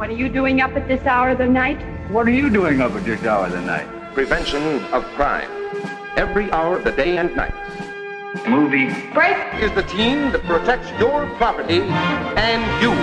[0.00, 1.76] What are you doing up at this hour of the night?
[2.10, 3.86] What are you doing up at this hour of the night?
[4.14, 5.50] Prevention of crime.
[6.16, 7.52] Every hour of the day and night.
[8.48, 8.88] Movie.
[9.12, 9.36] Break!
[9.60, 12.94] Is the team that protects your property and you.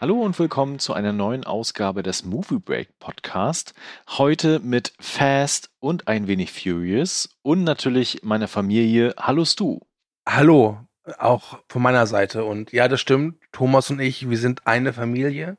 [0.00, 3.74] Hallo und willkommen zu einer neuen Ausgabe des Movie Break Podcast.
[4.08, 9.14] Heute mit Fast und ein wenig Furious und natürlich meiner Familie.
[9.18, 9.80] Hallo Stu.
[10.26, 10.78] Hallo,
[11.18, 12.46] auch von meiner Seite.
[12.46, 13.39] Und ja, das stimmt.
[13.52, 15.56] Thomas und ich, wir sind eine Familie.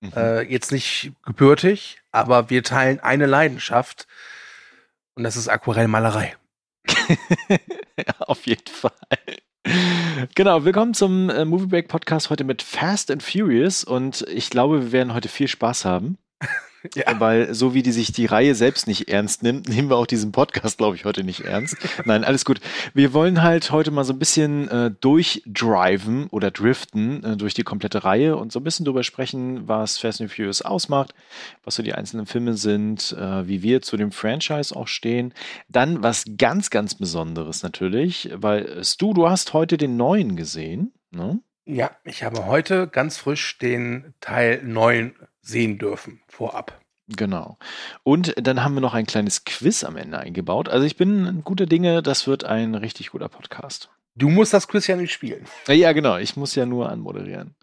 [0.00, 0.12] Mhm.
[0.16, 4.06] Äh, jetzt nicht gebürtig, aber wir teilen eine Leidenschaft.
[5.14, 6.36] Und das ist Aquarellmalerei.
[7.48, 8.92] ja, auf jeden Fall.
[10.34, 14.84] Genau, willkommen zum äh, Movie Break Podcast heute mit Fast and Furious und ich glaube,
[14.84, 16.18] wir werden heute viel Spaß haben.
[16.94, 17.20] Ja.
[17.20, 20.32] Weil so wie die sich die Reihe selbst nicht ernst nimmt, nehmen wir auch diesen
[20.32, 21.76] Podcast, glaube ich, heute nicht ernst.
[22.04, 22.60] Nein, alles gut.
[22.94, 27.62] Wir wollen halt heute mal so ein bisschen äh, durchdriven oder driften äh, durch die
[27.62, 31.14] komplette Reihe und so ein bisschen darüber sprechen, was Fast and Furious ausmacht,
[31.64, 35.34] was so die einzelnen Filme sind, äh, wie wir zu dem Franchise auch stehen.
[35.68, 41.40] Dann was ganz, ganz Besonderes natürlich, weil Stu, du hast heute den neuen gesehen, ne?
[41.66, 46.80] Ja, ich habe heute ganz frisch den Teil 9 sehen dürfen vorab.
[47.16, 47.58] Genau.
[48.02, 50.68] Und dann haben wir noch ein kleines Quiz am Ende eingebaut.
[50.68, 53.90] Also ich bin guter Dinge, das wird ein richtig guter Podcast.
[54.14, 55.46] Du musst das Quiz ja nicht spielen.
[55.66, 56.18] Ja, genau.
[56.18, 57.54] Ich muss ja nur anmoderieren.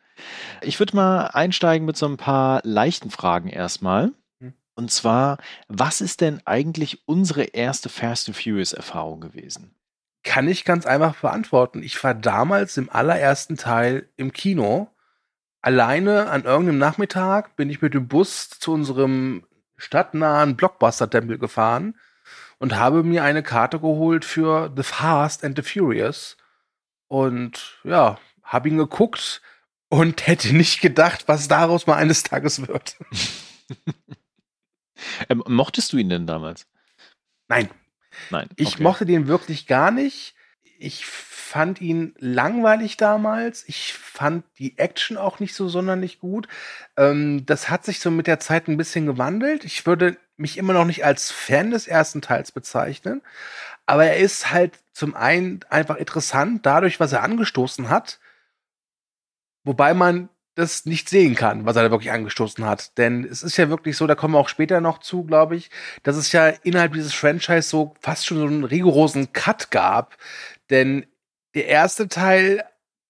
[0.62, 4.12] Ich würde mal einsteigen mit so ein paar leichten Fragen erstmal.
[4.40, 4.54] Hm.
[4.76, 9.76] Und zwar, was ist denn eigentlich unsere erste Fast and Furious Erfahrung gewesen?
[10.24, 11.84] Kann ich ganz einfach beantworten.
[11.84, 14.90] Ich war damals im allerersten Teil im Kino
[15.68, 22.00] alleine an irgendeinem Nachmittag bin ich mit dem Bus zu unserem stadtnahen Blockbuster-Tempel gefahren
[22.58, 26.38] und habe mir eine Karte geholt für The Fast and the Furious.
[27.10, 29.42] Und ja, habe ihn geguckt
[29.90, 32.96] und hätte nicht gedacht, was daraus mal eines Tages wird.
[35.30, 36.66] ähm, mochtest du ihn denn damals?
[37.50, 37.70] Nein.
[38.30, 38.48] Nein.
[38.54, 38.64] Okay.
[38.64, 40.34] Ich mochte den wirklich gar nicht.
[40.80, 43.64] Ich fand ihn langweilig damals.
[43.68, 46.48] Ich fand die Action auch nicht so sonderlich gut.
[46.98, 49.64] Ähm, das hat sich so mit der Zeit ein bisschen gewandelt.
[49.64, 53.22] Ich würde mich immer noch nicht als Fan des ersten Teils bezeichnen.
[53.86, 58.20] Aber er ist halt zum einen einfach interessant, dadurch, was er angestoßen hat.
[59.64, 62.98] Wobei man das nicht sehen kann, was er da wirklich angestoßen hat.
[62.98, 65.70] Denn es ist ja wirklich so, da kommen wir auch später noch zu, glaube ich,
[66.02, 70.18] dass es ja innerhalb dieses Franchise so fast schon so einen rigorosen Cut gab.
[70.70, 71.06] Denn
[71.56, 72.64] der erste Teil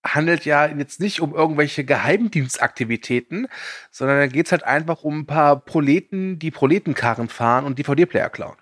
[0.06, 3.48] handelt ja jetzt nicht um irgendwelche Geheimdienstaktivitäten,
[3.92, 8.30] sondern da geht es halt einfach um ein paar Proleten, die Proletenkarren fahren und DVD-Player
[8.30, 8.58] klauen.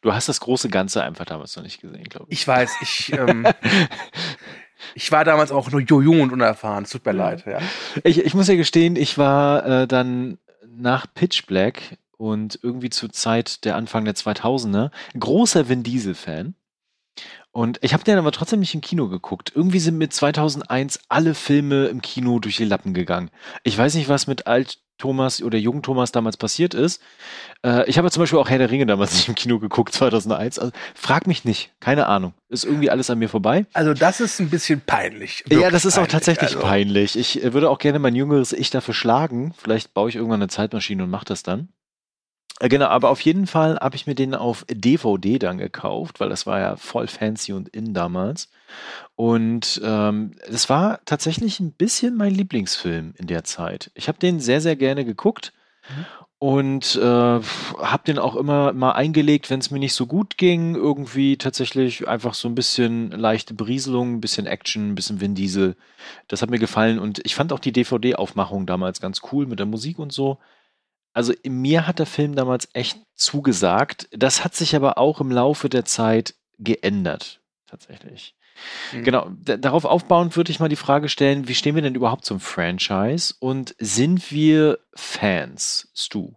[0.00, 2.40] Du hast das große Ganze einfach damals noch nicht gesehen, glaube ich.
[2.40, 3.46] Ich weiß, ich, ähm,
[4.94, 7.44] ich war damals auch nur jung und unerfahren, es tut mir leid.
[7.46, 7.60] Ja.
[8.02, 13.12] Ich, ich muss ja gestehen, ich war äh, dann nach Pitch Black und irgendwie zur
[13.12, 16.54] Zeit der Anfang der 2000er großer Vin Diesel-Fan.
[17.54, 19.52] Und ich habe den aber trotzdem nicht im Kino geguckt.
[19.54, 23.30] Irgendwie sind mit 2001 alle Filme im Kino durch die Lappen gegangen.
[23.62, 27.00] Ich weiß nicht, was mit Alt Thomas oder Jung Thomas damals passiert ist.
[27.64, 30.58] Äh, ich habe zum Beispiel auch Herr der Ringe damals nicht im Kino geguckt, 2001.
[30.58, 32.34] Also, frag mich nicht, keine Ahnung.
[32.48, 33.66] Ist irgendwie alles an mir vorbei.
[33.72, 35.44] Also das ist ein bisschen peinlich.
[35.48, 36.08] Ja, das ist peinlich.
[36.08, 36.60] auch tatsächlich also.
[36.60, 37.16] peinlich.
[37.16, 39.54] Ich äh, würde auch gerne mein jüngeres Ich dafür schlagen.
[39.56, 41.68] Vielleicht baue ich irgendwann eine Zeitmaschine und mache das dann.
[42.60, 46.28] Äh, genau, aber auf jeden Fall habe ich mir den auf DVD dann gekauft, weil
[46.28, 48.48] das war ja voll fancy und in damals.
[49.16, 53.90] Und ähm, das war tatsächlich ein bisschen mein Lieblingsfilm in der Zeit.
[53.94, 55.52] Ich habe den sehr, sehr gerne geguckt
[55.88, 56.06] mhm.
[56.38, 60.76] und äh, habe den auch immer mal eingelegt, wenn es mir nicht so gut ging.
[60.76, 65.76] Irgendwie tatsächlich einfach so ein bisschen leichte Berieselung, ein bisschen Action, ein bisschen Vin Diesel.
[66.28, 69.66] Das hat mir gefallen und ich fand auch die DVD-Aufmachung damals ganz cool mit der
[69.66, 70.38] Musik und so.
[71.14, 74.08] Also mir hat der Film damals echt zugesagt.
[74.10, 78.34] Das hat sich aber auch im Laufe der Zeit geändert, tatsächlich.
[78.92, 79.04] Mhm.
[79.04, 82.40] Genau, darauf aufbauend würde ich mal die Frage stellen, wie stehen wir denn überhaupt zum
[82.40, 86.32] Franchise und sind wir Fans, Stu?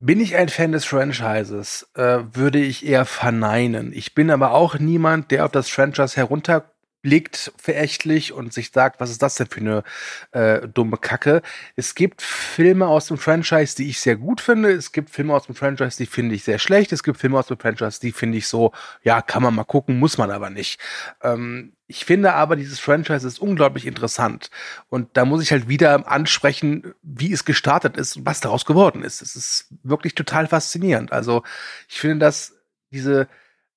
[0.00, 3.92] Bin ich ein Fan des Franchises, äh, würde ich eher verneinen.
[3.92, 6.71] Ich bin aber auch niemand, der auf das Franchise herunter
[7.02, 9.82] blickt verächtlich und sich sagt, was ist das denn für eine
[10.30, 11.42] äh, dumme Kacke.
[11.76, 14.70] Es gibt Filme aus dem Franchise, die ich sehr gut finde.
[14.70, 16.92] Es gibt Filme aus dem Franchise, die finde ich sehr schlecht.
[16.92, 18.72] Es gibt Filme aus dem Franchise, die finde ich so,
[19.02, 20.80] ja, kann man mal gucken, muss man aber nicht.
[21.22, 24.50] Ähm, ich finde aber, dieses Franchise ist unglaublich interessant.
[24.88, 29.02] Und da muss ich halt wieder ansprechen, wie es gestartet ist und was daraus geworden
[29.02, 29.20] ist.
[29.20, 31.12] Es ist wirklich total faszinierend.
[31.12, 31.42] Also
[31.88, 32.54] ich finde, dass
[32.92, 33.28] diese,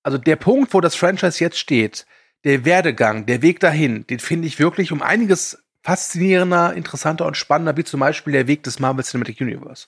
[0.03, 2.05] also der Punkt, wo das Franchise jetzt steht,
[2.45, 7.77] der Werdegang, der Weg dahin, den finde ich wirklich um einiges faszinierender, interessanter und spannender,
[7.77, 9.87] wie zum Beispiel der Weg des Marvel Cinematic Universe.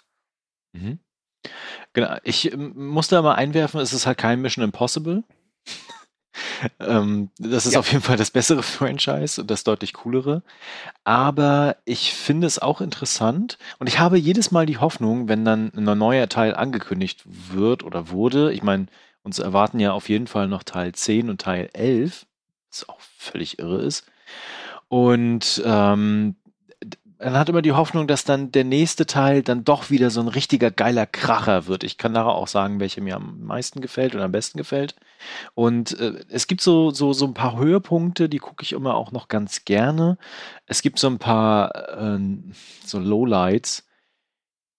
[0.74, 1.00] Mhm.
[1.94, 5.24] Genau, ich ähm, muss da mal einwerfen, es ist halt kein Mission Impossible.
[6.80, 7.80] ähm, das ist Ja.
[7.80, 10.44] auf jeden Fall das bessere Franchise und das deutlich coolere.
[11.04, 15.72] Aber ich finde es auch interessant und ich habe jedes Mal die Hoffnung, wenn dann
[15.76, 18.88] ein neuer Teil angekündigt wird oder wurde, ich meine,
[19.24, 22.27] uns erwarten ja auf jeden Fall noch Teil 10 und Teil 11,
[22.78, 24.06] was auch völlig irre ist.
[24.88, 26.36] Und ähm,
[27.20, 30.28] man hat immer die Hoffnung, dass dann der nächste Teil dann doch wieder so ein
[30.28, 31.84] richtiger geiler Kracher wird.
[31.84, 34.96] Ich kann nachher auch sagen, welche mir am meisten gefällt oder am besten gefällt.
[35.56, 39.12] Und äh, es gibt so, so, so ein paar Höhepunkte, die gucke ich immer auch
[39.12, 40.18] noch ganz gerne.
[40.68, 42.20] Es gibt so ein paar äh,
[42.86, 43.87] so Lowlights,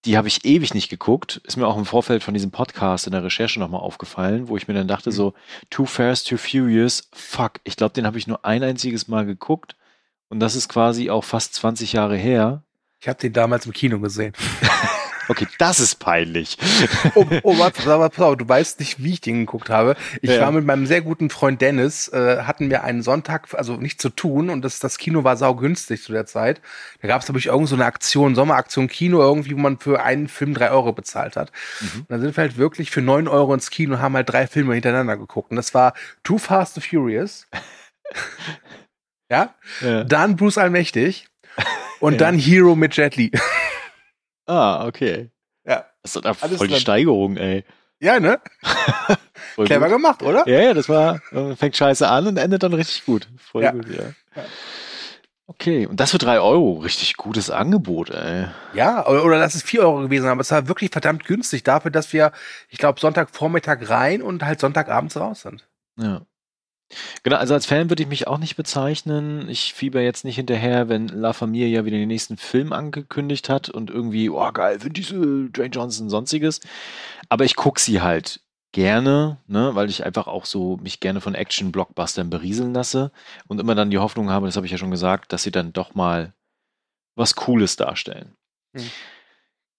[0.05, 1.41] die habe ich ewig nicht geguckt.
[1.43, 4.67] Ist mir auch im Vorfeld von diesem Podcast in der Recherche nochmal aufgefallen, wo ich
[4.67, 5.13] mir dann dachte, Mhm.
[5.15, 5.33] so,
[5.69, 9.75] Too Fast, Too Furious, fuck, ich glaube, den habe ich nur ein einziges Mal geguckt.
[10.29, 12.63] Und das ist quasi auch fast 20 Jahre her.
[13.01, 14.33] Ich habe den damals im Kino gesehen.
[15.29, 16.57] Okay, das ist peinlich.
[17.15, 19.95] Oh, oh warte, aber pass auf, du weißt nicht, wie ich den geguckt habe.
[20.21, 20.41] Ich Ja.
[20.41, 24.09] war mit meinem sehr guten Freund Dennis, äh, hatten wir einen Sonntag, also nicht zu
[24.09, 26.61] tun und das, das Kino war saugünstig zu der Zeit.
[27.01, 30.01] Da gab es, glaube ich, irgend so eine Aktion, Sommeraktion Kino, irgendwie, wo man für
[30.03, 31.51] einen Film drei Euro bezahlt hat.
[31.79, 31.99] Mhm.
[32.01, 34.47] Und dann sind wir halt wirklich für neun Euro ins Kino und haben halt drei
[34.47, 35.51] Filme hintereinander geguckt.
[35.51, 35.93] Und das war
[36.23, 37.47] Too Fast and Furious.
[39.31, 40.03] ja, Ja.
[40.03, 41.27] dann Bruce Allmächtig
[41.99, 42.17] und Ja.
[42.19, 43.31] dann Hero mit Jet Li.
[44.49, 45.29] Ah, okay.
[45.65, 45.85] ja.
[46.01, 46.75] Das ist Alles voll die.
[46.75, 47.63] Steigerung, ey.
[47.99, 48.39] Ja, ne?
[49.55, 49.95] Clever gut.
[49.97, 50.47] gemacht, oder?
[50.47, 53.27] Ja, ja, das war, äh, fängt scheiße an und endet dann richtig gut.
[53.37, 53.71] Voll Ja.
[53.71, 54.03] gut, ja.
[54.35, 54.43] Ja.
[55.47, 56.77] Okay, und das für drei Euro.
[56.79, 58.45] Richtig gutes Angebot, ey.
[58.73, 61.89] Ja, oder, oder das ist 4 Euro gewesen, aber es war wirklich verdammt günstig dafür,
[61.91, 62.31] dass wir,
[62.69, 65.67] ich glaube, Sonntagvormittag rein und halt Sonntagabends raus sind.
[65.97, 66.21] Ja.
[67.23, 69.47] Genau, also als Fan würde ich mich auch nicht bezeichnen.
[69.49, 73.69] Ich fieber jetzt nicht hinterher, wenn La Familia ja wieder den nächsten Film angekündigt hat
[73.69, 76.61] und irgendwie, oh geil, Vin Diesel, Dwayne Johnson, sonstiges.
[77.29, 78.41] Aber ich gucke sie halt
[78.71, 83.11] gerne, ne, weil ich einfach auch so mich gerne von Action-Blockbustern berieseln lasse
[83.47, 85.73] und immer dann die Hoffnung habe, das habe ich ja schon gesagt, dass sie dann
[85.73, 86.33] doch mal
[87.15, 88.35] was Cooles darstellen.
[88.75, 88.89] Hm.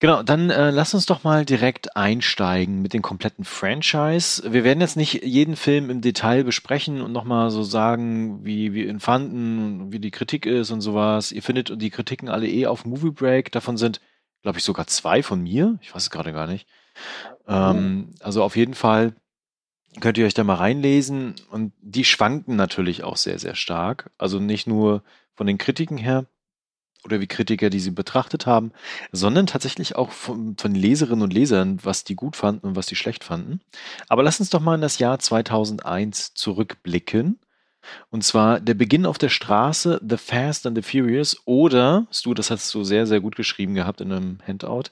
[0.00, 4.50] Genau, dann äh, lass uns doch mal direkt einsteigen mit dem kompletten Franchise.
[4.50, 8.88] Wir werden jetzt nicht jeden Film im Detail besprechen und nochmal so sagen, wie wir
[8.88, 11.32] ihn fanden, wie die Kritik ist und sowas.
[11.32, 13.52] Ihr findet die Kritiken alle eh auf Movie Break.
[13.52, 14.00] Davon sind,
[14.40, 15.78] glaube ich, sogar zwei von mir.
[15.82, 16.66] Ich weiß es gerade gar nicht.
[17.46, 19.12] Ähm, also auf jeden Fall
[20.00, 21.34] könnt ihr euch da mal reinlesen.
[21.50, 24.10] Und die schwanken natürlich auch sehr, sehr stark.
[24.16, 25.02] Also nicht nur
[25.34, 26.24] von den Kritiken her
[27.04, 28.72] oder wie Kritiker, die sie betrachtet haben,
[29.12, 32.96] sondern tatsächlich auch von, von Leserinnen und Lesern, was die gut fanden und was die
[32.96, 33.60] schlecht fanden.
[34.08, 37.38] Aber lass uns doch mal in das Jahr 2001 zurückblicken.
[38.10, 42.50] Und zwar der Beginn auf der Straße, The Fast and the Furious oder, Stu, das
[42.50, 44.90] hast du sehr, sehr gut geschrieben gehabt in einem Handout,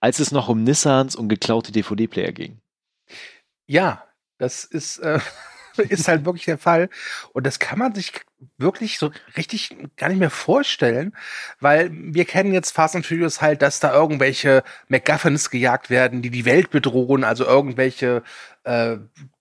[0.00, 2.60] als es noch um Nissans und geklaute DVD-Player ging.
[3.66, 4.04] Ja,
[4.38, 5.20] das ist, äh,
[5.88, 6.88] ist halt wirklich der Fall.
[7.32, 8.12] Und das kann man sich
[8.58, 11.14] wirklich so richtig gar nicht mehr vorstellen,
[11.60, 16.30] weil wir kennen jetzt Fast and Furious halt, dass da irgendwelche MacGuffins gejagt werden, die
[16.30, 18.22] die Welt bedrohen, also irgendwelche
[18.64, 18.96] äh,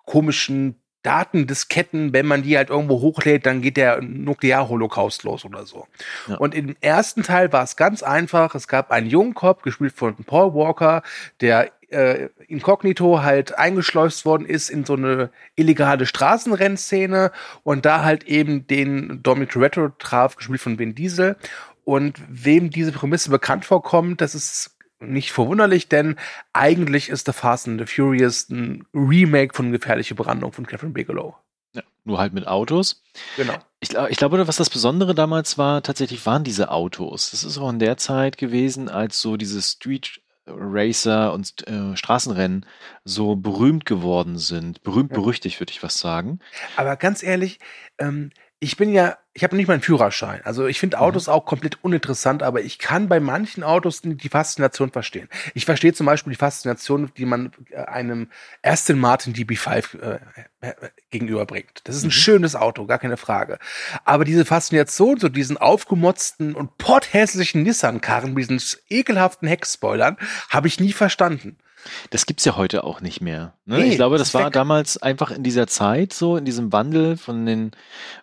[0.06, 5.88] komischen Datendisketten, wenn man die halt irgendwo hochlädt, dann geht der Nuklearholocaust los oder so.
[6.28, 6.38] Ja.
[6.38, 8.54] Und im ersten Teil war es ganz einfach.
[8.54, 11.02] Es gab einen jungen Cop, gespielt von Paul Walker,
[11.40, 17.32] der äh, inkognito halt eingeschleust worden ist in so eine illegale Straßenrennszene
[17.64, 21.36] und da halt eben den Dominic Toretto traf, gespielt von Vin Diesel.
[21.84, 26.16] Und wem diese Prämisse bekannt vorkommt, das ist nicht verwunderlich, denn
[26.54, 31.36] eigentlich ist The Fast and the Furious ein Remake von Gefährliche Brandung von Catherine Bigelow.
[31.74, 33.02] Ja, nur halt mit Autos.
[33.36, 33.56] Genau.
[33.80, 37.32] Ich, ich glaube, was das Besondere damals war, tatsächlich waren diese Autos.
[37.32, 42.66] Das ist auch in der Zeit gewesen, als so diese Street Racer und äh, Straßenrennen
[43.04, 44.84] so berühmt geworden sind.
[44.84, 46.40] Berühmt, berüchtigt, würde ich was sagen.
[46.76, 47.60] Aber ganz ehrlich,
[47.98, 50.42] ähm, ich bin ja, ich habe nicht mal einen Führerschein.
[50.44, 54.92] Also ich finde Autos auch komplett uninteressant, aber ich kann bei manchen Autos die Faszination
[54.92, 55.30] verstehen.
[55.54, 58.30] Ich verstehe zum Beispiel die Faszination, die man äh, einem
[58.62, 60.20] Aston Martin DB5 äh,
[60.60, 60.74] äh,
[61.12, 61.82] gegenüberbringt.
[61.86, 62.12] Das ist ein Mhm.
[62.12, 63.58] schönes Auto, gar keine Frage.
[64.04, 70.18] Aber diese Faszination, so diesen aufgemotzten und potthässlichen Nissan-Karren, mit diesen ekelhaften Heckspoilern,
[70.50, 71.58] habe ich nie verstanden.
[72.10, 73.54] Das gibt's ja heute auch nicht mehr.
[73.66, 73.80] Ne?
[73.80, 74.54] Nee, ich glaube, das war weg.
[74.54, 77.72] damals einfach in dieser Zeit so, in diesem Wandel von den,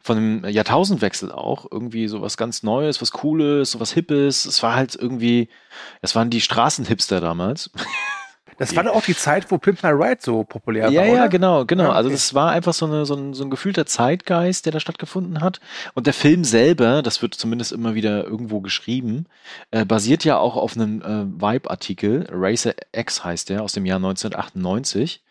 [0.01, 4.45] von dem Jahrtausendwechsel auch irgendwie so was ganz Neues, was Cooles, so was Hippes.
[4.45, 5.49] Es war halt irgendwie,
[6.03, 7.71] es waren die Straßenhipster damals.
[8.59, 11.13] Das war doch auch die Zeit, wo Pimp My Ride so populär ja, war, Ja,
[11.13, 11.29] oder?
[11.29, 11.85] genau, genau.
[11.85, 12.17] Ja, Also okay.
[12.17, 15.61] das war einfach so, eine, so, ein, so ein gefühlter Zeitgeist, der da stattgefunden hat.
[15.95, 19.27] Und der Film selber, das wird zumindest immer wieder irgendwo geschrieben,
[19.71, 23.99] äh, basiert ja auch auf einem äh, Vibe-Artikel, Racer X heißt der, aus dem Jahr
[23.99, 25.23] 1998,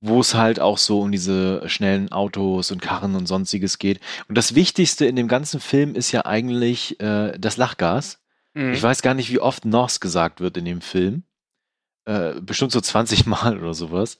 [0.00, 4.00] wo es halt auch so um diese schnellen Autos und Karren und sonstiges geht.
[4.28, 8.20] Und das Wichtigste in dem ganzen Film ist ja eigentlich äh, das Lachgas.
[8.54, 8.72] Mhm.
[8.72, 11.24] Ich weiß gar nicht, wie oft Nos gesagt wird in dem Film.
[12.06, 14.18] Äh, bestimmt so 20 Mal oder sowas.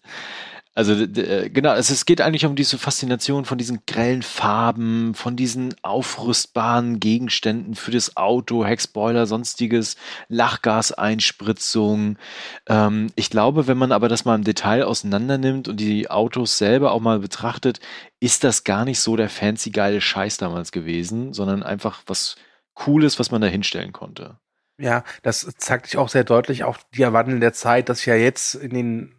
[0.77, 5.37] Also äh, genau, es, es geht eigentlich um diese Faszination von diesen grellen Farben, von
[5.37, 9.97] diesen aufrüstbaren Gegenständen für das Auto, Heckspoiler, sonstiges,
[10.29, 12.19] Lachgaseinspritzung.
[12.67, 16.59] Ähm, ich glaube, wenn man aber das mal im Detail auseinander nimmt und die Autos
[16.59, 17.79] selber auch mal betrachtet,
[18.19, 22.35] ist das gar nicht so der fancy geile Scheiß damals gewesen, sondern einfach was
[22.75, 24.39] Cooles, was man da hinstellen konnte.
[24.79, 28.55] Ja, das zeigt sich auch sehr deutlich, auch die Erwartungen der Zeit, dass ja jetzt
[28.55, 29.15] in den,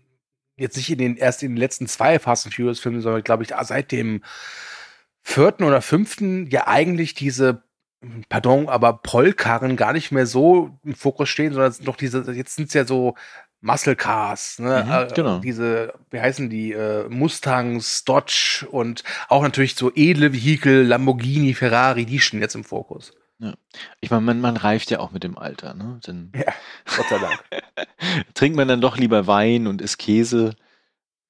[0.57, 3.43] jetzt nicht in den, erst in den letzten zwei Fast and Furious Filmen, sondern glaube
[3.43, 4.23] ich, seit dem
[5.21, 7.63] vierten oder fünften ja eigentlich diese,
[8.27, 12.67] pardon, aber Prollkarren gar nicht mehr so im Fokus stehen, sondern doch diese, jetzt sind
[12.67, 13.15] es ja so
[13.61, 14.83] Muscle Cars, ne?
[14.85, 15.39] Mhm, äh, genau.
[15.39, 22.05] Diese, wie heißen die, äh, Mustangs, Dodge und auch natürlich so edle Vehikel, Lamborghini, Ferrari,
[22.05, 23.13] die stehen jetzt im Fokus.
[23.99, 25.99] Ich meine, man, man reift ja auch mit dem Alter, ne?
[26.03, 26.53] Dann Ja,
[26.95, 27.43] Gott sei Dank.
[28.33, 30.55] trinkt man dann doch lieber Wein und isst Käse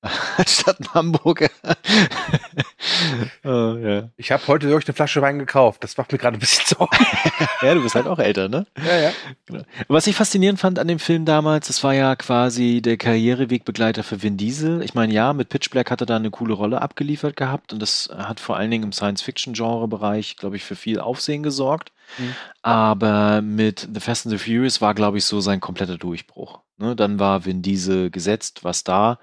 [0.48, 1.50] statt Hamburger.
[3.44, 4.10] oh, ja.
[4.18, 5.84] Ich habe heute wirklich eine Flasche Wein gekauft.
[5.84, 7.06] Das macht mir gerade ein bisschen Sorgen.
[7.62, 8.66] ja, du bist halt auch älter, ne?
[8.86, 9.12] ja, ja.
[9.46, 9.64] Genau.
[9.88, 14.22] Was ich faszinierend fand an dem Film damals, das war ja quasi der Karrierewegbegleiter für
[14.22, 14.82] Vin Diesel.
[14.82, 17.82] Ich meine, ja, mit Pitch Black hat er da eine coole Rolle abgeliefert gehabt und
[17.82, 21.92] das hat vor allen Dingen im Science-Fiction-Genre-Bereich, glaube ich, für viel Aufsehen gesorgt.
[22.18, 22.36] Mhm.
[22.62, 26.62] Aber mit The Fast and the Furious war, glaube ich, so sein kompletter Durchbruch.
[26.78, 26.96] Ne?
[26.96, 29.20] Dann war Vin Diesel gesetzt, was da.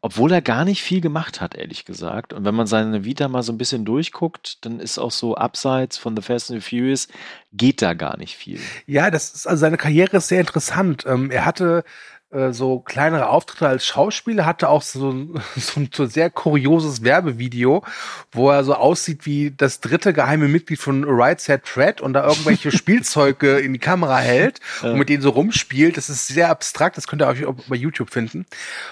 [0.00, 2.32] Obwohl er gar nicht viel gemacht hat, ehrlich gesagt.
[2.32, 5.96] Und wenn man seine Vita mal so ein bisschen durchguckt, dann ist auch so abseits
[5.96, 7.08] von The Fast and the Furious,
[7.52, 8.60] geht da gar nicht viel.
[8.86, 11.04] Ja, das ist also seine Karriere ist sehr interessant.
[11.06, 11.84] Ähm, er hatte
[12.30, 15.10] äh, so kleinere Auftritte als Schauspieler, hatte auch so,
[15.56, 17.84] so ein so sehr kurioses Werbevideo,
[18.32, 22.26] wo er so aussieht wie das dritte geheime Mitglied von Right Set Fred und da
[22.26, 24.92] irgendwelche Spielzeuge in die Kamera hält Ja.
[24.92, 25.96] und mit denen so rumspielt.
[25.96, 28.46] Das ist sehr abstrakt, das könnt ihr euch auch bei YouTube finden.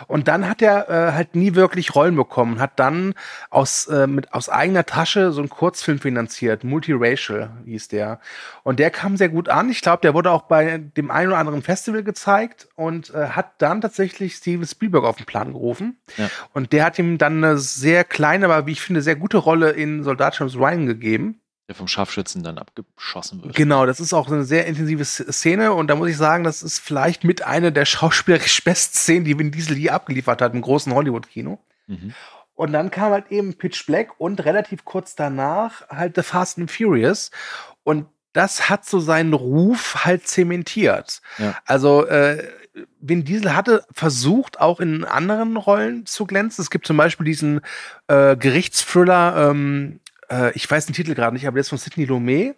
[0.07, 3.15] Und dann hat er äh, halt nie wirklich Rollen bekommen, hat dann
[3.51, 8.21] aus, äh, mit, aus eigener Tasche so einen Kurzfilm finanziert, Multiracial hieß der.
[8.63, 9.71] Und der kam sehr gut an.
[9.71, 13.61] Ich glaube, der wurde auch bei dem einen oder anderen Festival gezeigt und äh, hat
[13.63, 15.99] dann tatsächlich Steven Spielberg auf den Plan gerufen.
[16.17, 16.31] Ja.
[16.53, 19.71] Und der hat ihm dann eine sehr kleine, aber wie ich finde, sehr gute Rolle
[19.71, 21.41] in Soldat James Ryan gegeben.
[21.69, 23.57] der vom Scharfschützen dann abgeschossen wird.
[23.57, 26.79] Genau, das ist auch eine sehr intensive Szene und da muss ich sagen, das ist
[26.79, 30.95] vielleicht mit einer der schauspielerisch besten Szenen, die Vin Diesel je abgeliefert hat im großen
[30.95, 31.59] Hollywood-Kino.
[31.89, 32.15] Mhm.
[32.55, 36.71] Und dann kam halt eben Pitch Black und relativ kurz danach halt The Fast and
[36.71, 37.31] Furious.
[37.83, 41.21] Und das hat so seinen Ruf halt zementiert.
[41.39, 41.57] Ja.
[41.65, 42.47] Also äh,
[43.01, 46.63] Vin Diesel hatte versucht, auch in anderen Rollen zu glänzen.
[46.63, 47.61] Es gibt zum Beispiel diesen
[48.09, 52.05] äh, Gerichtsthriller, ähm, äh, ich weiß den Titel gerade nicht, aber der ist von Sidney
[52.05, 52.57] Lumet,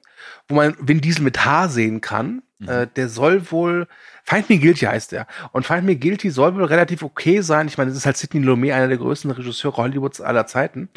[0.49, 2.43] wo man Vin Diesel mit Haar sehen kann.
[2.59, 2.69] Mhm.
[2.69, 3.87] Äh, der soll wohl,
[4.25, 5.27] Find Me Guilty heißt der.
[5.53, 7.69] Und Find Me Guilty soll wohl relativ okay sein.
[7.69, 10.89] Ich meine, es ist halt Sidney Lumet, einer der größten Regisseure Hollywoods aller Zeiten.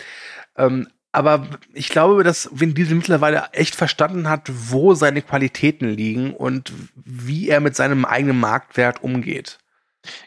[0.57, 6.33] Ähm, aber ich glaube, dass Vin Diesel mittlerweile echt verstanden hat, wo seine Qualitäten liegen
[6.33, 9.59] und wie er mit seinem eigenen Marktwert umgeht.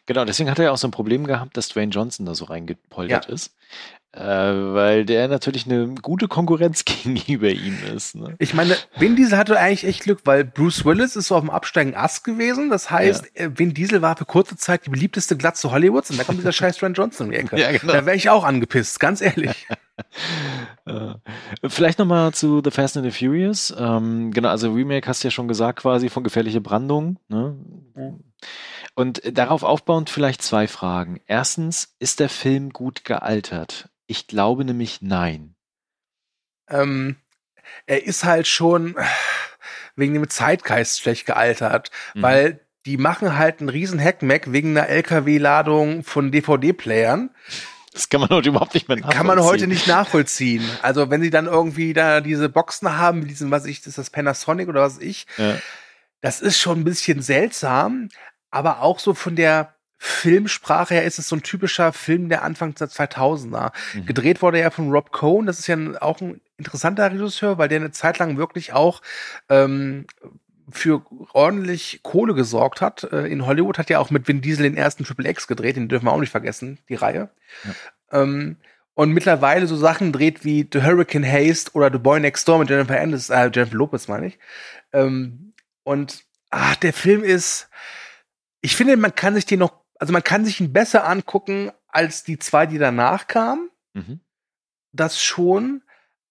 [0.06, 2.44] Genau, deswegen hat er ja auch so ein Problem gehabt, dass Dwayne Johnson da so
[2.44, 3.32] reingepoltert Ja.
[3.32, 3.54] ist.
[4.16, 8.14] Äh, weil der natürlich eine gute Konkurrenz gegenüber ihm ist.
[8.14, 8.36] Ne?
[8.38, 11.50] Ich meine, Vin Diesel hatte eigentlich echt Glück, weil Bruce Willis ist so auf dem
[11.50, 12.70] absteigenden Ast gewesen.
[12.70, 16.24] Das heißt, äh, Vin Diesel war für kurze Zeit die beliebteste Glatze Hollywoods und da
[16.24, 17.58] kommt dieser scheiß Dwayne Johnson um die Ecke.
[17.58, 17.92] Ja, genau.
[17.92, 19.66] Da wäre ich auch angepisst, ganz ehrlich.
[20.86, 21.14] Äh,
[21.68, 23.72] vielleicht nochmal zu The Fast and the Furious.
[23.78, 27.20] Ähm, genau, also Remake hast du ja schon gesagt, quasi von gefährliche Brandung.
[27.28, 27.56] Ne?
[27.94, 28.24] Mhm.
[28.96, 31.20] Und darauf aufbauend vielleicht zwei Fragen.
[31.26, 33.88] Erstens, ist der Film gut gealtert?
[34.06, 35.54] Ich glaube nämlich nein.
[36.68, 37.16] ähm,
[37.86, 38.96] er ist halt schon
[39.96, 42.22] wegen dem Zeitgeist schlecht gealtert, Mhm.
[42.22, 47.30] weil die machen halt einen riesen Hackmack wegen einer LKW-Ladung von DVD-Playern.
[47.92, 49.68] Das kann man heute überhaupt nicht mehr Kann man heute nachvollziehen.
[49.68, 50.70] nicht nachvollziehen.
[50.82, 54.10] Also wenn sie dann irgendwie da diese Boxen haben, mit diesem, was ich, ist das
[54.10, 55.56] Panasonic oder was ich, Ja.
[56.20, 58.08] das ist schon ein bisschen seltsam,
[58.50, 59.73] aber auch so von der
[60.06, 63.72] Filmsprache her ist es so ein typischer Film der Anfang der 2000er.
[63.94, 64.04] Mhm.
[64.04, 67.80] Gedreht wurde er von Rob Cohn, das ist ja auch ein interessanter Regisseur, weil der
[67.80, 69.00] eine Zeit lang wirklich auch
[69.48, 70.06] ähm,
[70.68, 73.04] für ordentlich Kohle gesorgt hat.
[73.12, 75.88] Äh, in Hollywood hat ja auch mit Vin Diesel den ersten Triple X gedreht, den
[75.88, 77.30] dürfen wir auch nicht vergessen, die Reihe.
[77.64, 78.20] Ja.
[78.20, 78.58] Ähm,
[78.92, 82.68] und mittlerweile so Sachen dreht wie The Hurricane Haste oder The Boy Next Door mit
[82.68, 84.38] Jennifer Aniston, äh, Jennifer Lopez meine ich.
[84.92, 87.70] Ähm, und ah, der Film ist,
[88.60, 92.24] ich finde, man kann sich den noch, also man kann sich ihn besser angucken als
[92.24, 93.70] die zwei, die danach kamen.
[93.94, 94.20] Mhm.
[94.92, 95.82] Das schon,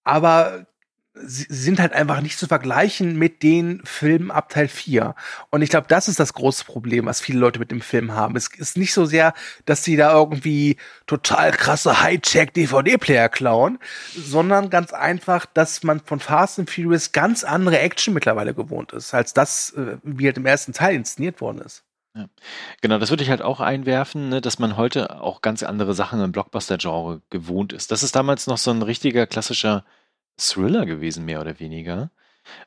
[0.02, 0.66] aber
[1.14, 5.14] sie sind halt einfach nicht zu vergleichen mit den Filmen ab Teil 4.
[5.50, 8.34] Und ich glaube, das ist das große Problem, was viele Leute mit dem Film haben.
[8.36, 9.32] Es ist nicht so sehr,
[9.64, 13.78] dass sie da irgendwie total krasse High-Check-DVD-Player klauen,
[14.16, 19.14] sondern ganz einfach, dass man von Fast and Furious ganz andere Action mittlerweile gewohnt ist,
[19.14, 21.84] als das, äh, wie halt im ersten Teil inszeniert worden ist.
[22.16, 22.28] Ja.
[22.80, 26.20] Genau, das würde ich halt auch einwerfen, ne, dass man heute auch ganz andere Sachen
[26.22, 27.90] im Blockbuster-Genre gewohnt ist.
[27.90, 29.84] Das ist damals noch so ein richtiger klassischer
[30.38, 32.10] Thriller gewesen, mehr oder weniger.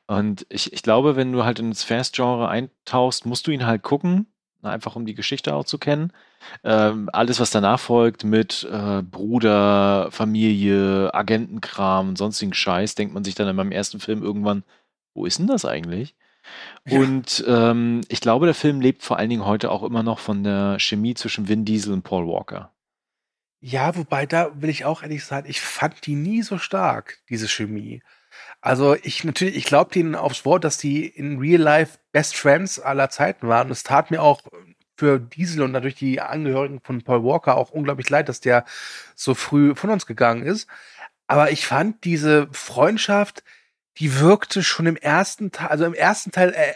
[0.08, 4.28] Und ich, ich glaube, wenn du halt ins Fast-Genre eintauchst, musst du ihn halt gucken,
[4.64, 6.14] einfach um die Geschichte auch zu kennen.
[6.64, 13.24] Ähm, alles, was danach folgt mit äh, Bruder, Familie, Agentenkram und sonstigen Scheiß, denkt man
[13.24, 14.64] sich dann in meinem ersten Film irgendwann,
[15.14, 16.16] wo ist denn das eigentlich?
[16.86, 17.00] Ja.
[17.00, 20.44] Und ähm, ich glaube, der Film lebt vor allen Dingen heute auch immer noch von
[20.44, 22.72] der Chemie zwischen Vin Diesel und Paul Walker.
[23.60, 27.48] Ja, wobei da will ich auch ehrlich sagen, ich fand die nie so stark, diese
[27.48, 28.04] Chemie.
[28.62, 32.80] Also ich natürlich, ich glaube denen aufs Wort, dass die in Real Life Best Friends
[32.80, 33.68] aller Zeiten waren.
[33.68, 34.42] Und es tat mir auch
[34.96, 38.66] für Diesel und natürlich die Angehörigen von Paul Walker auch unglaublich leid, dass der
[39.16, 40.68] so früh von uns gegangen ist.
[41.28, 43.44] Aber ich fand diese Freundschaft,
[44.00, 46.74] die wirkte schon im ersten Teil, also im ersten Teil äh,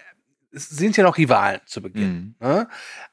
[0.52, 2.36] sind ja noch Rivalen zu Beginn.
[2.40, 2.48] Mhm.
[2.48, 2.70] Ne?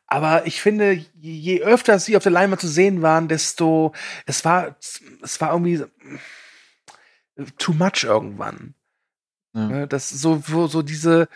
[0.07, 3.93] Aber ich finde, je öfter sie auf der Leinwand zu sehen waren, desto,
[4.27, 4.77] es war,
[5.23, 5.85] es war irgendwie
[7.59, 8.75] too much irgendwann.
[9.55, 9.67] Ja.
[9.67, 11.29] Ne, das so, so, so diese,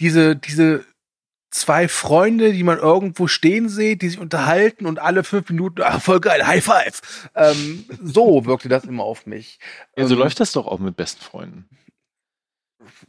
[0.00, 0.84] diese, diese
[1.58, 6.00] zwei Freunde, die man irgendwo stehen sieht, die sich unterhalten und alle fünf Minuten, ah,
[6.00, 7.30] voll geil, High Five.
[7.34, 9.58] Ähm, so wirkte das immer auf mich.
[9.96, 11.68] Ja, so ähm, läuft das doch auch mit besten Freunden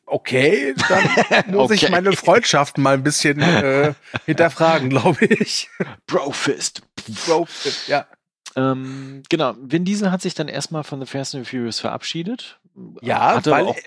[0.06, 1.86] okay, dann muss okay.
[1.86, 3.94] ich meine Freundschaft mal ein bisschen äh,
[4.26, 5.70] hinterfragen, glaube ich.
[6.08, 6.82] Brofist.
[7.26, 8.08] Brofist, ja.
[8.56, 12.60] Ähm, genau, Vin Diesel hat sich dann erstmal von The Fast and Furious verabschiedet.
[13.02, 13.78] Ja, Hatte weil, auch,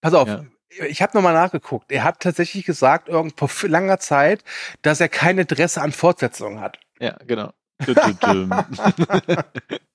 [0.00, 0.44] pass auf, ja.
[0.88, 1.90] Ich habe nochmal nachgeguckt.
[1.90, 4.44] Er hat tatsächlich gesagt, irgend vor langer Zeit,
[4.82, 6.78] dass er kein Interesse an Fortsetzungen hat.
[7.00, 7.52] Ja, genau.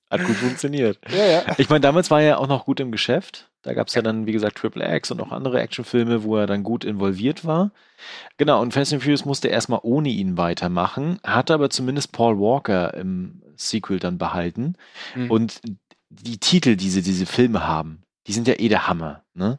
[0.08, 0.98] Hat gut funktioniert.
[1.08, 1.42] Ja, ja.
[1.58, 3.50] Ich meine, damals war er auch noch gut im Geschäft.
[3.62, 4.00] Da gab es ja.
[4.00, 4.02] ja.
[4.02, 7.72] dann, wie gesagt, Triple X und auch andere Actionfilme, wo er dann gut involviert war.
[8.36, 12.94] Genau, und Fast and Furious musste erstmal ohne ihn weitermachen, hatte aber zumindest Paul Walker
[12.94, 14.76] im Sequel dann behalten.
[15.16, 15.30] Mhm.
[15.30, 15.60] Und
[16.08, 19.24] die Titel, die sie diese Filme haben, die sind ja eh der Hammer.
[19.34, 19.58] Ne?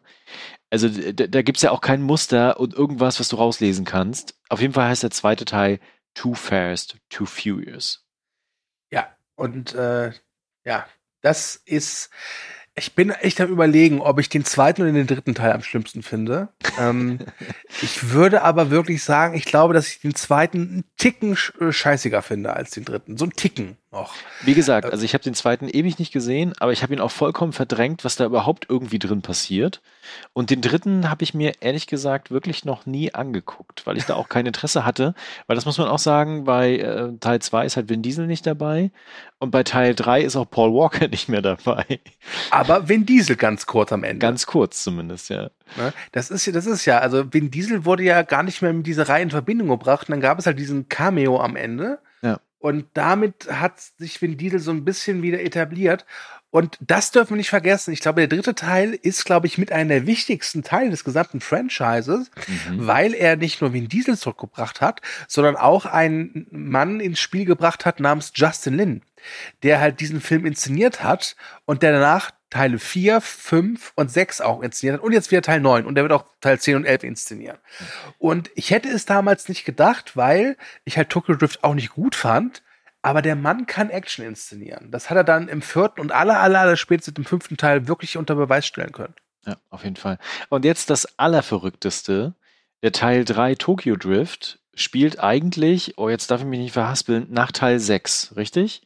[0.69, 4.35] Also da, gibt es ja auch kein Muster und irgendwas, was du rauslesen kannst.
[4.49, 5.79] Auf jeden Fall heißt der zweite Teil
[6.13, 8.05] Too Fast, Too Furious.
[8.91, 10.11] Ja, und äh,
[10.65, 10.87] ja,
[11.21, 12.09] das ist.
[12.79, 16.03] Ich bin echt am überlegen, ob ich den zweiten oder den dritten Teil am schlimmsten
[16.03, 16.49] finde.
[16.77, 17.19] ähm,
[17.81, 22.21] ich würde aber wirklich sagen, ich glaube, dass ich den zweiten einen Ticken äh, scheißiger
[22.21, 23.17] finde als den dritten.
[23.17, 24.13] So ein Ticken noch.
[24.43, 26.99] Wie gesagt, äh, also ich habe den zweiten ewig nicht gesehen, aber ich habe ihn
[26.99, 29.81] auch vollkommen verdrängt, was da überhaupt irgendwie drin passiert.
[30.33, 34.15] Und den dritten habe ich mir ehrlich gesagt wirklich noch nie angeguckt, weil ich da
[34.15, 35.13] auch kein Interesse hatte.
[35.47, 38.45] Weil das muss man auch sagen, bei äh, Teil 2 ist halt Vin Diesel nicht
[38.45, 38.91] dabei
[39.39, 41.99] und bei Teil 3 ist auch Paul Walker nicht mehr dabei.
[42.51, 44.19] Aber Vin Diesel ganz kurz am Ende.
[44.19, 45.49] Ganz kurz zumindest, ja.
[45.75, 45.93] Ne?
[46.11, 48.87] Das ist ja, das ist ja, also Vin Diesel wurde ja gar nicht mehr mit
[48.87, 51.99] dieser Reihe in Verbindung gebracht und dann gab es halt diesen Cameo am Ende.
[52.59, 56.05] Und damit hat sich Vin Diesel so ein bisschen wieder etabliert.
[56.49, 57.93] Und das dürfen wir nicht vergessen.
[57.93, 61.41] Ich glaube, der dritte Teil ist, glaube ich, mit einer der wichtigsten Teile des gesamten
[61.41, 62.31] Franchises,
[62.69, 62.87] mhm.
[62.87, 67.85] weil er nicht nur Vin Diesel zurückgebracht hat, sondern auch einen Mann ins Spiel gebracht
[67.85, 69.01] hat namens Justin Lin,
[69.61, 74.61] der halt diesen Film inszeniert hat und der danach Teile 4, 5 und 6 auch
[74.61, 77.03] inszeniert hat und jetzt wieder Teil 9 und der wird auch Teil 10 und 11
[77.03, 77.57] inszenieren.
[78.17, 82.15] Und ich hätte es damals nicht gedacht, weil ich halt Tokyo Drift auch nicht gut
[82.15, 82.63] fand,
[83.01, 84.91] aber der Mann kann Action inszenieren.
[84.91, 88.17] Das hat er dann im vierten und aller, aller, aller spätestens im fünften Teil wirklich
[88.17, 89.15] unter Beweis stellen können.
[89.45, 90.17] Ja, auf jeden Fall.
[90.49, 92.33] Und jetzt das Allerverrückteste.
[92.83, 97.51] Der Teil 3 Tokyo Drift spielt eigentlich, oh, jetzt darf ich mich nicht verhaspeln, nach
[97.51, 98.83] Teil 6, richtig?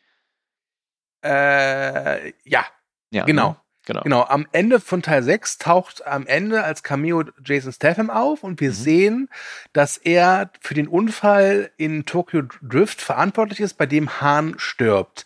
[1.23, 2.65] Äh, ja,
[3.11, 3.49] ja, genau.
[3.49, 3.55] Ne?
[3.85, 4.03] Genau.
[4.03, 4.23] Genau.
[4.23, 8.69] Am Ende von Teil 6 taucht am Ende als Cameo Jason Statham auf und wir
[8.69, 8.75] mhm.
[8.75, 9.29] sehen,
[9.73, 15.25] dass er für den Unfall in Tokyo Drift verantwortlich ist, bei dem Hahn stirbt.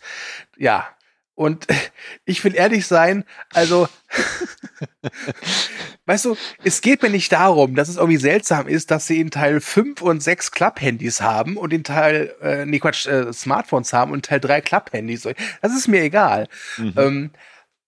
[0.56, 0.88] Ja.
[1.34, 1.66] Und
[2.24, 3.88] ich will ehrlich sein, also,
[6.06, 9.30] weißt du, es geht mir nicht darum, dass es irgendwie seltsam ist, dass sie in
[9.30, 14.12] Teil 5 und 6 Klapphandys haben und in Teil, äh, nee, Quatsch, äh, Smartphones haben
[14.12, 15.28] und Teil 3 Klapphandys.
[15.60, 16.48] Das ist mir egal.
[16.78, 16.94] Mhm.
[16.96, 17.30] Ähm,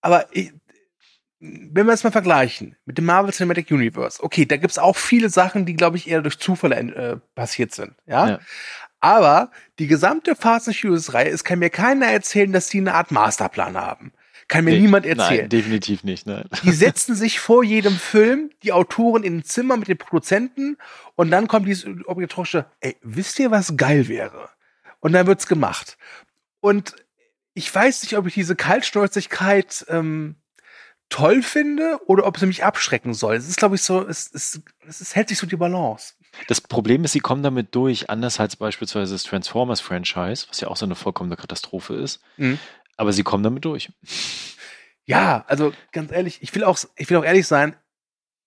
[0.00, 0.52] aber ich,
[1.40, 5.28] wenn wir es mal vergleichen mit dem Marvel Cinematic Universe, okay, da gibt's auch viele
[5.28, 7.94] Sachen, die, glaube ich, eher durch Zufall äh, passiert sind.
[8.06, 8.28] Ja?
[8.28, 8.38] Ja.
[9.00, 13.12] Aber die gesamte Fast and Furious-Reihe, es kann mir keiner erzählen, dass die eine Art
[13.12, 14.12] Masterplan haben.
[14.48, 15.42] Kann mir Nee, niemand erzählen.
[15.42, 16.26] Nein, definitiv nicht.
[16.26, 16.48] Nein.
[16.62, 20.78] Die setzen sich vor jedem Film, die Autoren in ein Zimmer mit den Produzenten
[21.16, 24.48] und dann kommt dieses obligatorische, ey, wisst ihr, was geil wäre?
[25.00, 25.98] Und dann wird's gemacht.
[26.60, 26.96] Und
[27.58, 30.36] ich weiß nicht, ob ich diese Kaltschnäuzigkeit ähm,
[31.08, 33.34] toll finde oder ob sie mich abschrecken soll.
[33.34, 36.14] Es ist, glaube ich, so, es, es, es, es hält sich so die Balance.
[36.46, 40.76] Das Problem ist, sie kommen damit durch, anders als beispielsweise das Transformers-Franchise, was ja auch
[40.76, 42.20] so eine vollkommene Katastrophe ist.
[42.36, 42.60] Mhm.
[42.96, 43.90] Aber sie kommen damit durch.
[45.04, 47.74] Ja, also ganz ehrlich, ich will auch, ich will auch ehrlich sein,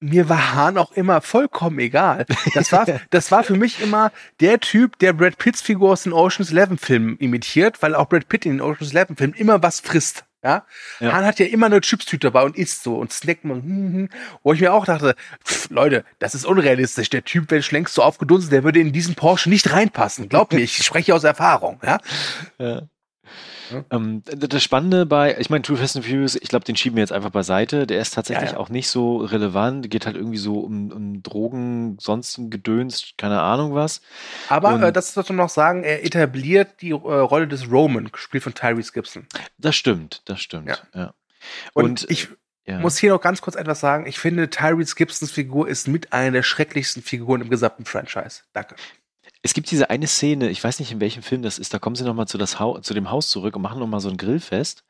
[0.02, 2.26] mir war Hahn auch immer vollkommen egal.
[2.54, 6.14] Das war, das war für mich immer der Typ, der Brad Pitts Figur aus den
[6.14, 9.80] Ocean's Eleven Filmen imitiert, weil auch Brad Pitt in den Ocean's Eleven Filmen immer was
[9.80, 10.26] frisst.
[10.44, 10.66] Ja?
[11.00, 11.14] Ja.
[11.14, 14.10] Hahn hat ja immer eine Chipstüte dabei und isst so und snackt mal, hm, hm,
[14.42, 17.12] wo ich mir auch dachte, pff, Leute, das ist unrealistisch.
[17.12, 20.30] Der Typ wäre schon längst so aufgedunsen, der würde in diesen Porsche nicht reinpassen.
[20.30, 21.80] Glaubt mir, ich spreche aus Erfahrung.
[21.84, 22.00] Ja?
[22.58, 22.82] Ja.
[23.72, 23.84] Ja.
[23.92, 27.02] Ähm, das Spannende bei, ich meine, True Fast and Furious, ich glaube, den schieben wir
[27.02, 27.88] jetzt einfach beiseite.
[27.88, 28.60] Der ist tatsächlich Ja, ja.
[28.60, 29.90] auch nicht so relevant.
[29.90, 34.02] Geht halt irgendwie so um, um Drogen, sonst Gedöns, keine Ahnung was.
[34.50, 38.44] Aber Und- äh, das sollte noch sagen, er etabliert die äh, Rolle des Roman, gespielt
[38.44, 39.26] von Tyrese Gibson.
[39.58, 40.84] Das stimmt, das stimmt.
[40.94, 41.14] Ja.
[41.74, 42.28] Und, Und, ich
[42.66, 42.80] Ja.
[42.80, 44.06] muss hier noch ganz kurz etwas sagen.
[44.06, 48.42] Ich finde, Tyrese Gibsons Figur ist mit einer der schrecklichsten Figuren im gesamten Franchise.
[48.54, 48.76] Danke.
[49.44, 51.96] Es gibt diese eine Szene, ich weiß nicht, in welchem Film das ist, da kommen
[51.96, 54.84] sie nochmal zu, das zu dem Haus zurück und machen nochmal so ein Grillfest.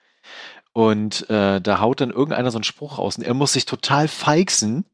[0.74, 4.08] Und äh, da haut dann irgendeiner so einen Spruch raus und er muss sich total
[4.08, 4.86] feixen.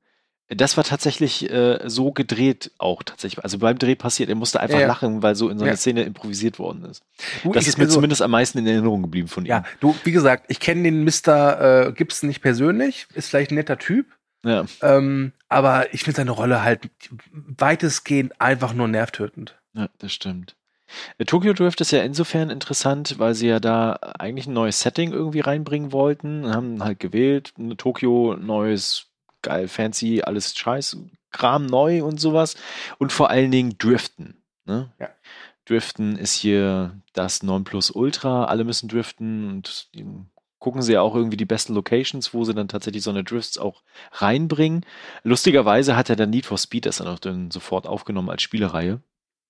[0.49, 3.43] Das war tatsächlich äh, so gedreht auch tatsächlich.
[3.43, 5.77] Also beim Dreh passiert, er musste einfach Ja, lachen, weil so in so einer Ja.
[5.77, 7.03] Szene improvisiert worden ist.
[7.43, 9.49] Du, Das ist mir also, zumindest am meisten in Erinnerung geblieben von ihm.
[9.49, 11.87] Ja, du, wie gesagt, ich kenne den Mr.
[11.87, 14.05] Äh, Gibson nicht persönlich, ist vielleicht ein netter Typ,
[14.47, 14.65] Ja.
[14.81, 16.89] ähm, aber ich finde seine Rolle halt
[17.31, 19.57] weitestgehend einfach nur nervtötend.
[19.73, 20.55] Ja, das stimmt.
[21.17, 25.11] Äh, Tokyo Drift ist ja insofern interessant, weil sie ja da eigentlich ein neues Setting
[25.11, 26.53] irgendwie reinbringen wollten.
[26.53, 29.07] Haben halt gewählt, eine Tokio, neues,
[29.41, 30.97] geil, fancy, alles scheiß,
[31.31, 32.55] Kram neu und sowas.
[32.97, 34.41] Und vor allen Dingen Driften.
[34.65, 34.91] Ne?
[34.99, 35.09] Ja.
[35.65, 38.45] Driften ist hier das Nonplusultra.
[38.45, 39.89] Alle müssen driften und
[40.59, 43.57] gucken sie ja auch irgendwie die besten Locations, wo sie dann tatsächlich so eine Drifts
[43.57, 44.85] auch reinbringen.
[45.23, 49.01] Lustigerweise hat er dann Need for Speed das dann auch dann sofort aufgenommen als Spielereihe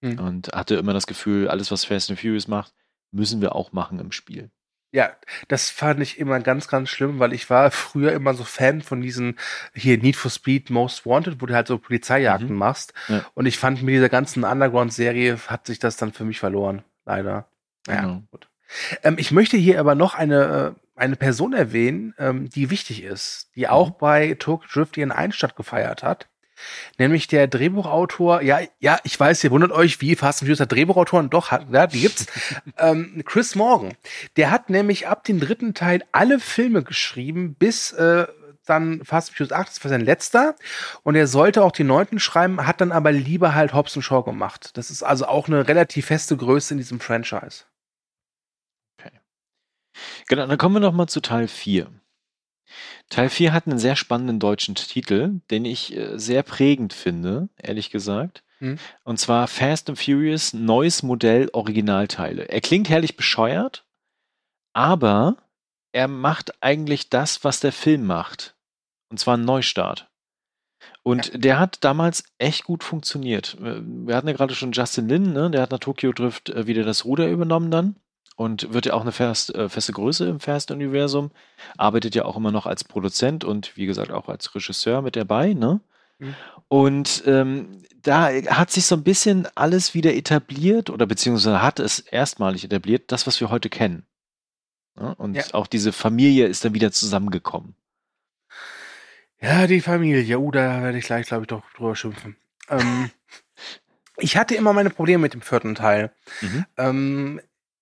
[0.03, 0.19] Hm.
[0.19, 2.73] und hatte immer das Gefühl, alles, was Fast and Furious macht,
[3.11, 4.51] müssen wir auch machen im Spiel.
[4.91, 5.11] Ja,
[5.47, 9.01] das fand ich immer ganz, ganz schlimm, weil ich war früher immer so Fan von
[9.01, 9.37] diesen
[9.73, 12.57] hier Need for Speed Most Wanted, wo du halt so Polizeijagden Mhm.
[12.57, 12.93] machst.
[13.07, 13.25] Ja.
[13.33, 16.83] Und ich fand mit dieser ganzen Underground-Serie hat sich das dann für mich verloren.
[17.05, 17.47] Leider.
[17.87, 18.23] Ja, Genau.
[18.31, 18.47] gut.
[19.03, 23.49] Ähm, ich möchte hier aber noch eine, äh, eine Person erwähnen, ähm, die wichtig ist,
[23.55, 26.27] die auch bei Tokyo Drift ihren Einstand gefeiert hat.
[26.97, 30.71] Nämlich der Drehbuchautor, ja, ja, ich weiß, ihr wundert euch, wie Fast and Furious hat
[30.71, 32.25] Drehbuchautoren, doch, hat, ja, die gibt's.
[32.77, 33.93] ähm, Chris Morgan.
[34.37, 38.25] Der hat nämlich ab dem dritten Teil alle Filme geschrieben, bis äh,
[38.65, 40.55] dann Fast and Furious 8, das war sein letzter.
[41.03, 44.71] Und er sollte auch den neunten schreiben, hat dann aber lieber halt Hobbs Shaw gemacht.
[44.77, 47.65] Das ist also auch eine relativ feste Größe in diesem Franchise.
[50.27, 51.89] Genau, dann kommen wir noch mal zu Teil 4.
[53.09, 57.89] Teil 4 hat einen sehr spannenden deutschen Titel, den ich äh, sehr prägend finde, ehrlich
[57.89, 58.43] gesagt.
[58.59, 58.77] Hm.
[59.03, 62.49] Und zwar Fast and Furious neues Modell Originalteile.
[62.49, 63.85] Er klingt herrlich bescheuert,
[64.73, 65.37] aber
[65.93, 68.55] er macht eigentlich das, was der Film macht.
[69.09, 70.09] Und zwar einen Neustart.
[71.01, 73.55] Und der hat damals echt gut funktioniert.
[73.61, 75.49] Äh, Wir hatten ja gerade schon Justin Lin, ne?
[75.49, 77.95] der hat nach Tokyo Drift äh, wieder das Ruder übernommen dann
[78.37, 81.31] und wird ja auch eine fest, äh, feste Größe im Fast-Universum,
[81.75, 85.53] arbeitet ja auch immer noch als Produzent und wie gesagt auch als Regisseur mit dabei,
[85.53, 85.81] ne?
[86.19, 86.35] Mhm.
[86.69, 91.99] Und ähm, da hat sich so ein bisschen alles wieder etabliert oder beziehungsweise hat es
[91.99, 94.05] erstmalig etabliert, das, was wir heute kennen.
[94.95, 95.13] Ne?
[95.15, 95.43] Und Ja.
[95.53, 97.75] auch diese Familie ist dann wieder zusammengekommen.
[99.39, 100.39] Ja, die Familie.
[100.39, 102.35] Uh, da werde ich gleich, glaube ich, doch drüber schimpfen.
[102.69, 103.09] Ähm,
[104.17, 106.11] ich hatte immer meine Probleme mit dem vierten Teil.
[106.41, 106.65] Mhm.
[106.77, 107.41] Ähm,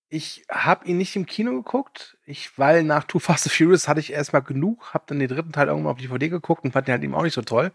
[0.10, 4.00] ich habe ihn nicht im Kino geguckt, ich, weil nach Too Fast and Furious hatte
[4.00, 6.94] ich erstmal genug, habe dann den dritten Teil irgendwann auf DVD geguckt und fand den
[6.94, 7.72] halt eben auch nicht so toll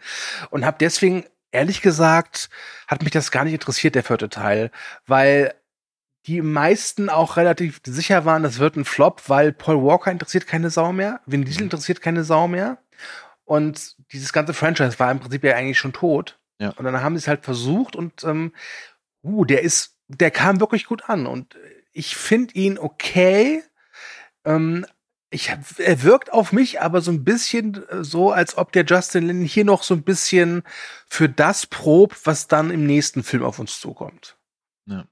[0.51, 2.49] und habe deswegen ehrlich gesagt
[2.87, 4.71] hat mich das gar nicht interessiert der vierte Teil,
[5.07, 5.55] weil
[6.27, 10.71] die meisten auch relativ sicher waren, das wird ein Flop, weil Paul Walker interessiert keine
[10.71, 12.79] Sau mehr, Vin Diesel interessiert keine Sau mehr.
[13.45, 16.39] Und dieses ganze Franchise war im Prinzip ja eigentlich schon tot.
[16.61, 16.71] Ja.
[16.77, 18.53] Und dann haben sie es halt versucht und ähm,
[19.25, 21.27] uh, der ist, der kam wirklich gut an.
[21.27, 21.57] Und
[21.93, 23.63] ich finde ihn okay.
[24.45, 24.87] Ähm,
[25.31, 29.27] ich er wirkt auf mich aber so ein bisschen äh, so, als ob der Justin
[29.27, 30.63] Lin hier noch so ein bisschen
[31.07, 34.37] für das probt, was dann im nächsten Film auf uns zukommt.
[34.87, 35.05] Ja.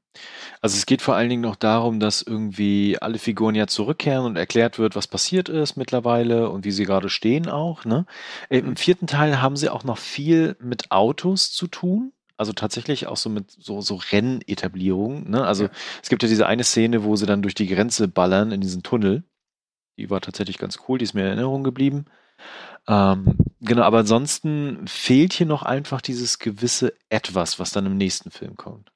[0.60, 4.36] Also es geht vor allen Dingen noch darum, dass irgendwie alle Figuren ja zurückkehren und
[4.36, 7.84] erklärt wird, was passiert ist mittlerweile und wie sie gerade stehen auch.
[7.84, 8.04] Ne?
[8.48, 12.12] Im vierten Teil haben sie auch noch viel mit Autos zu tun.
[12.38, 15.28] Also tatsächlich auch so mit so, so Rennetablierungen.
[15.28, 15.44] Ne?
[15.44, 15.70] Also Ja.
[16.02, 18.82] es gibt ja diese eine Szene, wo sie dann durch die Grenze ballern in diesen
[18.82, 19.24] Tunnel.
[19.98, 22.06] Die war tatsächlich ganz cool, die ist mir in Erinnerung geblieben.
[22.86, 28.30] Ähm, genau, aber ansonsten fehlt hier noch einfach dieses gewisse Etwas, was dann im nächsten
[28.30, 28.92] Film kommt.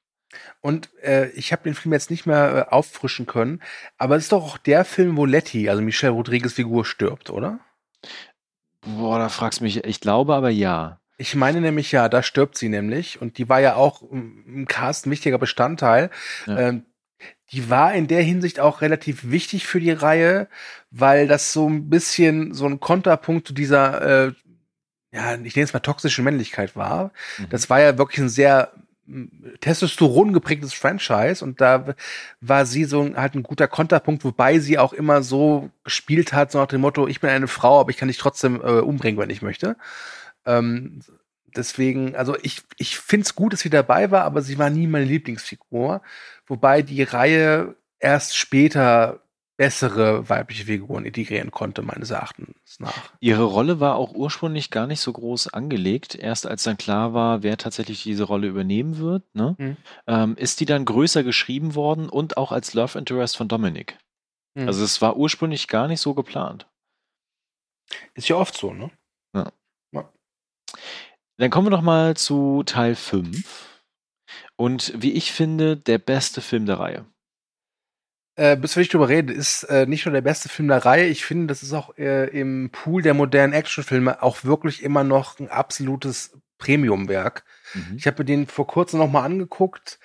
[0.61, 3.61] Und äh, ich habe den Film jetzt nicht mehr äh, auffrischen können,
[3.97, 7.59] aber es ist doch auch der Film, wo Letty, also Michelle Rodriguez Figur, stirbt, oder?
[8.81, 9.83] Boah, da fragst du mich.
[9.83, 10.99] Ich glaube aber ja.
[11.17, 15.05] Ich meine nämlich ja, da stirbt sie nämlich und die war ja auch im Cast
[15.05, 16.09] ein wichtiger Bestandteil.
[16.47, 16.59] Ja.
[16.59, 16.85] Ähm,
[17.51, 20.47] die war in der Hinsicht auch relativ wichtig für die Reihe,
[20.89, 24.33] weil das so ein bisschen so ein Konterpunkt zu dieser, äh,
[25.11, 27.11] ja, ich nenne es mal toxische Männlichkeit war.
[27.37, 27.49] Mhm.
[27.49, 28.71] Das war ja wirklich ein sehr
[29.59, 31.93] Testosteron geprägtes Franchise und da
[32.39, 36.51] war sie so ein- halt ein guter Konterpunkt, wobei sie auch immer so gespielt hat,
[36.51, 39.19] so nach dem Motto, ich bin eine Frau, aber ich kann dich trotzdem äh, umbringen,
[39.19, 39.75] wenn ich möchte.
[40.45, 41.01] Ähm,
[41.55, 44.87] deswegen, also ich, ich finde es gut, dass sie dabei war, aber sie war nie
[44.87, 46.01] meine Lieblingsfigur.
[46.45, 49.21] Wobei die Reihe erst später
[49.55, 53.13] bessere weibliche Figuren integrieren konnte, meines Erachtens nach.
[53.19, 56.15] Ihre Rolle war auch ursprünglich gar nicht so groß angelegt.
[56.15, 59.77] Erst als dann klar war, wer tatsächlich diese Rolle übernehmen wird, ne, Mhm.
[60.07, 63.95] ähm, ist die dann größer geschrieben worden und auch als Love Interest von Dominic.
[64.55, 64.67] Mhm.
[64.67, 66.67] Also es war ursprünglich gar nicht so geplant.
[68.15, 68.89] Ist ja oft so, ne?
[71.37, 73.81] Dann kommen wir noch mal zu Teil 5.
[74.55, 77.05] Und wie ich finde, der beste Film der Reihe.
[78.35, 81.05] Äh, bis wir nicht drüber reden, ist äh, nicht nur der beste Film der Reihe.
[81.05, 85.39] Ich finde, das ist auch äh, im Pool der modernen Actionfilme auch wirklich immer noch
[85.39, 87.43] ein absolutes Premiumwerk.
[87.73, 87.97] Mhm.
[87.97, 89.99] Ich habe mir den vor kurzem noch mal angeguckt.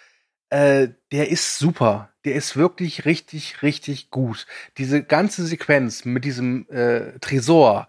[0.51, 2.13] Äh, der ist super.
[2.25, 4.47] Der ist wirklich richtig, richtig gut.
[4.77, 7.89] Diese ganze Sequenz mit diesem äh, Tresor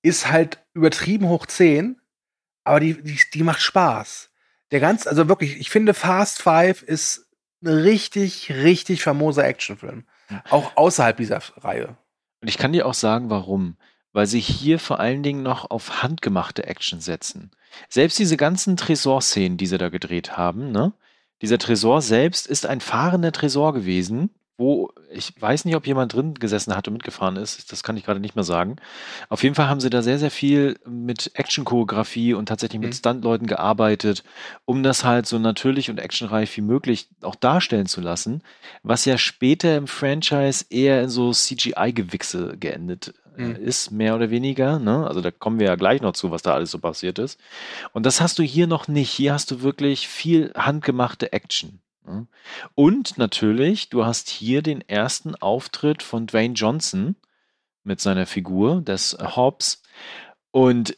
[0.00, 2.00] ist halt übertrieben hoch 10,
[2.64, 4.30] aber die, die, die macht Spaß.
[4.70, 7.28] Der ganz, also wirklich, ich finde Fast Five ist
[7.62, 10.04] ein richtig, richtig famoser Actionfilm.
[10.30, 10.42] Ja.
[10.50, 11.96] Auch außerhalb dieser Reihe.
[12.40, 13.76] Und ich kann dir auch sagen, warum.
[14.12, 17.50] Weil sie hier vor allen Dingen noch auf handgemachte Action setzen.
[17.88, 20.92] Selbst diese ganzen Tresorszenen, die sie da gedreht haben, ne?
[21.42, 26.34] Dieser Tresor selbst ist ein fahrender Tresor gewesen, wo ich weiß nicht, ob jemand drin
[26.34, 27.70] gesessen hat und mitgefahren ist.
[27.72, 28.76] Das kann ich gerade nicht mehr sagen.
[29.28, 32.94] Auf jeden Fall haben sie da sehr, sehr viel mit Action-Choreografie und tatsächlich mit Mhm.
[32.98, 34.22] Stuntleuten gearbeitet,
[34.64, 38.42] um das halt so natürlich und actionreich wie möglich auch darstellen zu lassen,
[38.82, 43.56] was ja später im Franchise eher in so CGI-Gewichse geendet äh, Mhm.
[43.56, 44.78] ist, mehr oder weniger.
[44.78, 45.06] Ne?
[45.06, 47.40] Also da kommen wir ja gleich noch zu, was da alles so passiert ist.
[47.92, 49.10] Und das hast du hier noch nicht.
[49.10, 51.80] Hier hast du wirklich viel handgemachte Action.
[52.04, 52.26] Ne?
[52.74, 57.16] Und natürlich, du hast hier den ersten Auftritt von Dwayne Johnson
[57.82, 59.82] mit seiner Figur des Hobbs.
[60.50, 60.96] Und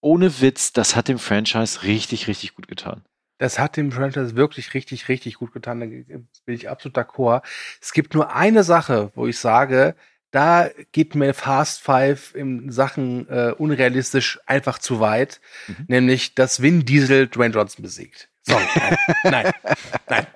[0.00, 3.04] ohne Witz, das hat dem Franchise richtig, richtig gut getan.
[3.38, 5.80] Das hat dem Franchise wirklich richtig, richtig gut getan.
[5.80, 7.42] Da bin ich absolut d'accord.
[7.80, 9.94] Es gibt nur eine Sache, wo ich sage,
[10.30, 15.84] da geht mir Fast Five in Sachen äh, unrealistisch einfach zu weit, Mhm.
[15.88, 18.29] nämlich dass Vin Diesel Dwayne Johnson besiegt.
[18.42, 19.52] Sorry, nein, nein,
[20.08, 20.26] nein.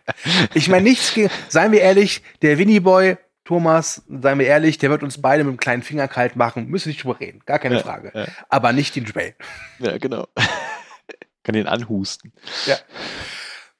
[0.54, 4.90] Ich meine nichts gegen, seien wir ehrlich, der Winnie Boy, Thomas, seien wir ehrlich, der
[4.90, 7.76] wird uns beide mit dem kleinen Finger kalt machen, müssen nicht drüber reden, gar keine
[7.76, 8.10] Ja, Frage.
[8.14, 8.26] ja.
[8.48, 9.34] Aber nicht den Dwayne.
[9.78, 10.28] Ja, genau.
[11.44, 12.32] Kann den anhusten.
[12.66, 12.76] Ja.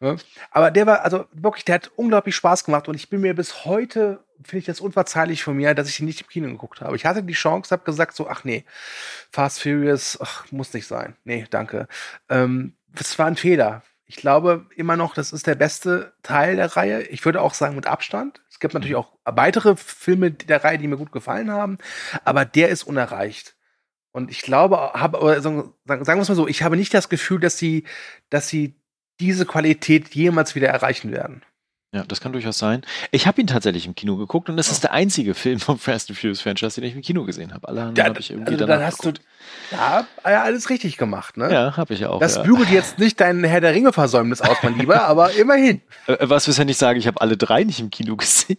[0.01, 0.17] Ja.
[0.51, 3.65] Aber der war, also wirklich, der hat unglaublich Spaß gemacht und ich bin mir bis
[3.65, 6.95] heute, finde ich das unverzeihlich von mir, dass ich ihn nicht im Kino geguckt habe.
[6.97, 8.65] Ich hatte die Chance, habe gesagt so, ach nee,
[9.31, 11.17] Fast Furious, ach, muss nicht sein.
[11.25, 11.89] Nee, danke.
[12.29, 13.83] Ähm, das war ein Fehler.
[14.07, 17.03] Ich glaube immer noch, das ist der beste Teil der Reihe.
[17.05, 18.43] Ich würde auch sagen mit Abstand.
[18.51, 21.79] Es gibt natürlich auch weitere Filme der Reihe, die mir gut gefallen haben,
[22.25, 23.57] aber der ist unerreicht.
[24.13, 27.41] Und ich glaube, habe, sagen, sagen wir es mal so, ich habe nicht das Gefühl,
[27.41, 27.85] dass sie,
[28.31, 28.81] dass sie
[29.21, 31.43] diese Qualität jemals wieder erreichen werden.
[31.95, 32.83] Ja, das kann durchaus sein.
[33.13, 36.11] Ich habe ihn tatsächlich im Kino geguckt und es ist der einzige Film vom Fast
[36.11, 37.69] and Furious Franchise, den ich im Kino gesehen habe.
[37.69, 39.19] Alle anderen Ja, habe ich irgendwie also dann hast geguckt.
[39.71, 41.53] du ja, ja, alles richtig gemacht, ne?
[41.53, 42.19] Ja, habe ich auch.
[42.19, 42.43] Das ja.
[42.43, 45.83] bügelt jetzt nicht dein Herr der Ringe-Versäumnis aus, mein Lieber, aber immerhin.
[46.09, 48.59] Äh, Was wir ja nicht sagen, ich habe alle drei nicht im Kino gesehen.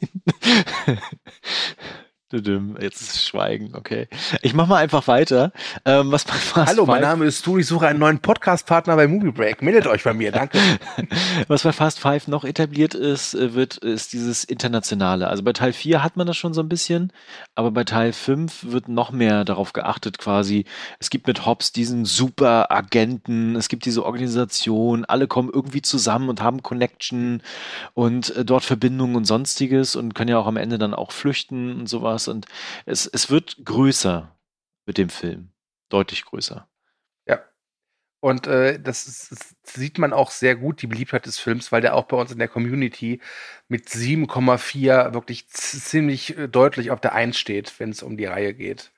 [2.31, 4.07] Jetzt ist Schweigen, okay.
[4.41, 5.51] Ich mache mal einfach weiter.
[5.85, 9.31] Ähm, was Fast Hallo, mein Name ist Du, ich suche einen neuen Podcast-Partner bei Movie
[9.31, 9.61] Break.
[9.61, 10.57] Meldet euch bei mir, danke.
[11.47, 15.27] Was bei Fast Five noch etabliert ist, äh, wird, ist dieses Internationale.
[15.27, 17.13] Also bei Teil 4 hat man das schon so ein bisschen,
[17.53, 20.65] aber bei Teil 5 wird noch mehr darauf geachtet quasi.
[20.99, 26.29] Es gibt mit Hobbs diesen super Agenten, es gibt diese Organisation, alle kommen irgendwie zusammen
[26.29, 27.43] und haben Connection
[27.93, 31.81] und äh, dort Verbindungen und sonstiges und können ja auch am Ende dann auch flüchten
[31.81, 32.14] und sowas.
[32.27, 32.45] Und
[32.85, 34.35] es, es wird größer
[34.85, 35.51] mit dem Film.
[35.89, 36.67] Deutlich größer.
[38.25, 41.81] Und äh, das, ist, das sieht man auch sehr gut, die Beliebtheit des Films, weil
[41.81, 43.21] der auch bei uns in der Community
[43.67, 48.55] mit 7,4 wirklich ziemlich äh, deutlich auf der 1 steht, wenn es um die Reihe
[48.55, 48.91] geht.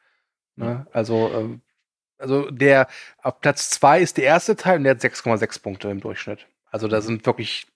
[0.56, 0.88] Ne?
[0.94, 1.62] Also, ähm,
[2.18, 6.00] also der auf Platz 2 ist der erste Teil und der hat 6,6 Punkte im
[6.00, 6.48] Durchschnitt.
[6.72, 7.68] Also da sind wirklich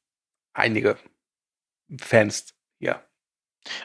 [0.54, 0.98] einige
[2.00, 3.04] Fans hier.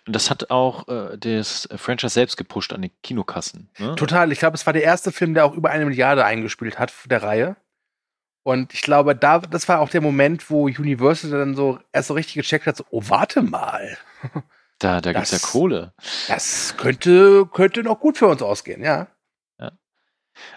[0.06, 3.68] Und das hat auch äh, das Franchise selbst gepusht an den Kinokassen.
[3.78, 3.94] Ne?
[3.96, 4.32] Total.
[4.32, 7.22] Ich glaube, es war der erste Film, der auch über eine Milliarde eingespielt hat der
[7.22, 7.56] Reihe.
[8.42, 12.14] Und ich glaube, da, das war auch der Moment, wo Universal dann so erst so
[12.14, 13.96] richtig gecheckt hat, so, oh, warte mal.
[14.78, 15.94] Da, da gibt's ja Das- Kohle.
[16.28, 19.06] Das könnte, könnte noch gut für uns ausgehen, ja.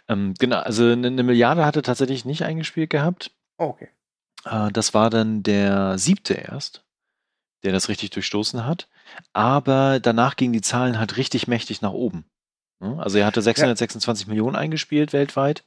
[0.09, 3.31] Ähm, genau, also eine, eine Milliarde hatte tatsächlich nicht eingespielt gehabt.
[3.57, 3.87] Oh, okay.
[4.45, 6.83] Äh, das war dann der siebte erst,
[7.63, 8.89] der das richtig durchstoßen hat.
[9.33, 12.25] Aber danach gingen die Zahlen halt richtig mächtig nach oben.
[12.79, 12.97] Ne?
[12.99, 15.63] Also er hatte 626 Millionen eingespielt weltweit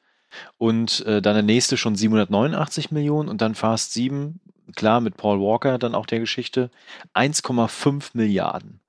[0.59, 4.41] und äh, dann der nächste schon 789 Millionen und dann Fast 7,
[4.75, 6.71] klar, mit Paul Walker dann auch der Geschichte,
[7.15, 8.81] 1,5 Milliarden.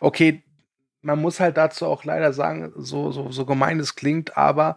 [0.00, 0.42] Okay,
[1.02, 4.76] man muss halt dazu auch leider sagen, so, so, so gemein es klingt, aber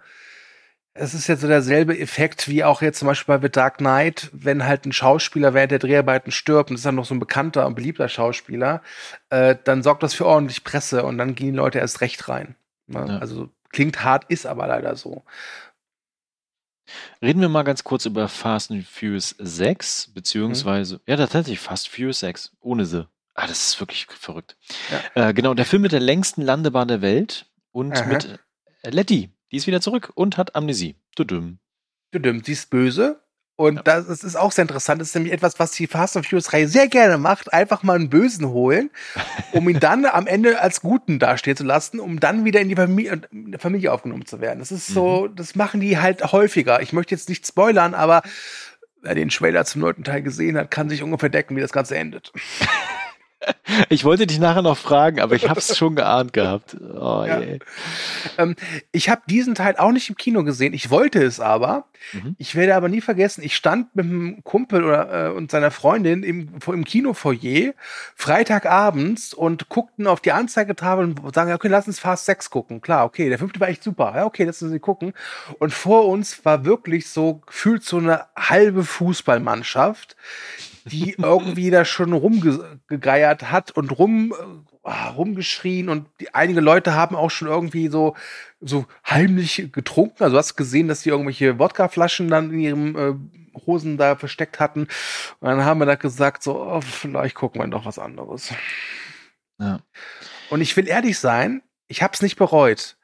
[0.93, 4.29] es ist jetzt so derselbe Effekt wie auch jetzt zum Beispiel bei The Dark Knight,
[4.33, 7.65] wenn halt ein Schauspieler während der Dreharbeiten stirbt und ist dann noch so ein bekannter
[7.67, 8.81] und beliebter Schauspieler,
[9.29, 12.55] äh, dann sorgt das für ordentlich Presse und dann gehen die Leute erst recht rein.
[12.87, 13.05] Ne?
[13.07, 13.17] Ja.
[13.19, 15.23] Also klingt hart, ist aber leider so.
[17.21, 22.21] Reden wir mal ganz kurz über Fast and Furious 6, beziehungsweise, ja, tatsächlich Fast Furious
[22.21, 23.07] 6, ohne sie.
[23.35, 24.57] Ah, das ist wirklich verrückt.
[25.13, 28.05] Äh, genau, der Film mit der längsten Landebahn der Welt und Aha.
[28.05, 28.39] mit
[28.83, 29.31] Letty.
[29.51, 30.95] Die ist wieder zurück und hat Amnesie.
[31.15, 31.59] Tudum.
[32.13, 33.21] Stimmt, sie ist böse.
[33.59, 35.01] Und das, das ist auch sehr interessant.
[35.01, 37.51] Das ist nämlich etwas, was die Fast and Furious Reihe sehr gerne macht.
[37.51, 38.89] Einfach mal einen Bösen holen,
[39.51, 42.75] um ihn dann am Ende als Guten dastehen zu lassen, um dann wieder in die
[42.75, 44.59] Familie, in Familie aufgenommen zu werden.
[44.59, 46.81] Das ist so, das machen die halt häufiger.
[46.81, 48.21] Ich möchte jetzt nicht spoilern, aber
[49.01, 51.97] wer den Trailer zum neunten Teil gesehen hat, kann sich ungefähr decken, wie das Ganze
[51.97, 52.31] endet.
[53.89, 56.75] Ich wollte dich nachher noch fragen, aber ich habe es schon geahnt gehabt.
[56.79, 57.41] Oh, Ja.
[58.37, 58.55] Ähm,
[58.91, 60.73] ich habe diesen Teil auch nicht im Kino gesehen.
[60.73, 61.85] Ich wollte es aber.
[62.13, 62.35] Mhm.
[62.37, 66.23] Ich werde aber nie vergessen, ich stand mit einem Kumpel oder, äh, und seiner Freundin
[66.23, 67.73] im, im Kinofoyer
[68.15, 72.81] Freitagabends und guckten auf die Anzeigetafel und sagen, ja, okay, lass uns Fast 6 gucken.
[72.81, 74.13] Klar, okay, der fünfte war echt super.
[74.15, 75.13] Ja, okay, lass uns sie gucken.
[75.59, 80.15] Und vor uns war wirklich so gefühlt so eine halbe Fußballmannschaft,
[80.85, 84.33] die irgendwie da schon rumgegeiert hat und rum,
[84.83, 88.15] äh, rumgeschrien und die, einige Leute haben auch schon irgendwie so,
[88.59, 90.23] so heimlich getrunken.
[90.23, 93.13] Also du hast gesehen, dass die irgendwelche Wodkaflaschen dann in ihrem äh,
[93.65, 94.87] Hosen da versteckt hatten.
[95.39, 98.53] Und dann haben wir da gesagt, so, oh, vielleicht gucken wir doch was anderes.
[99.59, 99.81] Ja.
[100.49, 102.97] Und ich will ehrlich sein, ich habe es nicht bereut.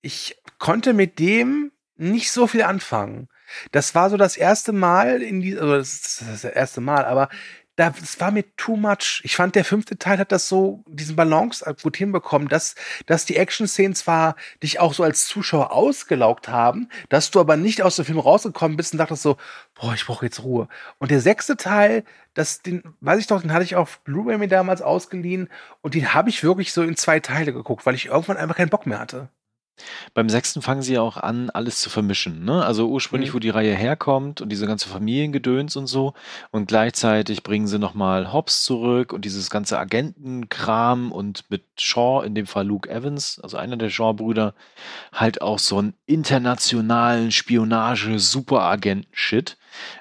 [0.00, 3.28] Ich konnte mit dem nicht so viel anfangen.
[3.70, 7.28] Das war so das erste Mal in die, also das ist das erste Mal, aber
[7.76, 9.22] da, das war mir too much.
[9.24, 12.74] Ich fand, der fünfte Teil hat das so, diesen Balance gut hinbekommen, dass,
[13.06, 17.82] dass die Action-Szenen zwar dich auch so als Zuschauer ausgelaugt haben, dass du aber nicht
[17.82, 19.36] aus dem Film rausgekommen bist und dachtest so,
[19.74, 20.68] boah, ich brauche jetzt Ruhe.
[20.98, 24.48] Und der sechste Teil, das, den, weiß ich doch, den hatte ich auf Blu-ray mir
[24.48, 25.48] damals ausgeliehen
[25.80, 28.70] und den habe ich wirklich so in zwei Teile geguckt, weil ich irgendwann einfach keinen
[28.70, 29.30] Bock mehr hatte.
[30.14, 32.44] Beim sechsten fangen sie ja auch an, alles zu vermischen.
[32.44, 32.64] Ne?
[32.64, 33.34] Also ursprünglich, Mhm.
[33.34, 36.14] wo die Reihe herkommt und diese ganze Familiengedöns und so.
[36.50, 42.34] Und gleichzeitig bringen sie nochmal Hobbs zurück und dieses ganze Agentenkram und mit Shaw, in
[42.34, 44.54] dem Fall Luke Evans, also einer der Shaw-Brüder,
[45.12, 49.56] halt auch so einen internationalen Spionage-Superagenten-Shit.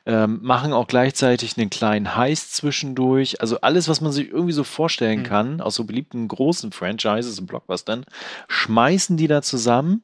[0.06, 3.42] Ähm, machen auch gleichzeitig einen kleinen Heist zwischendurch.
[3.42, 5.24] Also alles, was man sich irgendwie so vorstellen Mhm.
[5.26, 8.06] kann, aus so beliebten großen Franchises und Blockbustern,
[8.48, 10.04] schmeißen die da zusammen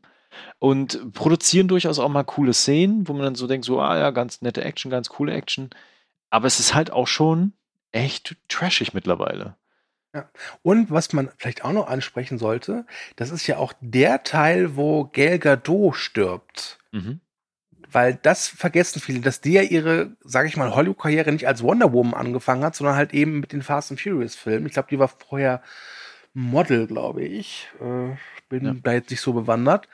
[0.60, 4.12] und produzieren durchaus auch mal coole Szenen, wo man dann so denkt, so, ah ja,
[4.12, 5.70] ganz nette Action, ganz coole Action.
[6.30, 7.54] aber es ist halt auch schon
[7.91, 9.56] echt trashig mittlerweile.
[10.64, 12.86] Und was man vielleicht auch noch ansprechen sollte,
[13.18, 16.80] das ist ja auch der Teil, wo Gal Gadot stirbt.
[16.91, 17.20] Mhm.
[17.92, 21.94] Weil das vergessen viele, dass die ja ihre, sage ich mal, Hollywood-Karriere nicht als Wonder
[21.94, 24.68] Woman angefangen hat, sondern halt eben mit den Fast and Furious-Filmen.
[24.68, 25.62] Ich glaube, die war vorher
[26.34, 27.70] Model, glaube ich.
[27.80, 28.16] Äh,
[28.50, 28.76] bin Ja.
[28.84, 29.88] da jetzt nicht so bewandert.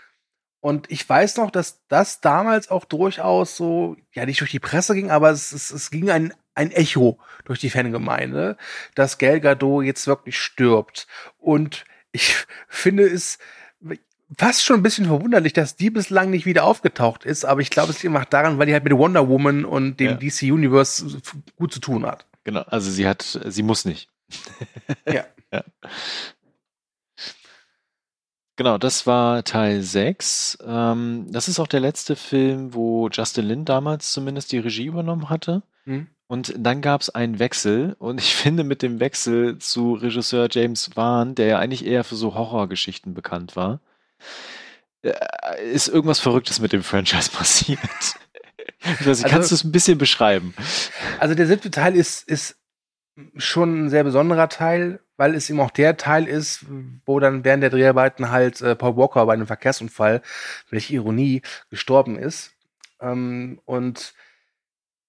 [0.60, 4.96] Und ich weiß noch, dass das damals auch durchaus so, ja, nicht durch die Presse
[4.96, 8.58] ging, aber es, es, es ging ein, ein Echo durch die Fangemeinde,
[8.96, 11.08] dass Gal Gadot jetzt wirklich stirbt.
[11.38, 12.36] Und ich
[12.70, 13.40] finde es
[14.38, 17.92] fast schon ein bisschen verwunderlich, dass die bislang nicht wieder aufgetaucht ist, aber ich glaube,
[17.92, 20.14] es liegt einfach daran, weil die halt mit Wonder Woman und dem Ja.
[20.18, 21.22] DC Universe
[21.56, 22.26] gut zu tun hat.
[22.44, 24.10] Genau, also sie hat, sie muss nicht.
[25.08, 25.26] Ja.
[25.52, 25.64] ja.
[28.56, 30.60] Genau, das war Teil 6.
[30.66, 35.30] Ähm, das ist auch der letzte Film, wo Justin Lin damals zumindest die Regie übernommen
[35.30, 35.64] hatte.
[35.86, 36.08] Hm.
[36.28, 37.96] Und dann gab es einen Wechsel.
[37.98, 42.16] Und ich finde, mit dem Wechsel zu Regisseur James Wan, der ja eigentlich eher für
[42.16, 43.80] so Horrorgeschichten bekannt war,
[45.74, 47.80] ist irgendwas Verrücktes mit dem Franchise passiert.
[48.86, 50.54] Ich weiß nicht, Also- kannst du es ein bisschen beschreiben?
[51.20, 52.58] Also der siebte Teil ist, ist
[53.38, 56.66] schon ein sehr besonderer Teil, weil es eben auch der Teil ist,
[57.06, 60.22] wo dann während der Dreharbeiten halt äh, Paul Walker bei einem Verkehrsunfall,
[60.70, 62.54] welche Ironie, gestorben ist.
[63.00, 64.14] Ähm, und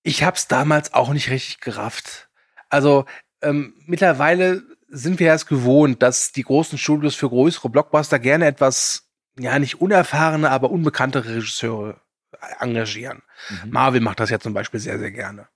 [0.03, 2.29] ich habe es damals auch nicht richtig gerafft.
[2.69, 3.07] Also
[3.41, 9.04] ähm, mittlerweile sind wir es gewohnt, dass die großen Studios für größere Blockbuster gerne etwas,
[9.39, 12.01] ja nicht unerfahrene, aber unbekannte Regisseure
[12.61, 13.23] engagieren.
[13.49, 13.71] Mhm.
[13.71, 15.49] Marvel macht das ja zum Beispiel sehr, sehr gerne.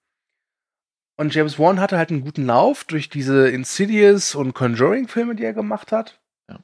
[1.16, 5.52] Und James Wan hatte halt einen guten Lauf durch diese Insidious und Conjuring-Filme, die er
[5.52, 6.20] gemacht hat.
[6.48, 6.60] Ja.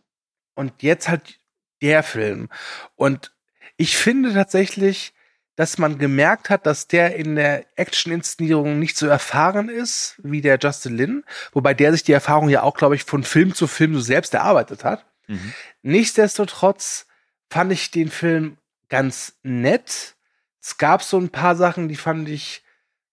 [0.54, 1.40] Und jetzt halt
[1.82, 2.48] der Film.
[2.94, 3.34] Und
[3.76, 5.12] ich finde tatsächlich,
[5.56, 10.58] dass man gemerkt hat, dass der in der Action-Inszenierung nicht so erfahren ist wie der
[10.60, 13.94] Justin Lin, wobei der sich die Erfahrung ja auch, glaube ich, von Film zu Film
[13.94, 15.04] so selbst erarbeitet hat.
[15.26, 15.52] Mhm.
[15.82, 17.06] Nichtsdestotrotz
[17.50, 18.58] fand ich den Film
[18.88, 20.16] ganz nett.
[20.60, 22.62] Es gab so ein paar Sachen, die fand ich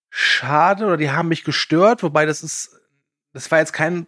[0.10, 2.80] schade oder die haben mich gestört, wobei das ist,
[3.34, 4.08] das war jetzt kein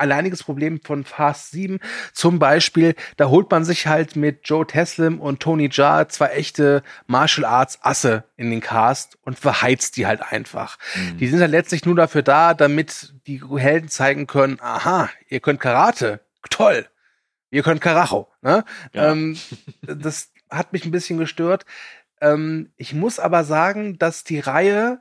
[0.00, 1.78] alleiniges Problem von Fast 7.
[2.12, 6.82] Zum Beispiel, da holt man sich halt mit Joe Teslim und Tony Jaa zwei echte
[7.06, 10.78] Martial Arts Asse in den Cast und verheizt die halt einfach.
[10.94, 11.18] Mhm.
[11.18, 15.60] Die sind halt letztlich nur dafür da, damit die Helden zeigen können, aha, ihr könnt
[15.60, 16.88] Karate, toll,
[17.50, 18.28] ihr könnt Karacho.
[18.42, 18.64] Ne?
[18.92, 19.12] Ja.
[19.12, 19.36] Ähm,
[19.82, 21.64] das hat mich ein bisschen gestört.
[22.20, 25.00] Ähm, ich muss aber sagen, dass die Reihe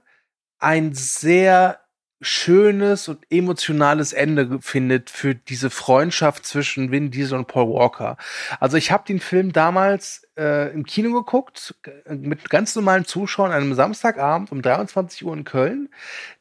[0.60, 1.80] ein sehr
[2.22, 8.18] schönes und emotionales Ende findet für diese Freundschaft zwischen Vin Diesel und Paul Walker.
[8.60, 11.76] Also ich habe den Film damals äh, im Kino geguckt,
[12.10, 15.90] mit ganz normalen Zuschauern an einem Samstagabend um 23 Uhr in Köln.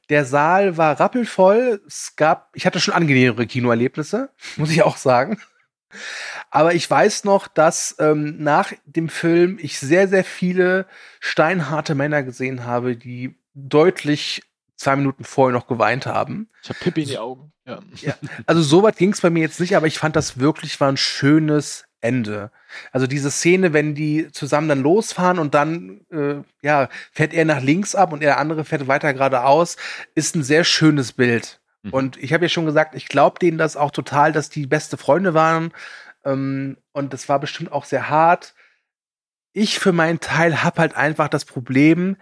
[0.08, 1.80] Der Saal war rappelvoll.
[1.86, 5.38] Es gab, ich hatte schon angenehmere Kinoerlebnisse, muss ich auch sagen.
[6.50, 10.86] Aber ich weiß noch, dass ähm, nach dem Film ich sehr, sehr viele
[11.20, 14.42] steinharte Männer gesehen habe, die deutlich
[14.76, 16.48] zwei Minuten vorher noch geweint haben.
[16.62, 17.52] Ich habe Pippi in die Augen.
[17.66, 18.14] Ja.
[18.46, 20.90] Also so weit ging es bei mir jetzt nicht, aber ich fand das wirklich war
[20.90, 22.50] ein schönes Ende.
[22.92, 27.60] Also diese Szene, wenn die zusammen dann losfahren und dann äh, ja fährt er nach
[27.60, 29.76] links ab und der andere fährt weiter geradeaus,
[30.14, 31.60] ist ein sehr schönes Bild.
[31.82, 31.92] Mhm.
[31.92, 34.96] Und ich habe ja schon gesagt, ich glaube denen das auch total, dass die beste
[34.96, 35.72] Freunde waren.
[36.24, 38.54] Ähm, und das war bestimmt auch sehr hart.
[39.52, 42.16] Ich für meinen Teil habe halt einfach das Problem,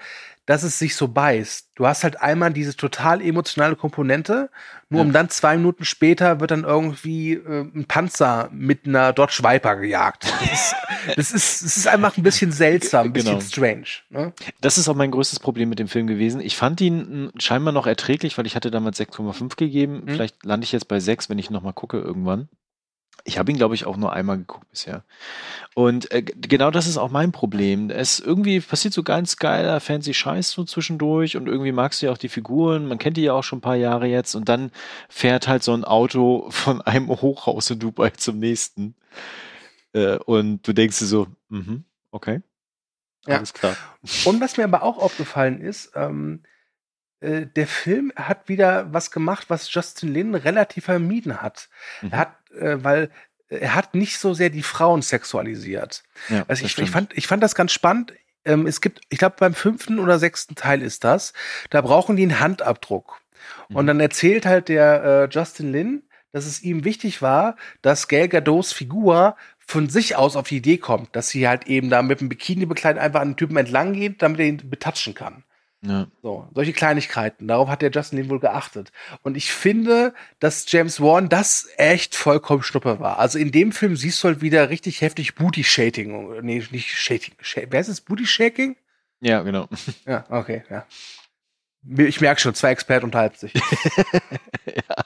[0.47, 1.71] dass es sich so beißt.
[1.75, 4.49] Du hast halt einmal diese total emotionale Komponente,
[4.89, 5.07] nur Ja.
[5.07, 9.75] um dann zwei Minuten später wird dann irgendwie äh, ein Panzer mit einer Dodge Viper
[9.75, 10.25] gejagt.
[10.25, 10.75] Das ist,
[11.17, 13.45] das ist, das ist einfach ein bisschen seltsam, ein bisschen Genau.
[13.45, 13.87] strange.
[14.11, 14.33] Ne?
[14.61, 16.41] Das ist auch mein größtes Problem mit dem Film gewesen.
[16.41, 20.03] Ich fand ihn mh, scheinbar noch erträglich, weil ich hatte damals 6,5 gegeben.
[20.05, 20.09] Mhm.
[20.11, 22.49] Vielleicht lande ich jetzt bei 6, wenn ich nochmal gucke irgendwann.
[23.27, 25.03] Ich habe ihn, glaube ich, auch nur einmal geguckt bisher.
[25.75, 27.91] Und äh, genau das ist auch mein Problem.
[27.91, 32.13] Es irgendwie passiert so ganz geiler, fancy Scheiß so zwischendurch und irgendwie magst du ja
[32.13, 32.87] auch die Figuren.
[32.87, 34.71] Man kennt die ja auch schon ein paar Jahre jetzt und dann
[35.09, 38.95] fährt halt so ein Auto von einem Hochhaus in Dubai zum nächsten.
[39.93, 42.43] Äh, und du denkst dir so, mhm, okay.
[43.27, 43.39] Ja.
[43.39, 43.77] Alles klar.
[44.25, 46.45] Und was mir aber auch aufgefallen ist, ähm,
[47.21, 51.69] äh, der Film hat wieder was gemacht, was Justin Lin relativ vermieden hat.
[52.03, 52.11] Mhm.
[52.13, 53.11] Er hat, äh, weil
[53.49, 56.03] er hat nicht so sehr die Frauen sexualisiert.
[56.29, 58.13] Ja, Also ich, ich, fand, ich fand das ganz spannend.
[58.45, 61.33] Ähm, es gibt, ich glaube, beim fünften oder sechsten Teil ist das,
[61.71, 63.21] da brauchen die einen Handabdruck.
[63.69, 63.87] Und Mhm.
[63.87, 66.03] dann erzählt halt der äh, Justin Lin,
[66.33, 70.79] dass es ihm wichtig war, dass Gal Gadots Figur von sich aus auf die Idee
[70.79, 73.93] kommt, dass sie halt eben da mit dem Bikini bekleidet einfach an den Typen entlang
[73.95, 75.45] geht, damit er ihn betatschen kann.
[75.83, 76.09] Ja.
[76.23, 78.93] So, solche Kleinigkeiten, darauf hat der Justin Lin wohl geachtet.
[79.23, 83.19] Und ich finde, dass James Wan das echt vollkommen schnuppe war.
[83.19, 86.41] Also in dem Film siehst du halt wieder richtig heftig Booty-Shaking.
[86.43, 87.35] Nee, nicht Shaking.
[87.41, 88.01] Sh Wer ist es?
[88.01, 88.77] Booty-Shaking?
[89.21, 89.69] Ja, genau.
[90.07, 90.87] Ja, okay, ja.
[91.89, 93.53] Ich merke schon, zwei Experten unterhalten sich.
[94.67, 94.97] ja.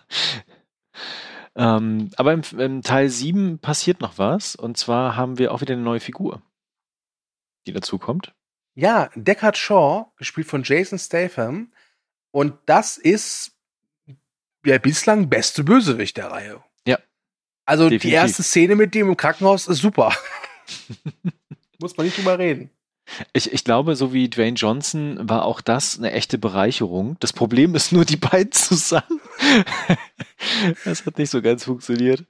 [1.57, 4.57] Ähm, aber im, im, Teil 7 passiert noch was.
[4.57, 6.43] Und zwar haben wir auch wieder eine neue Figur,
[7.67, 8.33] die dazukommt.
[8.75, 11.73] Ja, Deckard Shaw, gespielt von Jason Statham.
[12.31, 13.53] Und das ist
[14.65, 16.63] der bislang beste Bösewicht der Reihe.
[16.87, 16.99] Ja.
[17.65, 18.09] Also definitiv.
[18.09, 20.15] die erste Szene mit dem im Krankenhaus ist super.
[21.81, 22.71] Muss man nicht drüber reden.
[23.33, 27.17] Ich, ich glaube, so wie Dwayne Johnson war auch das eine echte Bereicherung.
[27.21, 29.21] Das Problem ist nur die beiden zusammen.
[30.85, 32.25] das hat nicht so ganz funktioniert.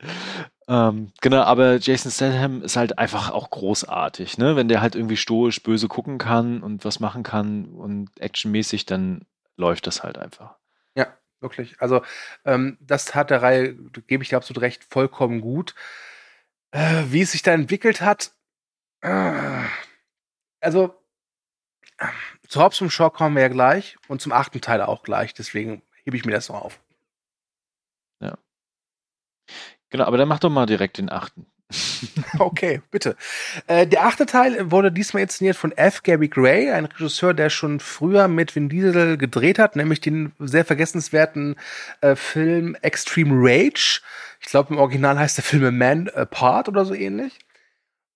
[0.71, 4.55] Ähm, genau, aber Jason Statham ist halt einfach auch großartig, ne?
[4.55, 9.27] Wenn der halt irgendwie stoisch böse gucken kann und was machen kann und actionmäßig, dann
[9.57, 10.55] läuft das halt einfach.
[10.95, 11.75] Ja, wirklich.
[11.81, 12.03] Also
[12.45, 13.75] ähm, das tat der Reihe,
[14.07, 15.75] gebe ich dir absolut recht, vollkommen gut.
[16.71, 18.31] Äh, wie es sich da entwickelt hat,
[19.01, 19.65] äh,
[20.61, 20.95] also
[22.47, 25.83] zu Hobbs und Shaw kommen wir ja gleich und zum achten Teil auch gleich, deswegen
[26.05, 26.81] hebe ich mir das noch auf.
[28.21, 28.39] Ja.
[29.91, 31.47] Genau, aber dann mach doch mal direkt den achten.
[32.39, 33.17] okay, bitte.
[33.67, 36.03] Äh, der achte Teil wurde diesmal inszeniert von F.
[36.03, 40.65] Gary Gray, ein Regisseur, der schon früher mit Vin Diesel gedreht hat, nämlich den sehr
[40.65, 41.57] vergessenswerten
[42.01, 44.01] äh, Film Extreme Rage.
[44.41, 47.39] Ich glaube, im Original heißt der Film A Man Apart oder so ähnlich.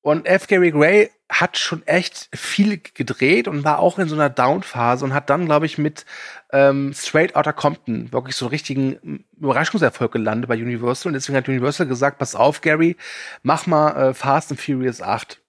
[0.04, 0.48] Und F.
[0.48, 5.14] Gary Gray hat schon echt viel gedreht und war auch in so einer Down-Phase und
[5.14, 6.04] hat dann, glaube ich, mit
[6.52, 11.08] ähm, Straight Outta Compton wirklich so einen richtigen Überraschungserfolg gelandet bei Universal.
[11.08, 12.98] Und deswegen hat Universal gesagt, pass auf, Gary,
[13.42, 15.40] mach mal äh, Fast and Furious 8.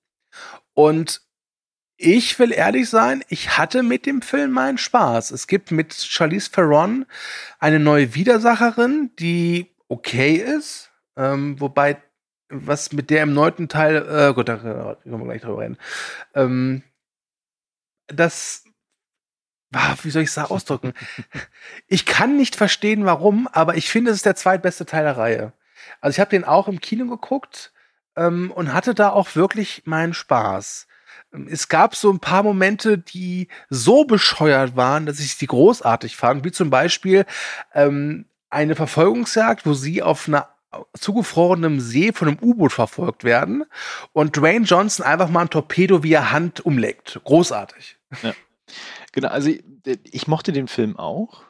[0.73, 1.19] Und
[1.97, 5.31] ich will ehrlich sein, ich hatte mit dem Film meinen Spaß.
[5.31, 7.05] Es gibt mit Charlize Theron
[7.59, 11.97] eine neue Widersacherin, die okay ist, ähm, wobei
[12.65, 15.77] was mit der im neunten Teil, äh, gut, da können wir gleich drüber reden.
[16.33, 16.83] Ähm,
[18.07, 18.63] das,
[19.73, 20.93] ah, wie soll ich es ausdrücken?
[21.87, 25.53] ich kann nicht verstehen, warum, aber ich finde, es ist der zweitbeste Teil der Reihe.
[26.01, 27.73] Also ich habe den auch im Kino geguckt
[28.15, 30.87] ähm, und hatte da auch wirklich meinen Spaß.
[31.49, 36.45] Es gab so ein paar Momente, die so bescheuert waren, dass ich sie großartig fand,
[36.45, 37.25] wie zum Beispiel
[37.73, 40.54] ähm, eine Verfolgungsjagd, wo sie auf einer
[40.97, 43.63] zugefrorenem See von einem U-Boot verfolgt werden
[44.13, 47.19] und Dwayne Johnson einfach mal ein Torpedo via Hand umlegt.
[47.23, 47.97] Großartig.
[48.23, 48.33] Ja.
[49.11, 49.63] Genau, also ich,
[50.03, 51.43] ich mochte den Film auch.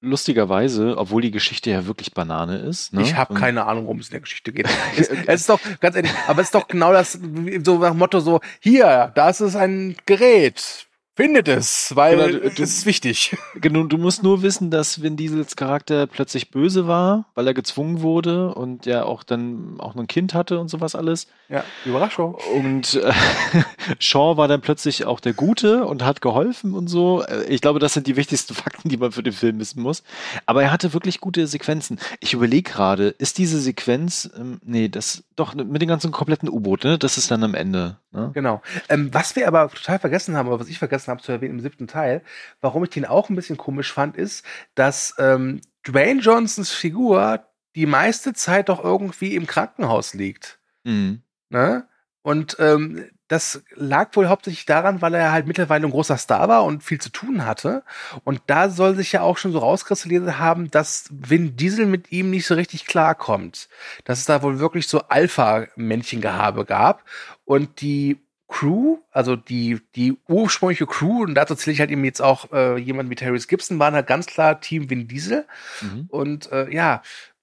[0.00, 2.92] Lustigerweise, obwohl die Geschichte ja wirklich Banane ist.
[2.92, 3.02] Ne?
[3.02, 4.68] Ich habe keine Ahnung, worum es in der Geschichte geht.
[4.96, 7.18] es, es, ist doch, ganz ehrlich, aber es ist doch genau das,
[7.64, 10.86] so nach Motto so, hier, das ist ein Gerät,
[11.18, 13.36] Findet es, weil genau, du, es ist wichtig.
[13.60, 18.02] Genau, du musst nur wissen, dass Vin Diesels Charakter plötzlich böse war, weil er gezwungen
[18.02, 21.26] wurde und ja auch dann auch noch ein Kind hatte und sowas alles.
[21.48, 22.36] Ja, Überraschung.
[22.54, 23.12] Und äh,
[23.98, 27.24] Shaw war dann plötzlich auch der Gute und hat geholfen und so.
[27.24, 30.04] Äh, ich glaube, das sind die wichtigsten Fakten, die man für den Film wissen muss.
[30.46, 31.98] Aber er hatte wirklich gute Sequenzen.
[32.20, 36.84] Ich überlege gerade, ist diese Sequenz, ähm, nee, das doch mit dem ganzen kompletten U-Boot,
[36.84, 36.96] ne?
[36.96, 37.96] Das ist dann am Ende.
[38.12, 38.30] Ne?
[38.34, 38.62] Genau.
[38.88, 41.60] Ähm, was wir aber total vergessen haben, oder was ich vergessen habe zu erwähnen im
[41.60, 42.22] siebten Teil,
[42.60, 44.44] warum ich den auch ein bisschen komisch fand, ist,
[44.74, 47.44] dass ähm, Dwayne Johnsons Figur
[47.74, 50.58] die meiste Zeit doch irgendwie im Krankenhaus liegt.
[50.84, 51.22] Mhm.
[51.50, 51.86] Ne?
[52.22, 56.64] Und ähm, das lag wohl hauptsächlich daran, weil er halt mittlerweile ein großer Star war
[56.64, 57.84] und viel zu tun hatte.
[58.24, 62.30] Und da soll sich ja auch schon so rauskristallisiert haben, dass Vin Diesel mit ihm
[62.30, 63.68] nicht so richtig klarkommt.
[64.04, 67.04] Dass es da wohl wirklich so Alpha-Männchengehabe gab.
[67.44, 72.22] Und die Crew, also die, die ursprüngliche Crew, und dazu zähle ich halt eben jetzt
[72.22, 75.46] auch äh, jemand wie Terry Gibson, waren halt ganz klar Team Vin Diesel.
[75.82, 76.06] Mhm.
[76.08, 77.02] Und äh, ja,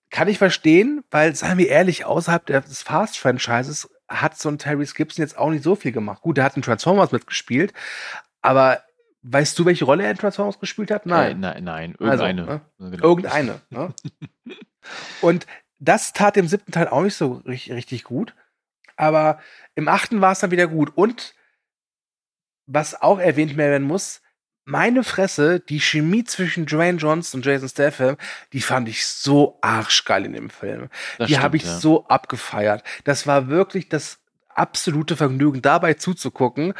[0.09, 5.23] kann ich verstehen, weil, seien wir ehrlich, außerhalb des Fast-Franchises hat so ein Terry Gibson
[5.23, 6.21] jetzt auch nicht so viel gemacht.
[6.21, 7.73] Gut, er hat in Transformers mitgespielt,
[8.41, 8.81] aber
[9.21, 11.05] weißt du, welche Rolle er in Transformers gespielt hat?
[11.05, 11.31] Nein.
[11.31, 12.41] Äh, nein, nein, irgendeine.
[12.41, 12.91] Also, ne?
[12.91, 13.03] genau.
[13.03, 13.61] Irgendeine.
[13.69, 13.93] Ne?
[15.21, 15.45] Und
[15.79, 18.33] das tat dem siebten Teil auch nicht so richtig, richtig gut.
[18.95, 19.39] Aber
[19.75, 20.91] im achten war es dann wieder gut.
[20.95, 21.35] Und
[22.65, 24.21] was auch erwähnt werden muss,
[24.65, 28.17] meine Fresse, die Chemie zwischen Dwayne Johnson und Jason Statham,
[28.51, 30.89] die fand ich so arschgeil in dem Film.
[31.19, 31.77] Das die habe ich ja.
[31.77, 32.83] so abgefeiert.
[33.03, 34.19] Das war wirklich das
[34.49, 36.73] absolute Vergnügen, dabei zuzugucken,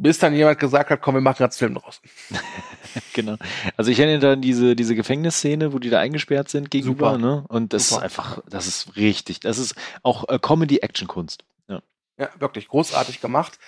[0.00, 2.00] bis dann jemand gesagt hat, komm, wir machen jetzt Film draus.
[3.12, 3.36] genau.
[3.76, 7.18] Also ich erinnere an diese, diese Gefängnisszene, wo die da eingesperrt sind gegenüber, Super.
[7.18, 7.44] ne?
[7.48, 8.00] Und das Super.
[8.00, 9.40] ist einfach, das ist richtig.
[9.40, 11.44] Das ist auch äh, Comedy-Action-Kunst.
[11.68, 11.82] Ja.
[12.16, 13.58] ja, wirklich großartig gemacht.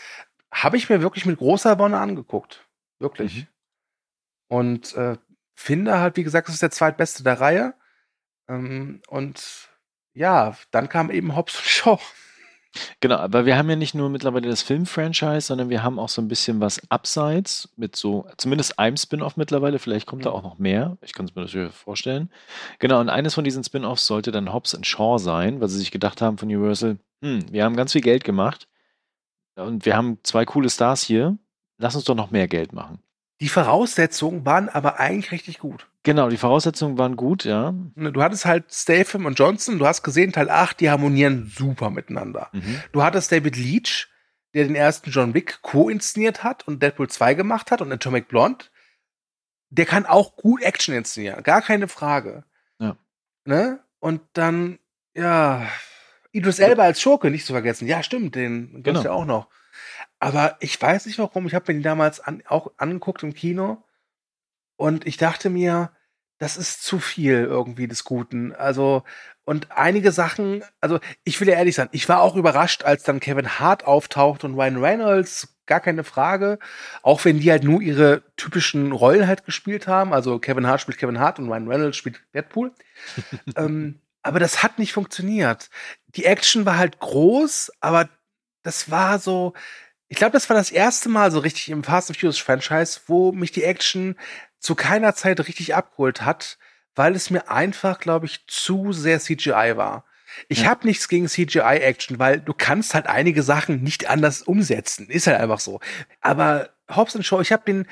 [0.53, 2.67] Habe ich mir wirklich mit großer Wonne angeguckt.
[2.99, 3.37] Wirklich.
[3.37, 3.47] Mhm.
[4.49, 5.17] Und äh,
[5.55, 7.75] finde halt, wie gesagt, das ist der zweitbeste der Reihe.
[8.49, 9.69] Ähm, und
[10.15, 12.01] ja, dann kam eben Hobbs und Shaw.
[13.01, 16.23] Genau, aber wir haben ja nicht nur mittlerweile das Film-Franchise, sondern wir haben auch so
[16.23, 20.37] ein bisschen was abseits mit so, zumindest einem Spin-off mittlerweile, vielleicht kommt da Mhm.
[20.37, 22.31] auch noch mehr, ich kann es mir natürlich vorstellen.
[22.79, 25.91] Genau, und eines von diesen Spin-offs sollte dann Hobbs and Shaw sein, weil sie sich
[25.91, 28.69] gedacht haben von Universal, hm, wir haben ganz viel Geld gemacht
[29.57, 31.37] und wir haben zwei coole Stars hier,
[31.79, 33.01] lass uns doch noch mehr Geld machen.
[33.41, 35.87] Die Voraussetzungen waren aber eigentlich richtig gut.
[36.03, 37.73] Genau, die Voraussetzungen waren gut, ja.
[37.95, 41.91] Ne, Du hattest halt Statham und Johnson, du hast gesehen, Teil 8, die harmonieren super
[41.91, 42.49] miteinander.
[42.53, 42.83] Mhm.
[42.93, 44.09] Du hattest David Leach,
[44.55, 48.67] der den ersten John Wick co-inszeniert hat und Deadpool 2 gemacht hat und Atomic Blonde.
[49.71, 52.45] Der kann auch gut Action inszenieren, gar keine Frage.
[52.79, 52.97] Ja.
[53.45, 53.81] Ne?
[54.01, 54.79] Und dann,
[55.15, 55.67] ja,
[56.33, 57.87] Idris Elba als Schurke, nicht zu vergessen.
[57.87, 59.03] Ja, stimmt, den gibt's Genau.
[59.03, 59.49] ja auch noch.
[60.21, 63.83] Aber ich weiß nicht warum, ich habe mir den damals an, auch angeguckt im Kino
[64.77, 65.91] und ich dachte mir,
[66.39, 68.55] das ist zu viel irgendwie des Guten.
[68.55, 69.03] Also,
[69.45, 73.21] und einige Sachen, also ich will ja ehrlich sein, ich war auch überrascht, als dann
[73.21, 76.59] Kevin Hart auftaucht und Ryan Reynolds, gar keine Frage.
[77.03, 80.13] Auch wenn die halt nur ihre typischen Rollen halt gespielt haben.
[80.13, 82.73] Also Kevin Hart spielt Kevin Hart und Ryan Reynolds spielt Deadpool.
[83.57, 85.71] ähm, aber das hat nicht funktioniert.
[86.09, 88.09] Die Action war halt groß, aber
[88.63, 89.55] das war so,
[90.11, 93.31] ich glaube, das war das erste Mal so richtig im Fast and Furious Franchise, wo
[93.31, 94.17] mich die Action
[94.59, 96.59] zu keiner Zeit richtig abgeholt hat,
[96.97, 100.05] weil es mir einfach, glaube ich, zu sehr CGI war.
[100.49, 100.71] Ich Ja.
[100.71, 105.09] habe nichts gegen CGI-Action, weil du kannst halt einige Sachen nicht anders umsetzen.
[105.09, 105.81] Ist halt einfach so.
[106.21, 107.87] Aber Hobbs Shaw, ich habe den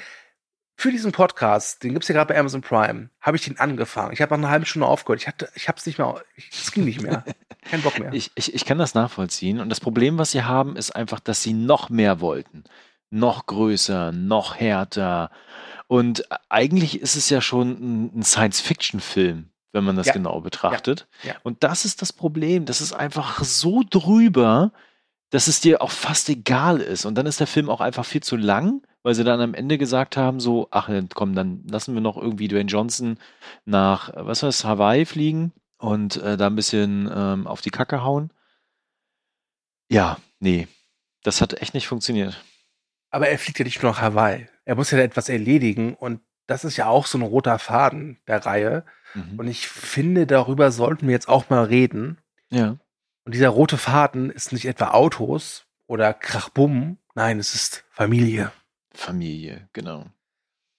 [0.81, 4.13] für diesen Podcast, den gibt's ja gerade bei Amazon Prime, habe ich den angefangen.
[4.13, 5.21] Ich habe nach einer halben Stunde aufgehört.
[5.21, 6.23] Ich hatte, ich habe es nicht mehr,
[6.53, 7.25] es ging nicht mehr.
[7.69, 8.13] Kein Bock mehr.
[8.13, 9.59] Ich, ich, ich kann das nachvollziehen.
[9.59, 12.63] Und das Problem, was sie haben, ist einfach, dass sie noch mehr wollten.
[13.11, 15.33] Noch größer, noch härter.
[15.89, 20.13] Und eigentlich ist es ja schon ein, Science-Fiction-Film, wenn man das Ja.
[20.13, 21.09] genau betrachtet.
[21.25, 21.35] Ja.
[21.43, 22.67] Und das ist das Problem.
[22.67, 24.71] Das ist einfach so drüber,
[25.31, 27.05] dass es dir auch fast egal ist.
[27.05, 29.79] Und dann ist der Film auch einfach viel zu lang, weil sie dann am Ende
[29.79, 33.17] gesagt haben, so, ach komm, dann lassen wir noch irgendwie Dwayne Johnson
[33.65, 38.05] nach, äh, was war Hawaii fliegen und äh, da ein bisschen ähm, auf die Kacke
[38.05, 38.31] hauen.
[39.89, 40.69] Ja, nee,
[41.23, 42.45] das hat echt nicht funktioniert.
[43.09, 44.47] Aber er fliegt ja nicht nur nach Hawaii.
[44.67, 48.45] Er muss ja etwas erledigen und das ist ja auch so ein roter Faden der
[48.45, 48.85] Reihe.
[49.15, 49.39] Mhm.
[49.39, 52.19] Und ich finde, darüber sollten wir jetzt auch mal reden.
[52.51, 52.77] Ja.
[53.25, 56.99] Und dieser rote Faden ist nicht etwa Autos oder Krachbumm.
[57.15, 58.53] Nein, es ist Familie.
[58.95, 60.07] Familie, genau.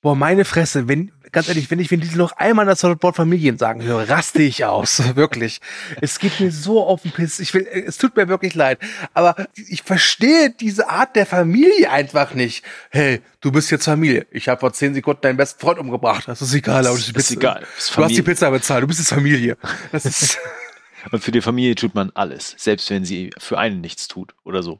[0.02, 3.58] Boah, meine Fresse, wenn, ganz ehrlich, wenn ich Vin Diesel noch einmal das Wort Familien
[3.58, 5.04] sagen höre, raste ich aus.
[5.16, 5.60] Wirklich.
[6.00, 7.42] Es geht mir so auf den Piss.
[7.42, 8.80] Ich will, es tut mir wirklich leid.
[9.14, 12.64] Aber ich verstehe diese Art der Familie einfach nicht.
[12.92, 14.26] Hey, du bist jetzt Familie.
[14.32, 16.30] Ich habe vor zehn Sekunden deinen besten Freund umgebracht.
[16.30, 16.88] Das ist egal.
[16.88, 17.66] Aber Das du ist egal.
[17.78, 18.22] Ist Du hast die.
[18.22, 18.84] Pizza bezahlt.
[18.84, 19.58] Du bist jetzt Familie.
[19.92, 20.38] Das ist
[21.12, 24.64] Und für die Familie tut man alles, selbst wenn sie für einen nichts tut oder
[24.64, 24.80] so.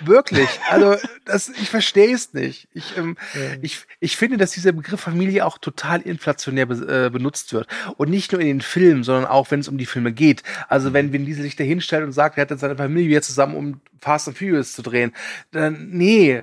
[0.00, 0.48] wirklich.
[0.70, 2.68] Also, das, ich verstehe es nicht.
[2.74, 3.16] Ich, ähm,
[3.62, 7.66] Ich, ich finde, dass dieser Begriff Familie auch total inflationär be äh, benutzt wird.
[7.96, 10.42] Und nicht nur in den Filmen, sondern auch, wenn es um die Filme geht.
[10.68, 13.56] Also, wenn Vin Diesel sich da hinstellt und sagt, er hat jetzt seine Familie zusammen,
[13.56, 15.12] um Fast and Furious zu drehen,
[15.50, 16.42] dann, nee,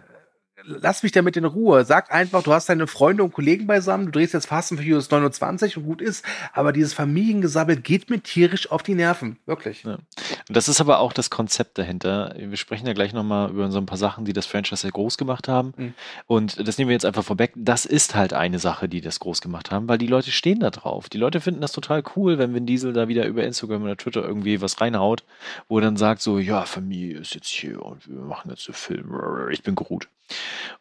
[0.64, 1.86] lass mich damit in Ruhe.
[1.86, 5.09] Sag einfach, du hast deine Freunde und Kollegen beisammen, du drehst jetzt Fast and Furious
[5.09, 6.26] 29 und gut ist.
[6.53, 9.38] Aber dieses Familiengesabbel geht mir tierisch auf die Nerven.
[9.45, 9.84] Wirklich.
[9.84, 9.95] Ja.
[9.95, 10.03] Und
[10.49, 12.34] das ist aber auch das Konzept dahinter.
[12.38, 15.18] Wir sprechen ja gleich nochmal über so ein paar Sachen, die das Franchise sehr groß
[15.18, 15.74] gemacht haben.
[15.78, 15.93] Mhm.
[16.28, 17.53] Und das nehmen wir jetzt einfach vorweg.
[17.55, 20.70] Das ist halt eine Sache, die das groß gemacht haben, weil die Leute stehen da
[20.70, 21.09] drauf.
[21.09, 24.24] Die Leute finden das total cool, wenn Vin Diesel da wieder über Instagram oder Twitter
[24.24, 25.24] irgendwie was reinhaut,
[25.68, 28.76] wo er dann sagt so, ja, Familie ist jetzt hier und wir machen jetzt einen
[28.76, 29.49] Film.
[29.51, 30.07] Ich bin Groot.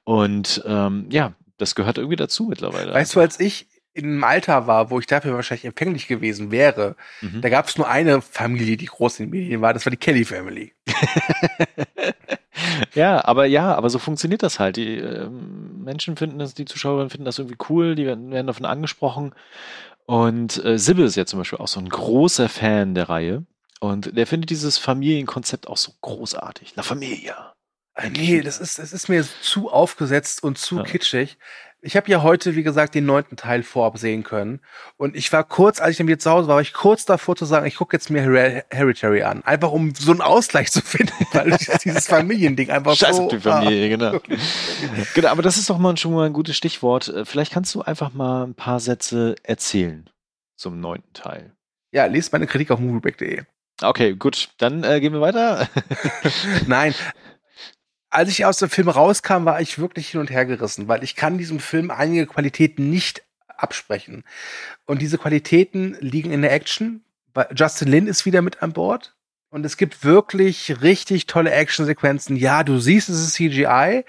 [0.05, 2.93] Und ähm, ja, das gehört irgendwie dazu mittlerweile.
[2.93, 6.95] Weißt du, als ich in einem Alter war, wo ich dafür wahrscheinlich empfänglich gewesen wäre,
[7.21, 7.41] Mhm.
[7.41, 9.97] da gab es nur eine Familie, die groß in den Medien war, das war die
[9.97, 10.73] Kelly Family.
[12.95, 14.77] Ja, aber ja, aber so funktioniert das halt.
[14.77, 18.67] Die ähm, Menschen finden das, die Zuschauer finden das irgendwie cool, die werden, werden davon
[18.67, 19.35] angesprochen.
[20.07, 23.45] Und äh, Sibbe ist ja zum Beispiel auch so ein großer Fan der Reihe.
[23.81, 26.75] Und der findet dieses Familienkonzept auch so großartig.
[26.77, 27.55] La Familia.
[27.95, 30.83] Äh, Nee, das ist, das ist mir zu aufgesetzt und zu Ja.
[30.85, 31.39] kitschig.
[31.83, 34.61] Ich habe ja heute, wie gesagt, den neunten Teil vorab sehen können.
[34.99, 37.37] Und ich war kurz, als ich dann wieder zu Hause war, war ich kurz davor
[37.37, 39.43] zu sagen, ich gucke jetzt mir Her Hereditary an.
[39.45, 43.23] Einfach um so einen Ausgleich zu finden, weil dieses Familiending einfach Scheiß so.
[43.25, 44.21] auf die Familie, genau.
[45.15, 45.29] genau.
[45.29, 47.09] Aber das ist doch mal schon mal ein gutes Stichwort.
[47.09, 50.11] Äh, Vielleicht kannst du einfach mal ein paar Sätze erzählen
[50.57, 51.55] zum neunten Teil.
[51.93, 53.45] Ja, lest meine Kritik auf movieback.de.
[53.83, 54.51] Okay, gut.
[54.59, 55.67] Dann äh, gehen wir weiter.
[56.67, 56.95] Nein.
[58.11, 61.15] Als ich aus dem Film rauskam, war ich wirklich hin und her gerissen, weil ich
[61.17, 64.25] kann diesem Film einige Qualitäten nicht absprechen.
[64.87, 67.05] Und diese Qualitäten liegen in der Action.
[67.55, 69.15] Justin Lin ist wieder mit an Bord.
[69.53, 72.37] Und es gibt wirklich richtig tolle Actionsequenzen.
[72.37, 74.05] Ja, du siehst, es ist CGI,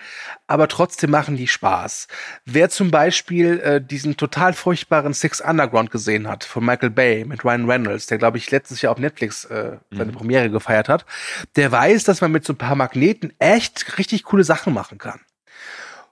[0.46, 2.08] aber trotzdem machen die Spaß.
[2.46, 7.44] Wer zum Beispiel äh, diesen total furchtbaren Six Underground gesehen hat von Michael Bay mit
[7.44, 10.16] Ryan Reynolds, der glaube ich letztes Jahr auf Netflix äh, seine mhm.
[10.16, 11.08] Premiere gefeiert hat,
[11.56, 15.22] der weiß, dass man mit so ein paar Magneten echt richtig coole Sachen machen kann.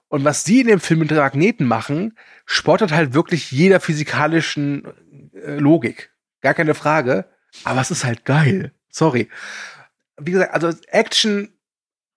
[0.08, 4.86] Und was die in dem Film mit Magneten machen, spottet halt wirklich jeder physikalischen
[5.34, 6.10] äh, Logik.
[6.40, 7.26] Gar keine Frage.
[7.62, 8.72] Aber es ist halt geil.
[8.90, 9.28] Sorry.
[10.18, 11.52] Wie gesagt, also Action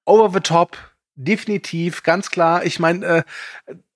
[0.06, 0.78] over the top,
[1.16, 2.66] definitiv, ganz klar.
[2.66, 3.24] Ich meine, äh,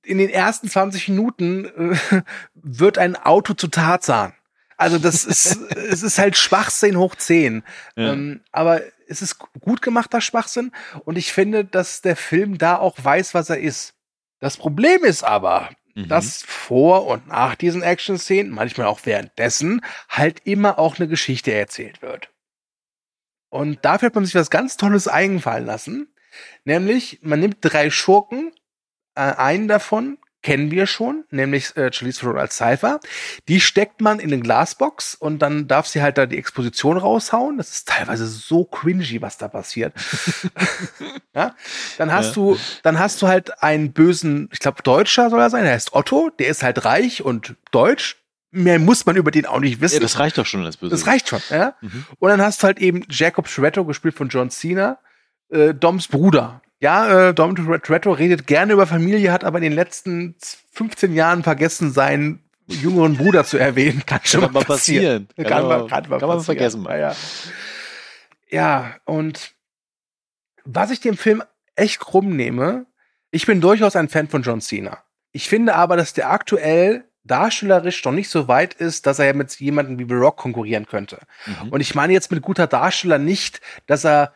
[0.03, 2.21] in den ersten 20 Minuten äh,
[2.55, 4.33] wird ein Auto zu Tarzan.
[4.77, 7.63] Also das ist, es ist halt Schwachsinn hoch 10.
[7.95, 8.13] Ja.
[8.13, 10.71] Ähm, aber es ist gut gemachter Schwachsinn
[11.05, 13.93] und ich finde, dass der Film da auch weiß, was er ist.
[14.39, 16.07] Das Problem ist aber, mhm.
[16.07, 22.01] dass vor und nach diesen Action-Szenen, manchmal auch währenddessen, halt immer auch eine Geschichte erzählt
[22.01, 22.29] wird.
[23.49, 26.13] Und dafür hat man sich was ganz Tolles eingefallen lassen.
[26.65, 28.51] Nämlich, man nimmt drei Schurken,
[29.15, 33.01] äh, einen davon kennen wir schon, nämlich äh, Charlize Theron als Cypher.
[33.49, 37.57] Die steckt man in eine Glasbox und dann darf sie halt da die Exposition raushauen.
[37.57, 39.93] Das ist teilweise so cringy, was da passiert.
[41.35, 41.53] ja?
[41.97, 42.33] Dann hast ja.
[42.33, 45.93] du, dann hast du halt einen bösen, ich glaube Deutscher soll er sein, der heißt
[45.93, 48.15] Otto, der ist halt reich und deutsch
[48.57, 49.95] mehr muss man über den auch nicht wissen.
[49.95, 50.91] Ja, das reicht doch schon als Böse.
[50.91, 51.75] Das reicht schon, ja.
[51.81, 52.05] Mhm.
[52.19, 54.99] Und dann hast du halt eben Jacob Shretto, gespielt von John Cena,
[55.49, 56.61] äh, Doms Bruder.
[56.79, 60.35] Ja, äh, Dom Toretto redet gerne über Familie, hat aber in den letzten
[60.73, 64.03] 15 Jahren vergessen, seinen jüngeren Bruder zu erwähnen.
[64.05, 65.27] Kann schon kann mal passieren.
[65.27, 65.49] passieren.
[65.49, 66.83] Kann, man, kann, man, kann man vergessen.
[66.83, 66.99] Mal.
[66.99, 67.15] Ja.
[68.49, 69.53] ja, und
[70.65, 71.41] was ich dem Film
[71.75, 72.85] echt krumm nehme,
[73.31, 75.03] ich bin durchaus ein Fan von John Cena.
[75.31, 79.33] Ich finde aber, dass der aktuell darstellerisch noch nicht so weit ist, dass er ja
[79.33, 81.19] mit jemandem wie The Rock konkurrieren könnte.
[81.45, 81.69] Mhm.
[81.69, 84.33] Und ich meine jetzt mit guter Darsteller nicht, dass er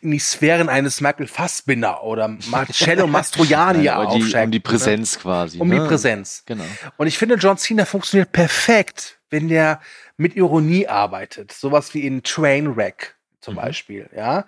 [0.00, 4.46] in die Sphären eines Michael Fassbinder oder Marcello Mastroianni ja, aufsteigt.
[4.46, 5.22] Um die Präsenz ne?
[5.22, 5.58] quasi.
[5.58, 5.80] Um ne?
[5.80, 6.44] die Präsenz.
[6.46, 6.64] Genau.
[6.96, 9.80] Und ich finde, John Cena funktioniert perfekt, wenn der
[10.16, 11.52] mit Ironie arbeitet.
[11.52, 13.58] Sowas wie in Trainwreck zum mhm.
[13.58, 14.44] Beispiel, ja.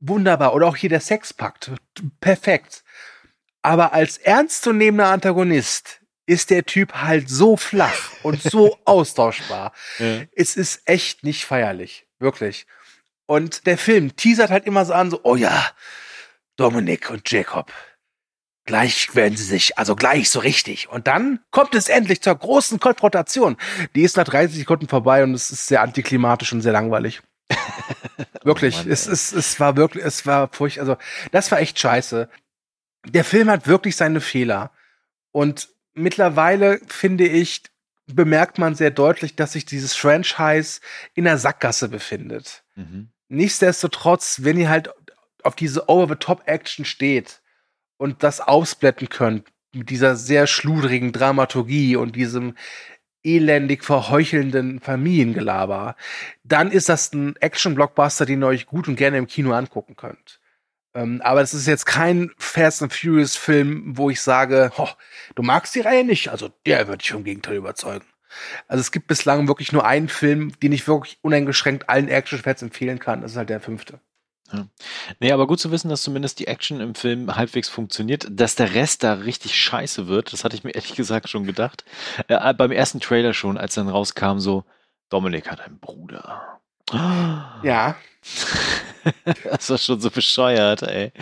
[0.00, 0.54] Wunderbar.
[0.54, 1.72] Oder auch hier der Sexpakt.
[2.20, 2.84] Perfekt.
[3.62, 5.97] Aber als ernstzunehmender Antagonist
[6.28, 9.72] ist der Typ halt so flach und so austauschbar.
[9.98, 10.22] Ja.
[10.36, 12.06] Es ist echt nicht feierlich.
[12.18, 12.66] Wirklich.
[13.26, 15.70] Und der Film teasert halt immer so an, so, oh ja,
[16.56, 17.72] Dominik und Jacob,
[18.66, 20.90] gleich werden sie sich, also gleich so richtig.
[20.90, 23.56] Und dann kommt es endlich zur großen Konfrontation.
[23.94, 27.22] Die ist nach 30 Sekunden vorbei und es ist sehr antiklimatisch und sehr langweilig.
[28.42, 30.98] wirklich, oh Mann, es, es, es war wirklich, es war furcht, also
[31.32, 32.28] das war echt scheiße.
[33.06, 34.72] Der Film hat wirklich seine Fehler.
[35.32, 35.68] Und
[35.98, 37.62] mittlerweile finde ich,
[38.06, 40.80] bemerkt man sehr deutlich, dass sich dieses Franchise
[41.14, 42.64] in der Sackgasse befindet.
[42.74, 43.10] Mhm.
[43.28, 44.90] Nichtsdestotrotz, wenn ihr halt
[45.42, 47.42] auf diese Over-the-Top-Action steht
[47.98, 52.54] und das ausblätten könnt, mit dieser sehr schludrigen Dramaturgie und diesem
[53.22, 55.96] elendig verheuchelnden Familiengelaber,
[56.44, 60.40] dann ist das ein Action-Blockbuster, den ihr euch gut und gerne im Kino angucken könnt.
[60.98, 64.72] Ähm, aber das ist jetzt kein Fast and Furious Film, wo ich sage,
[65.36, 68.04] du magst die Reihe nicht, also der wird dich vom Gegenteil überzeugen.
[68.66, 72.98] Also es gibt bislang wirklich nur einen Film, den ich wirklich uneingeschränkt allen Action-Fans empfehlen
[72.98, 73.22] kann.
[73.22, 74.00] Das ist halt der fünfte.
[74.52, 74.66] Ja.
[75.20, 78.26] Nee, aber gut zu wissen, dass zumindest die Action im Film halbwegs funktioniert.
[78.30, 81.84] Dass der Rest da richtig scheiße wird, das hatte ich mir ehrlich gesagt schon gedacht.
[82.26, 84.64] Äh, beim ersten Trailer schon, als dann rauskam, so,
[85.10, 86.58] Dominik hat einen Bruder.
[87.62, 87.96] Ja.
[89.44, 91.12] das war schon so bescheuert, ey.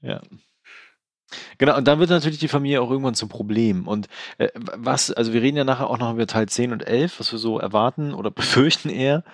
[0.00, 0.20] Ja.
[1.58, 3.88] Genau, und dann wird natürlich die Familie auch irgendwann zum Problem.
[3.88, 7.18] Und äh, was, also wir reden ja nachher auch noch über Teil 10 und 11,
[7.18, 9.24] was wir so erwarten oder befürchten eher.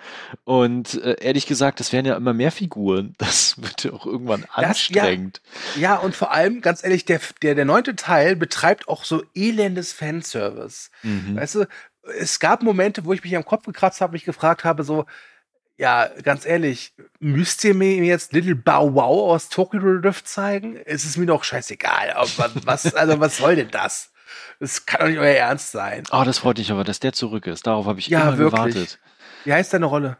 [0.43, 3.13] Und äh, ehrlich gesagt, das werden ja immer mehr Figuren.
[3.17, 5.41] Das wird ja auch irgendwann anstrengend.
[5.43, 9.03] Das, ja, ja, und vor allem, ganz ehrlich, der, der, der neunte Teil betreibt auch
[9.03, 10.89] so elendes Fanservice.
[11.03, 11.35] Mhm.
[11.35, 11.67] Weißt du,
[12.19, 15.05] es gab Momente, wo ich mich am Kopf gekratzt habe, mich gefragt habe, so,
[15.77, 20.77] ja, ganz ehrlich, müsst ihr mir jetzt Little Bow Wow aus Tokyo Drift zeigen?
[20.85, 22.13] Es ist mir doch scheißegal.
[22.65, 24.11] Was, also was soll denn das?
[24.59, 26.03] Das kann doch nicht euer Ernst sein.
[26.11, 27.65] Oh, das freut mich aber, dass der zurück ist.
[27.67, 28.73] Darauf habe ich ja, immer wirklich.
[28.73, 28.99] gewartet.
[29.45, 30.17] Wie heißt deine Rolle?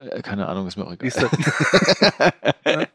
[0.00, 1.28] Äh, keine Ahnung, ist mir auch egal.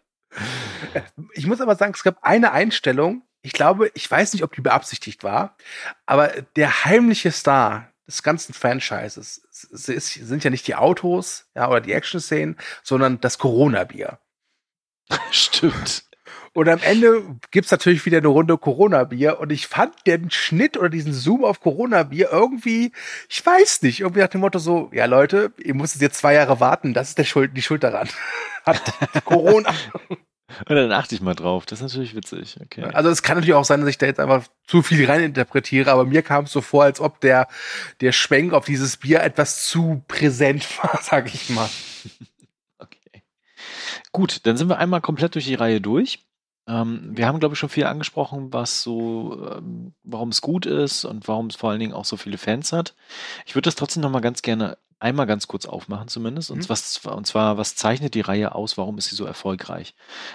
[1.33, 3.23] ich muss aber sagen, es gab eine Einstellung.
[3.41, 5.57] Ich glaube, ich weiß nicht, ob die beabsichtigt war,
[6.05, 11.93] aber der heimliche Star, des ganzen Franchises sind ja nicht die Autos ja, oder die
[11.93, 14.19] Action-Szenen, sondern das Corona-Bier.
[15.31, 16.05] Stimmt.
[16.55, 19.39] Und am Ende gibt's natürlich wieder eine Runde Corona-Bier.
[19.39, 22.91] Und ich fand den Schnitt oder diesen Zoom auf Corona-Bier irgendwie,
[23.27, 26.59] ich weiß nicht, irgendwie nach dem Motto so, ja Leute, ihr müsst jetzt zwei Jahre
[26.59, 28.07] warten, das ist der Schuld, die Schuld daran.
[28.65, 28.81] Hat
[29.25, 29.73] Corona.
[30.67, 31.65] Und dann achte ich mal drauf.
[31.65, 32.57] Das ist natürlich witzig.
[32.61, 32.83] Okay.
[32.83, 36.05] Also es kann natürlich auch sein, dass ich da jetzt einfach zu viel reininterpretiere, aber
[36.05, 37.47] mir kam es so vor, als ob der,
[38.01, 41.69] der Schwenk auf dieses Bier etwas zu präsent war, sag ich mal.
[42.77, 43.23] Okay.
[44.11, 46.19] Gut, dann sind wir einmal komplett durch die Reihe durch.
[46.67, 51.03] Ähm, wir haben, glaube ich, schon viel angesprochen, was so, ähm, warum es gut ist
[51.03, 52.95] und warum es vor allen Dingen auch so viele Fans hat.
[53.45, 56.49] Ich würde das trotzdem noch mal ganz gerne einmal ganz kurz aufmachen zumindest.
[56.49, 56.69] Und, Mhm.
[56.69, 58.77] was, und zwar, was zeichnet die Reihe aus?
[58.77, 59.93] Warum ist sie so erfolgreich?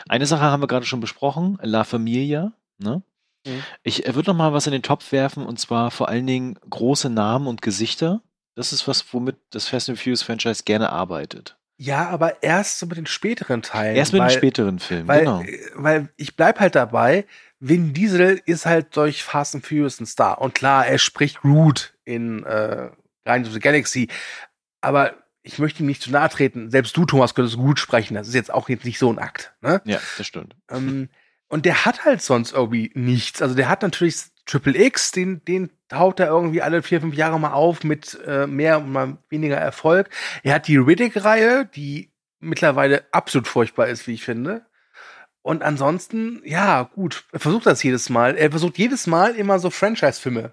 [0.08, 2.52] Eine Sache haben wir gerade schon besprochen, La Familia.
[2.78, 3.02] Ne?
[3.46, 3.62] Mhm.
[3.82, 6.58] Ich äh, würde noch mal was in den Topf werfen und zwar vor allen Dingen
[6.68, 8.20] große Namen und Gesichter.
[8.54, 11.56] Das ist was, womit das Fast and Furious Franchise gerne arbeitet.
[11.80, 13.94] Ja, aber erst so mit den späteren Teilen.
[13.94, 15.42] Erst mit weil, den späteren Filmen, weil, genau.
[15.42, 17.24] äh, weil ich bleib halt dabei,
[17.60, 20.40] Vin Diesel ist halt durch Fast and Furious ein Star.
[20.40, 22.90] Und klar, er spricht Root in äh,
[23.24, 24.08] Guardians of the Galaxy.
[24.80, 26.70] Aber ich möchte ihm nicht zu nahe treten.
[26.70, 28.14] Selbst du, Thomas, könntest gut sprechen.
[28.14, 29.54] Das ist jetzt auch jetzt nicht so ein Akt.
[29.60, 29.80] Ne?
[29.84, 30.56] Ja, das stimmt.
[30.70, 31.08] Ähm,
[31.48, 33.40] und der hat halt sonst irgendwie nichts.
[33.40, 37.40] Also der hat natürlich Triple X, den, den haut er irgendwie alle vier, fünf Jahre
[37.40, 40.10] mal auf mit äh, mehr und mal weniger Erfolg.
[40.42, 44.66] Er hat die Riddick-Reihe, die mittlerweile absolut furchtbar ist, wie ich finde.
[45.42, 48.36] Und ansonsten, ja, gut, er versucht das jedes Mal.
[48.36, 50.52] Er versucht jedes Mal immer so Franchise-Filme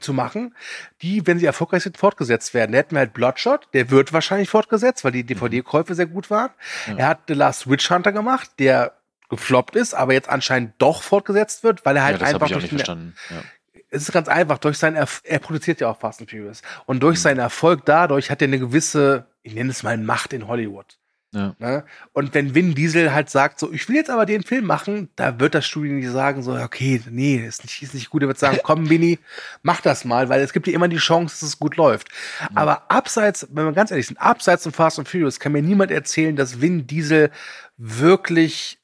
[0.00, 0.54] zu machen,
[1.02, 2.72] die, wenn sie erfolgreich sind, fortgesetzt werden.
[2.72, 6.50] Da hätten wir halt Bloodshot, der wird wahrscheinlich fortgesetzt, weil die DVD-Käufe sehr gut waren.
[6.86, 6.96] Ja.
[6.96, 8.94] Er hat The Last Witch Hunter gemacht, der
[9.28, 12.72] gefloppt ist, aber jetzt anscheinend doch fortgesetzt wird, weil er halt ja, einfach durch nicht
[12.72, 13.14] den, verstanden.
[13.30, 13.42] Ja.
[13.90, 16.62] es ist ganz einfach, durch seinen Erf er produziert ja auch Fast and Furious.
[16.86, 17.22] Und durch Mhm.
[17.22, 20.98] seinen Erfolg dadurch hat er eine gewisse, ich nenne es mal Macht in Hollywood.
[21.34, 21.54] Ja.
[21.58, 21.84] Ne?
[22.12, 25.40] Und wenn Vin Diesel halt sagt, so, ich will jetzt aber den Film machen, da
[25.40, 28.22] wird das Studio nicht sagen, so, okay, nee, ist nicht, ist nicht gut.
[28.22, 29.18] Er wird sagen, komm, Vinny,
[29.62, 32.08] mach das mal, weil es gibt ja immer die Chance, dass es gut läuft.
[32.54, 35.90] Aber abseits, wenn wir ganz ehrlich sind, abseits von Fast and Furious kann mir niemand
[35.90, 37.30] erzählen, dass Vin Diesel
[37.78, 38.78] wirklich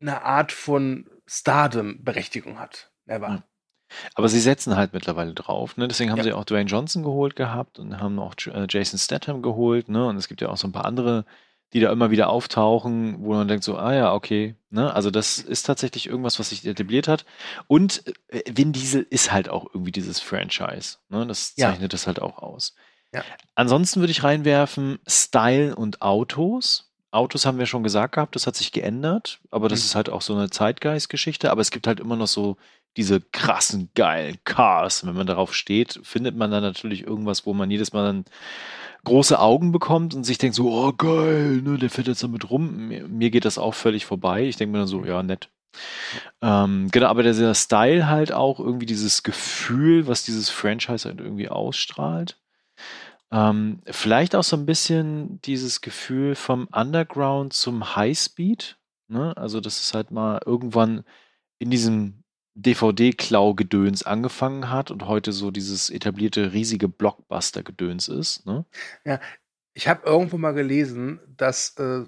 [0.00, 2.90] eine Art von Stardom-Berechtigung hat.
[3.06, 3.28] Never.
[3.28, 3.42] Ja.
[4.14, 5.76] Aber sie setzen halt mittlerweile drauf.
[5.76, 5.88] Ne?
[5.88, 6.24] Deswegen haben Ja.
[6.24, 9.88] sie auch Dwayne Johnson geholt gehabt und haben auch äh, Jason Statham geholt.
[9.88, 10.06] Ne?
[10.06, 11.24] Und es gibt ja auch so ein paar andere,
[11.72, 14.54] die da immer wieder auftauchen, wo man denkt so, ah ja, okay.
[14.70, 14.92] Ne?
[14.94, 17.24] Also das ist tatsächlich irgendwas, was sich etabliert hat.
[17.66, 20.98] Und äh, Vin Diesel ist halt auch irgendwie dieses Franchise.
[21.08, 21.26] Ne?
[21.26, 21.70] Das Ja.
[21.70, 22.74] zeichnet das halt auch aus.
[23.12, 23.22] Ja.
[23.54, 26.90] Ansonsten würde ich reinwerfen Style und Autos.
[27.10, 29.84] Autos haben wir schon gesagt gehabt, das hat sich geändert, aber das Mhm.
[29.86, 32.56] ist halt auch so eine Zeitgeistgeschichte, aber es gibt halt immer noch so
[32.96, 35.06] diese krassen, geilen Cars.
[35.06, 38.24] Wenn man darauf steht, findet man dann natürlich irgendwas, wo man jedes Mal dann
[39.04, 42.88] große Augen bekommt und sich denkt so, oh geil, ne, der fährt jetzt damit rum.
[42.88, 44.44] Mir, geht das auch völlig vorbei.
[44.44, 45.48] Ich denke mir dann so, ja, nett.
[46.42, 51.48] Ähm, genau, aber dieser Style halt auch, irgendwie dieses Gefühl, was dieses Franchise halt irgendwie
[51.48, 52.38] ausstrahlt.
[53.30, 58.76] Ähm, vielleicht auch so ein bisschen dieses Gefühl vom Underground zum Highspeed.
[59.08, 59.36] Ne?
[59.36, 61.04] Also, dass es halt mal irgendwann
[61.58, 62.24] in diesem
[62.56, 68.46] DVD-Klau-Gedöns angefangen hat und heute so dieses etablierte riesige Blockbuster-Gedöns ist.
[68.46, 68.64] Ne?
[69.74, 72.04] Ich habe irgendwo mal gelesen, dass äh,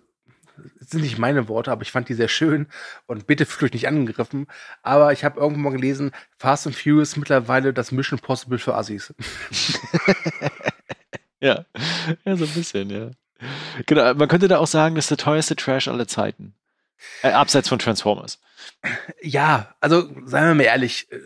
[0.80, 2.66] das sind nicht meine Worte, aber ich fand die sehr schön
[3.06, 4.46] und bitte fühlt euch nicht angegriffen.
[4.82, 9.14] Aber ich habe irgendwo mal gelesen, Fast and Furious mittlerweile das Mission Possible für Assis.
[11.40, 11.64] Ja.
[12.24, 13.10] ja, so ein bisschen, ja.
[13.86, 16.54] Genau, man könnte da auch sagen, das ist der teuerste Trash aller Zeiten.
[17.22, 18.38] Äh, abseits von Transformers.
[19.22, 21.18] Ja, also seien wir mal ehrlich, äh,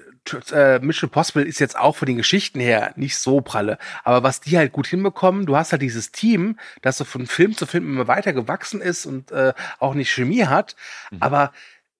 [0.52, 3.78] äh, Mission Possible ist jetzt auch von den Geschichten her nicht so pralle.
[4.04, 7.56] Aber was die halt gut hinbekommen, du hast halt dieses Team, das so von Film
[7.56, 10.76] zu Film immer weiter gewachsen ist und äh, auch nicht Chemie hat,
[11.10, 11.18] Mhm.
[11.20, 11.52] aber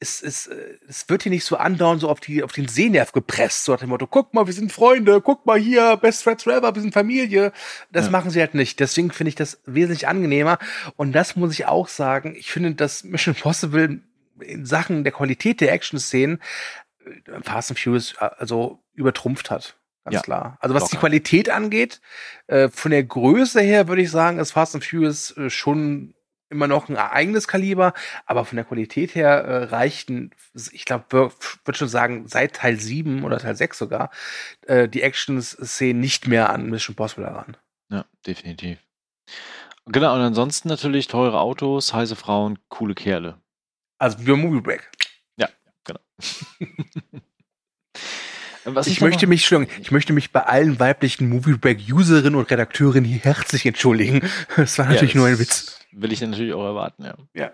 [0.03, 3.13] es, es, äh, es wird hier nicht so andauernd so auf, die, auf den Sehnerv
[3.13, 6.43] gepresst, so nach dem Motto, guck mal, wir sind Freunde, guck mal hier, Best Friends
[6.43, 7.53] Forever, wir sind Familie.
[7.91, 8.11] Das Ja.
[8.11, 8.81] machen sie halt nicht.
[8.81, 10.59] Deswegen finde ich das wesentlich angenehmer.
[10.97, 14.01] Und das muss ich auch sagen, ich finde, dass Mission Possible
[14.41, 16.41] in Sachen der Qualität der Action-Szenen
[17.07, 19.79] äh, Fast and Furious äh, also übertrumpft hat.
[20.05, 20.59] Ganz Ja, klar.
[20.61, 21.07] Also was die locker.
[21.07, 22.01] Qualität angeht,
[22.49, 26.15] äh, von der Größe her würde ich sagen, ist Fast and Furious äh, schon
[26.53, 27.95] immer noch ein eigenes Kaliber,
[28.27, 30.31] aber von der Qualität her äh, reichten,
[30.71, 31.33] ich glaube,
[31.65, 34.11] würde schon sagen, seit Teil 7 oder Teil 6 sogar,
[34.67, 37.57] äh, die Action-Szenen nicht mehr an Mission Possible heran.
[37.91, 38.79] Ja, definitiv.
[39.87, 43.39] Genau, und ansonsten natürlich teure Autos, heiße Frauen, coole Kerle.
[43.99, 44.89] Also wie Movie Break.
[45.85, 46.01] Genau.
[48.65, 53.05] Was Ich möchte mich, ich möchte mich bei allen weiblichen Movie Break Userinnen und Redakteuren
[53.05, 54.23] hier herzlich entschuldigen.
[54.57, 55.81] Das war Ja, natürlich das nur ein Witz.
[55.93, 57.15] Will ich dann natürlich auch erwarten, ja.
[57.35, 57.53] Ja.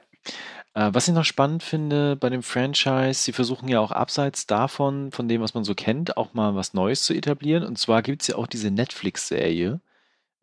[0.75, 5.11] Äh, was ich noch spannend finde bei dem Franchise, sie versuchen ja auch abseits davon,
[5.13, 7.65] von dem, was man so kennt, auch mal was Neues zu etablieren.
[7.65, 9.81] Und zwar gibt es ja auch diese Netflix-Serie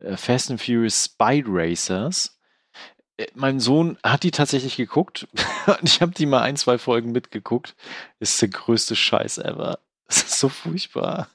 [0.00, 2.38] äh, Fast and Furious Spy Racers.
[3.16, 5.26] Äh, mein Sohn hat die tatsächlich geguckt
[5.66, 7.74] und ich habe die mal ein, zwei Folgen mitgeguckt.
[8.18, 9.78] Ist der größte Scheiß ever.
[10.08, 11.28] Das ist so furchtbar.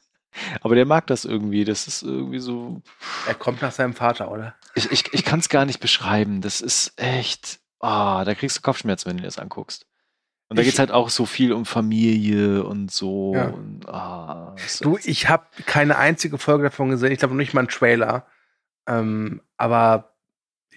[0.62, 1.66] Aber der mag das irgendwie.
[1.66, 2.82] Das ist irgendwie so.
[3.28, 4.56] Er kommt nach seinem Vater, oder?
[4.76, 6.42] Ich, ich, ich kann es gar nicht beschreiben.
[6.42, 7.60] Das ist echt.
[7.80, 9.86] Ah, da kriegst du Kopfschmerzen, wenn du das anguckst.
[10.50, 13.34] Und da geht es halt auch so viel um Familie und so.
[13.34, 13.48] Ja.
[13.48, 17.12] Und, ah, Du, ich habe keine einzige Folge davon gesehen.
[17.14, 18.28] Ich glaube noch nicht mal einen Trailer.
[18.86, 20.12] Ähm, aber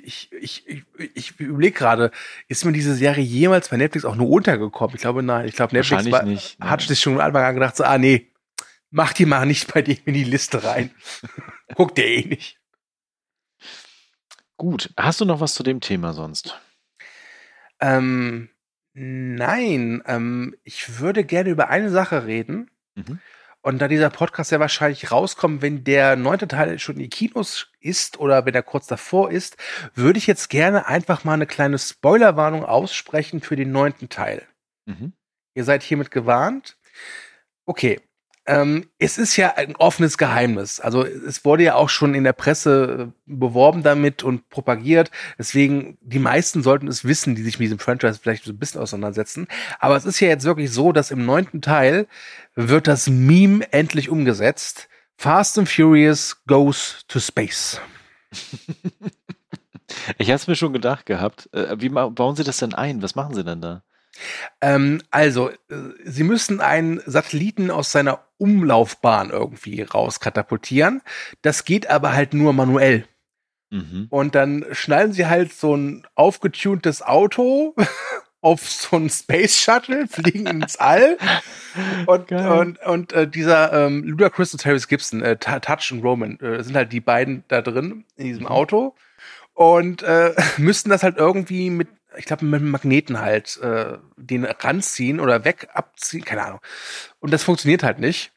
[0.00, 0.84] ich, ich, ich,
[1.14, 2.10] ich überlege gerade,
[2.48, 4.94] ist mir diese Serie jemals bei Netflix auch nur untergekommen?
[4.94, 5.48] Ich glaube, nein.
[5.48, 6.58] Ich glaube, Netflix war, nicht.
[6.60, 8.30] hat sich schon von Anfang an gedacht, so, ah, nee,
[8.94, 10.90] mach die mal nicht bei dem in die Liste rein.
[11.74, 12.60] Guckt der eh nicht.
[14.56, 14.94] Gut.
[14.96, 16.60] Hast du noch was zu dem Thema sonst?
[17.80, 18.50] Ähm,
[18.92, 22.70] nein, ähm, ich würde gerne über eine Sache reden.
[22.94, 23.18] Mhm.
[23.62, 27.72] Und da dieser Podcast ja wahrscheinlich rauskommt, wenn der neunte Teil schon in die Kinos
[27.80, 29.56] ist oder wenn er kurz davor ist,
[29.94, 34.46] würde ich jetzt gerne einfach mal eine kleine Spoilerwarnung aussprechen für den neunten Teil.
[34.84, 35.14] Mhm.
[35.54, 36.76] Ihr seid hiermit gewarnt.
[37.64, 38.00] Okay.
[38.46, 40.78] Ähm, es ist ja ein offenes Geheimnis.
[40.78, 45.10] Also es wurde ja auch schon in der Presse äh, beworben damit und propagiert.
[45.38, 48.82] Deswegen, die meisten sollten es wissen, die sich mit diesem Franchise vielleicht so ein bisschen
[48.82, 49.48] auseinandersetzen.
[49.78, 52.06] Aber es ist ja jetzt wirklich so, dass im neunten Teil
[52.54, 54.88] wird das Meme endlich umgesetzt.
[55.16, 57.80] Fast and Furious goes to space.
[60.18, 61.48] Ich habe es mir schon gedacht gehabt.
[61.52, 63.02] Äh, Wie bauen Sie das denn ein?
[63.02, 63.82] Was machen Sie denn da?
[64.60, 65.56] Ähm, also, äh,
[66.04, 71.00] sie müssen einen Satelliten aus seiner Umlaufbahn irgendwie rauskatapultieren.
[71.42, 73.06] Das geht aber halt nur manuell.
[73.70, 74.06] Mhm.
[74.10, 77.74] Und dann schnallen sie halt so ein aufgetuntes Auto
[78.40, 81.16] auf so ein Space Shuttle, fliegen ins All.
[82.06, 82.52] Und, Geil.
[82.52, 86.76] und, und äh, dieser ähm, Ludacris und Terrence Gibson, äh, Touch und Roman, äh, sind
[86.76, 88.94] halt die beiden da drin in diesem Auto
[89.54, 94.44] und äh, müssten das halt irgendwie mit, ich glaube, mit einem Magneten halt äh, den
[94.44, 96.60] ranziehen oder weg abziehen, keine Ahnung.
[97.20, 98.33] Und das funktioniert halt nicht.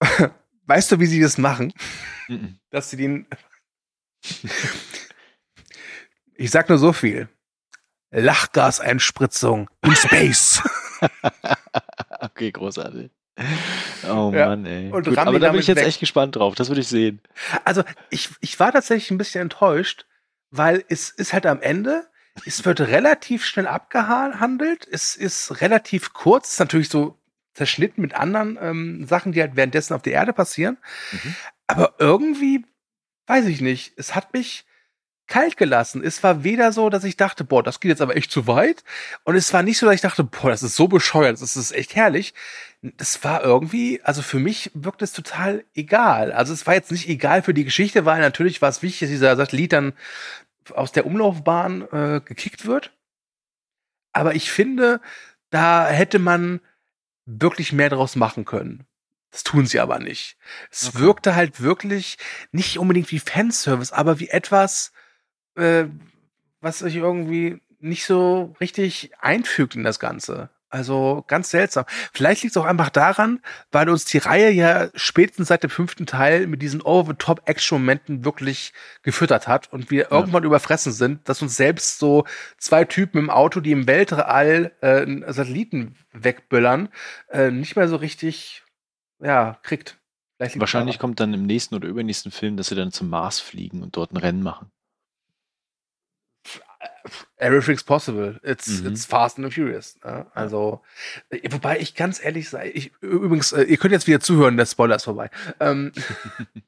[0.66, 1.72] weißt du, wie sie das machen?
[2.28, 2.58] Mhm.
[2.70, 3.26] dass sie den.
[6.34, 7.28] ich sag nur so viel.
[8.10, 10.62] Lachgaseinspritzung in Space.
[12.20, 13.12] Okay, großartig.
[14.08, 14.90] Oh Ja, Mann, ey.
[14.90, 15.86] und Gut, aber da bin ich jetzt weg.
[15.86, 16.56] echt gespannt drauf.
[16.56, 17.20] Das würde ich sehen.
[17.64, 20.06] Also ich, ich war tatsächlich ein bisschen enttäuscht,
[20.50, 22.08] weil es ist halt am Ende,
[22.44, 27.17] es wird relativ schnell abgehandelt, es ist relativ kurz, ist natürlich so
[27.58, 30.78] zerschnitten mit anderen ähm, Sachen, die halt währenddessen auf der Erde passieren.
[31.12, 31.34] Mhm.
[31.66, 32.64] Aber irgendwie,
[33.26, 34.64] weiß ich nicht, es hat mich
[35.26, 36.02] kalt gelassen.
[36.02, 38.82] Es war weder so, dass ich dachte, boah, das geht jetzt aber echt zu weit.
[39.24, 41.72] Und es war nicht so, dass ich dachte, boah, das ist so bescheuert, das ist
[41.72, 42.32] echt herrlich.
[42.80, 46.32] Das war irgendwie, also für mich wirkt es total egal.
[46.32, 49.10] Also es war jetzt nicht egal für die Geschichte, weil natürlich war es wichtig, dass
[49.10, 49.92] dieser Satellit dann
[50.74, 52.92] aus der Umlaufbahn äh, gekickt wird.
[54.12, 55.00] Aber ich finde,
[55.50, 56.60] da hätte man
[57.28, 58.86] wirklich mehr draus machen können.
[59.30, 60.36] Das tun sie aber nicht.
[60.70, 60.98] Es Okay.
[61.00, 62.16] wirkte halt wirklich
[62.50, 64.92] nicht unbedingt wie Fanservice, aber wie etwas,
[65.54, 65.84] äh,
[66.60, 70.50] was sich irgendwie nicht so richtig einfügt in das Ganze.
[70.70, 71.84] Also ganz seltsam.
[72.12, 73.40] Vielleicht liegt es auch einfach daran,
[73.72, 79.48] weil uns die Reihe ja spätestens seit dem fünften Teil mit diesen Over-the-Top-Action-Momenten wirklich gefüttert
[79.48, 82.24] hat und wir irgendwann überfressen sind, dass uns selbst so
[82.58, 86.90] zwei Typen im Auto, die im Weltall äh, einen Satelliten wegböllern,
[87.30, 88.62] äh, nicht mehr so richtig
[89.20, 89.98] ja, kriegt.
[90.38, 93.96] Wahrscheinlich kommt dann im nächsten oder übernächsten Film, dass sie dann zum Mars fliegen und
[93.96, 94.70] dort ein Rennen machen.
[97.36, 98.38] Everything's possible.
[98.42, 98.88] It's, Mhm.
[98.88, 99.98] it's fast and furious.
[100.04, 100.26] Ne?
[100.34, 100.82] Also,
[101.30, 104.66] äh, wobei ich ganz ehrlich sei, ich, übrigens, äh, ihr könnt jetzt wieder zuhören, der
[104.66, 105.30] Spoiler ist vorbei.
[105.60, 105.92] Ähm,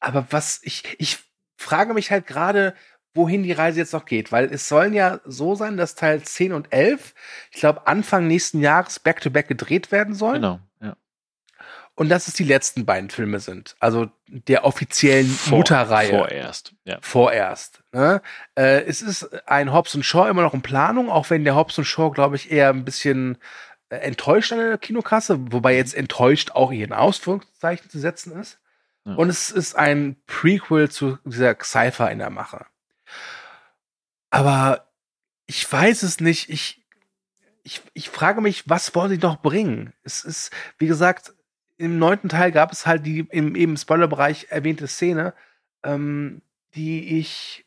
[0.00, 1.18] aber was ich, ich
[1.56, 2.74] frage mich halt gerade,
[3.14, 6.52] wohin die Reise jetzt noch geht, weil es sollen ja so sein, dass Teil 10
[6.54, 7.14] und 11,
[7.50, 10.40] ich glaube, Anfang nächsten Jahres back-to-back gedreht werden sollen.
[10.40, 10.60] Genau.
[11.94, 13.76] Und dass es die letzten beiden Filme sind.
[13.78, 16.08] Also der offiziellen Vor- Mutterreihe.
[16.08, 16.98] Vorerst, ja.
[17.02, 17.82] vorerst.
[17.92, 18.22] Ne?
[18.54, 22.10] Äh, es ist ein Hobbs Shaw immer noch in Planung, auch wenn der Hobbs Shaw,
[22.10, 23.36] glaube ich, eher ein bisschen
[23.90, 28.58] äh, enttäuscht an der Kinokasse, wobei jetzt enttäuscht auch hier in Ausführungszeichen zu setzen ist.
[29.04, 29.14] Ja.
[29.16, 32.64] Und es ist ein Prequel zu dieser Cypher in der Mache.
[34.30, 34.88] Aber
[35.46, 36.48] ich weiß es nicht.
[36.48, 36.82] Ich,
[37.64, 39.92] ich, ich frage mich, was wollen sie noch bringen?
[40.04, 41.34] Es ist, wie gesagt,
[41.82, 45.34] im neunten Teil gab es halt die im eben Spoilerbereich erwähnte Szene,
[45.82, 46.42] ähm,
[46.74, 47.66] die ich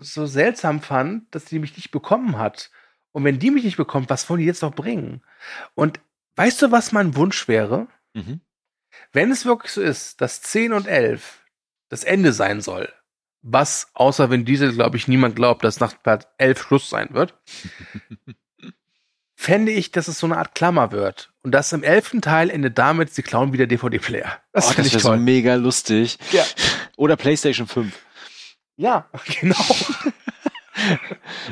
[0.00, 2.70] so seltsam fand, dass die mich nicht bekommen hat.
[3.12, 5.22] Und wenn die mich nicht bekommt, was wollen die jetzt noch bringen?
[5.74, 6.00] Und
[6.36, 7.86] weißt du, was mein Wunsch wäre?
[8.12, 8.40] Mhm.
[9.12, 11.44] Wenn es wirklich so ist, dass 10 und 11
[11.90, 12.92] das Ende sein soll,
[13.40, 17.38] was außer wenn diese, glaube ich, niemand glaubt, dass nach Part 11 Schluss sein wird,
[19.40, 21.30] fände ich, dass es so eine Art Klammer wird.
[21.42, 24.38] Und das im elften Teil endet damit, sie klauen wieder DVD-Player.
[24.52, 25.16] Das, oh, finde das ich toll.
[25.16, 26.18] so mega lustig.
[26.32, 26.42] Ja.
[26.96, 27.96] Oder PlayStation 5.
[28.76, 29.06] ja,
[29.40, 29.54] genau.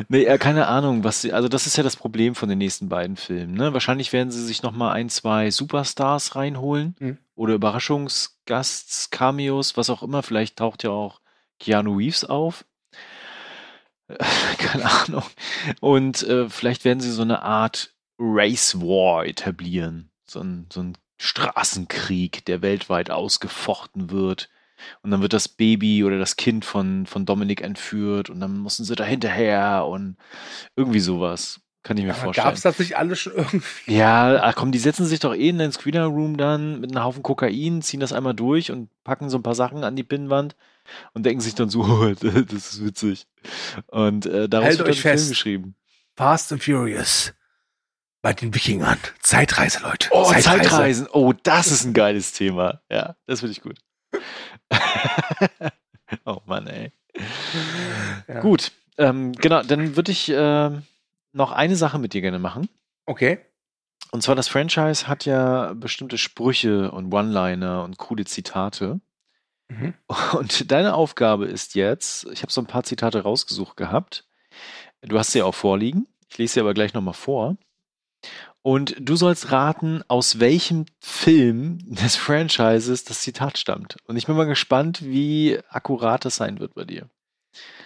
[0.08, 2.88] Nee, äh, keine Ahnung, was sie, also das ist ja das Problem von den nächsten
[2.88, 3.72] beiden Filmen, ne?
[3.72, 7.18] Wahrscheinlich werden sie sich noch mal ein, zwei Superstars reinholen Mhm.
[7.34, 10.22] oder Überraschungsgasts, Cameos, was auch immer.
[10.22, 11.20] Vielleicht taucht ja auch
[11.58, 12.64] Keanu Reeves auf.
[14.58, 15.24] Keine Ahnung.
[15.80, 20.10] Und äh, vielleicht werden sie so eine Art Race War etablieren.
[20.28, 24.48] So ein, so ein Straßenkrieg, der weltweit ausgefochten wird.
[25.02, 28.84] Und dann wird das Baby oder das Kind von, von Dominik entführt und dann müssen
[28.84, 30.16] sie da hinterher und
[30.76, 31.60] irgendwie sowas.
[31.82, 32.46] Kann ich mir vorstellen.
[32.46, 33.94] Gab es das nicht alles schon irgendwie?
[33.94, 37.04] Ja, ach komm, die setzen sich doch eh in den Screener Room dann mit einem
[37.04, 40.56] Haufen Kokain, ziehen das einmal durch und packen so ein paar Sachen an die Pinnwand
[41.12, 43.26] und denken sich dann so, oh, das ist witzig.
[43.86, 45.28] Und äh, daraus Hält wird euch ein Film fest.
[45.28, 45.74] geschrieben.
[46.16, 47.32] Fast and Furious.
[48.22, 48.98] Bei den Wikingern.
[49.20, 50.08] Zeitreise, Leute.
[50.10, 51.06] Oh, Zeitreisen.
[51.12, 52.80] Oh, das ist ein geiles Thema.
[52.90, 53.78] Ja, das finde ich gut.
[56.24, 56.92] oh Mann, ey.
[58.26, 58.40] Ja.
[58.40, 60.82] Gut, ähm, genau, dann würde ich ähm,
[61.32, 62.68] noch eine Sache mit dir gerne machen.
[63.04, 63.38] Okay.
[64.10, 69.00] Und zwar das Franchise hat ja bestimmte Sprüche und One-Liner und coole Zitate.
[69.68, 69.94] Mhm.
[70.32, 74.24] Und deine Aufgabe ist jetzt, ich habe so ein paar Zitate rausgesucht gehabt.
[75.02, 76.06] Du hast sie auch vorliegen.
[76.28, 77.56] Ich lese sie aber gleich nochmal vor.
[78.62, 83.96] Und du sollst raten, aus welchem Film des Franchises das Zitat stammt.
[84.04, 87.08] Und ich bin mal gespannt, wie akkurat das sein wird bei dir.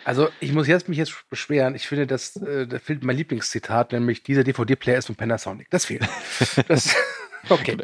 [0.05, 1.75] Also, ich muss jetzt mich jetzt beschweren.
[1.75, 5.69] Ich finde, das, äh, da fehlt mein Lieblingszitat, nämlich dieser DVD-Player ist von Panasonic.
[5.71, 6.09] Das fehlt.
[6.69, 6.95] Das,
[7.51, 7.77] okay.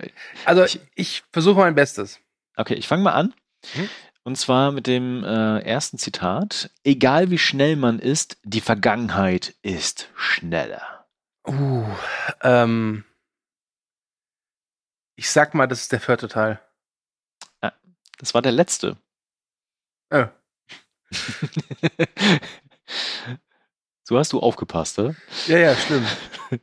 [0.46, 2.18] Also, Ich- ich versuche mein Bestes.
[2.56, 3.34] Okay, ich fange mal an.
[3.74, 3.88] Mhm.
[4.24, 6.70] Und zwar mit dem äh, ersten Zitat.
[6.82, 11.06] Egal wie schnell man ist, die Vergangenheit ist schneller.
[11.46, 11.86] Uh,
[12.42, 13.04] ähm,
[15.14, 16.60] ich sag mal, das ist der vierte Teil.
[18.18, 18.96] Das war der letzte.
[20.10, 20.26] Äh,
[24.02, 25.14] so hast du aufgepasst, oder?
[25.46, 26.08] ja, ja, stimmt.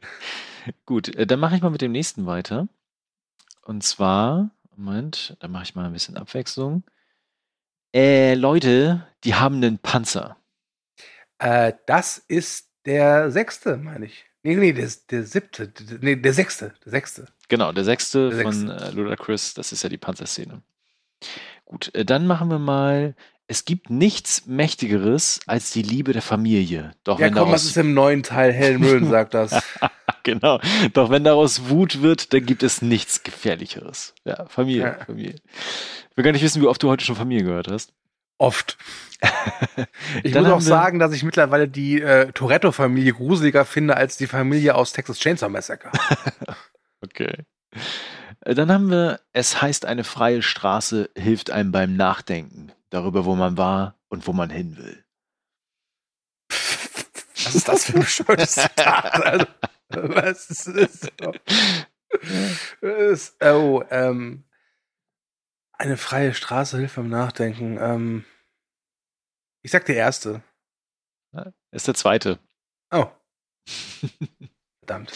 [0.86, 2.68] Gut, äh, dann mache ich mal mit dem nächsten weiter.
[3.62, 6.84] Und zwar, Moment, da mache ich mal ein bisschen Abwechslung.
[7.96, 10.38] Äh, Leute, die haben einen Panzer.
[11.38, 14.26] Äh, das ist der sechste, meine ich.
[14.44, 15.72] Nee, nee, der, der siebte.
[16.02, 16.74] Nee, der sechste.
[16.84, 17.28] Der sechste.
[17.48, 20.62] Genau, der sechste Der von äh, Ludacris, das ist ja die Panzerszene.
[21.66, 23.16] Gut, äh, dann machen wir mal.
[23.48, 26.92] Es gibt nichts Mächtigeres als die Liebe der Familie.
[27.04, 28.52] Doch Ja, wenn komm, was ist im neuen Teil?
[28.54, 29.52] Helen Mirren sagt das.
[30.24, 30.60] genau,
[30.94, 34.14] doch wenn daraus Wut wird, dann gibt es nichts Gefährlicheres.
[34.26, 35.06] Ja, Familie, Ja.
[35.06, 35.36] Familie.
[36.12, 37.94] Ich will gar nicht wissen, wie oft du heute schon Familie gehört hast.
[38.38, 38.78] Oft.
[40.24, 44.76] Ich muss auch sagen, dass ich mittlerweile die äh, Toretto-Familie gruseliger finde als die Familie
[44.76, 45.92] aus Texas Chainsaw Massacre.
[47.02, 47.34] Okay.
[48.42, 53.36] Äh, Dann haben wir, es heißt, eine freie Straße hilft einem beim Nachdenken darüber, wo
[53.36, 55.04] man war und wo man hin will.
[57.44, 59.22] Was ist das für ein bescheuertes Zitat?
[59.26, 59.46] Also,
[59.90, 61.12] was ist das?
[62.82, 64.44] Es- Oh, ähm,
[65.74, 67.78] eine freie Straße hilft beim Nachdenken.
[67.80, 68.26] Ähm,
[69.62, 70.44] ich sag der erste.
[71.72, 72.40] Ist der zweite.
[72.92, 73.08] Oh.
[74.86, 75.12] Verdammt.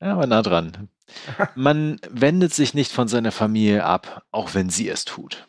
[0.00, 0.88] Ja, aber nah dran.
[1.54, 5.48] Man wendet sich nicht von seiner Familie ab, auch wenn sie es tut.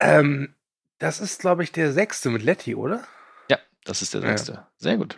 [0.00, 0.54] Ähm,
[0.98, 3.06] das ist, glaube ich, der sechste mit Letty, oder?
[3.50, 4.28] Ja, das ist der Ja.
[4.28, 4.66] sechste.
[4.76, 5.16] Sehr gut.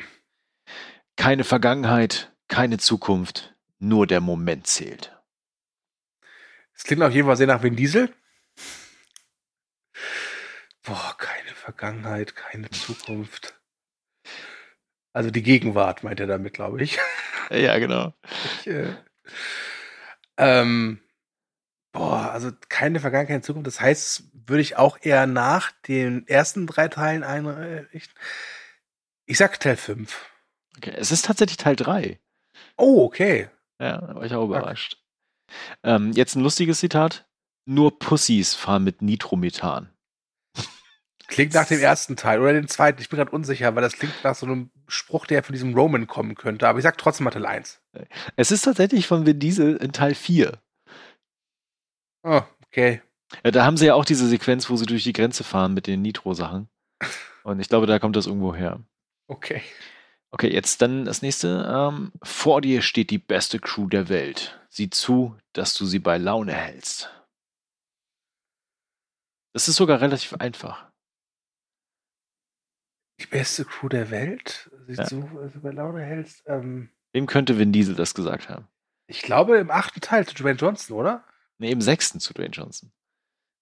[1.17, 5.17] Keine Vergangenheit, keine Zukunft, nur der Moment zählt.
[6.75, 8.13] Es klingt auf jeden Fall sehr nach Vin Diesel.
[10.83, 13.61] Boah, keine Vergangenheit, keine Zukunft.
[15.13, 16.99] Also die Gegenwart meint er damit, glaube ich.
[17.51, 18.15] Ja, genau.
[18.61, 18.95] ich äh,
[20.39, 21.01] ähm,
[21.93, 23.67] boah, also keine Vergangenheit, keine Zukunft.
[23.67, 28.19] Das heißt, würde ich auch eher nach den ersten drei Teilen einrichten.
[29.27, 30.32] Ich sag Teil 5.
[30.77, 30.95] Okay.
[30.97, 32.19] Es ist tatsächlich Teil 3.
[32.77, 33.49] Oh, okay.
[33.81, 34.99] Ja, da war ich auch überrascht.
[35.83, 37.27] Ähm, jetzt ein lustiges Zitat.
[37.65, 39.93] Nur Pussys fahren mit Nitromethan.
[41.29, 43.01] Klingt nach dem ersten Teil oder dem zweiten.
[43.01, 46.07] Ich bin gerade unsicher, weil das klingt nach so einem Spruch, der von diesem Roman
[46.07, 46.69] kommen könnte.
[46.69, 47.81] Aber ich sag trotzdem mal Teil 1.
[48.37, 50.59] Es ist tatsächlich von Vin Diesel in Teil 4.
[52.25, 53.01] Oh, okay.
[53.45, 55.87] Ja, da haben sie ja auch diese Sequenz, wo sie durch die Grenze fahren mit
[55.87, 56.69] den Nitro-Sachen.
[57.45, 58.81] Und ich glaube, da kommt das irgendwo her.
[59.27, 59.63] Okay.
[60.35, 61.67] Okay, jetzt dann das nächste.
[61.71, 64.59] Ähm, vor dir steht die beste Crew der Welt.
[64.71, 67.11] Sieh zu, dass du sie bei Laune hältst.
[69.55, 70.91] Das ist sogar relativ einfach.
[73.21, 74.71] Die beste Crew der Welt?
[74.87, 75.09] Siehst Ja.
[75.11, 76.43] du, was du bei Laune hältst?
[76.47, 78.67] Ähm, Wem könnte Vin Diesel das gesagt haben?
[79.09, 81.23] ich glaube im achten Teil zu Dwayne Johnson, oder?
[81.59, 82.91] Nee, im sechsten zu Dwayne Johnson.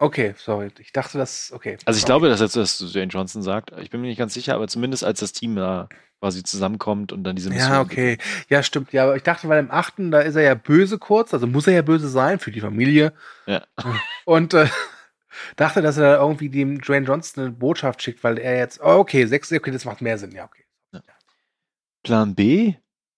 [0.01, 0.71] Okay, sorry.
[0.79, 1.53] Ich dachte, das.
[1.53, 1.77] Okay.
[1.85, 2.09] Also ich okay.
[2.09, 3.73] glaube, dass er das Dwayne Johnson sagt.
[3.81, 5.91] Ich bin mir nicht ganz sicher, aber zumindest als das Team da
[6.21, 7.71] quasi zusammenkommt und dann diese Mission.
[7.71, 8.17] Ja, okay.
[8.49, 8.95] Ja, stimmt.
[8.95, 11.67] Ja, aber ich dachte, weil im achten, da ist er ja böse kurz, also muss
[11.67, 13.13] er ja böse sein für die Familie.
[13.45, 13.67] Ja.
[14.25, 14.69] Und äh,
[15.57, 18.81] dachte, dass er da irgendwie dem Dwayne Johnson eine Botschaft schickt, weil er jetzt.
[18.83, 20.65] Oh, okay, sechs, okay, das macht mehr Sinn, ja, okay.
[22.03, 22.77] Plan B?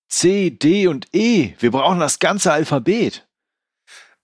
[0.09, 1.55] C, D und E.
[1.61, 3.25] Wir brauchen das ganze Alphabet.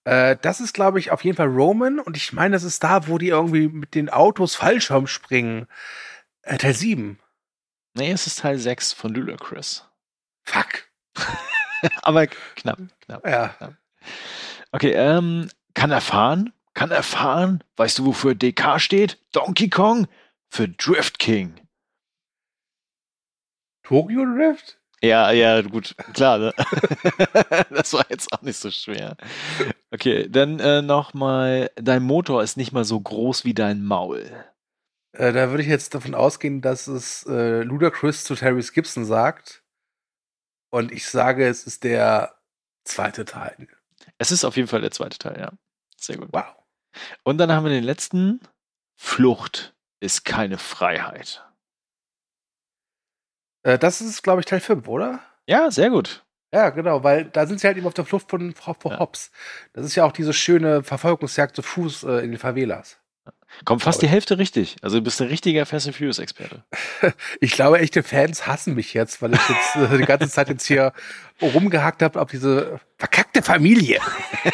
[0.09, 3.09] Äh, das ist, glaube ich, auf jeden Fall Roman und ich meine, das ist da,
[3.09, 5.67] wo die irgendwie mit den Autos Fallschirm springen.
[6.41, 7.19] Äh, Teil 7.
[7.93, 9.85] Nee, es ist Teil 6 von Ludacris.
[10.45, 10.89] Fuck.
[12.03, 13.27] aber knapp, knapp.
[13.27, 13.55] Ja.
[14.73, 16.55] Okay, ähm, kann er fahren?
[16.73, 17.63] Kann er fahren?
[17.77, 19.19] Weißt du, wofür DK steht?
[19.33, 20.09] Donkey Kong?
[20.49, 21.61] Für Drift King.
[23.83, 24.81] Tokyo Drift?
[25.03, 26.55] Ja, ja, gut, klar, ne?
[27.71, 29.17] das war jetzt auch nicht so schwer.
[29.93, 34.29] Okay, dann äh, nochmal, dein Motor ist nicht mal so groß wie dein Maul.
[35.13, 39.63] Äh, da würde ich jetzt davon ausgehen, dass es äh, Ludacris zu Terry Gibson sagt.
[40.71, 42.37] Und ich sage, es ist der
[42.85, 43.69] zweite Teil.
[44.19, 45.53] Es ist auf jeden Fall der zweite Teil, ja.
[45.97, 46.29] Sehr gut.
[46.33, 46.57] Wow.
[47.23, 48.41] Und dann haben wir den letzten.
[49.01, 51.48] Flucht ist keine Freiheit.
[53.69, 55.21] Äh, das ist, glaube ich, Teil 5, oder?
[55.47, 56.25] Ja, sehr gut.
[56.53, 58.99] Ja, genau, weil da sind sie halt eben auf der Flucht von Frau Ja.
[58.99, 59.31] Hobbs.
[59.75, 62.99] Das ist ja auch diese schöne Verfolgungsjagd zu Fuß äh, in den Favelas.
[63.65, 64.77] Kommt fast die Hälfte richtig.
[64.83, 66.65] Also du bist ein richtiger Fast and Furious Experte.
[67.41, 70.67] Ich glaube, echte Fans hassen mich jetzt, weil ich jetzt äh, die ganze Zeit jetzt
[70.67, 70.93] hier
[71.43, 74.01] rumgehackt habe auf diese verkackte Familie.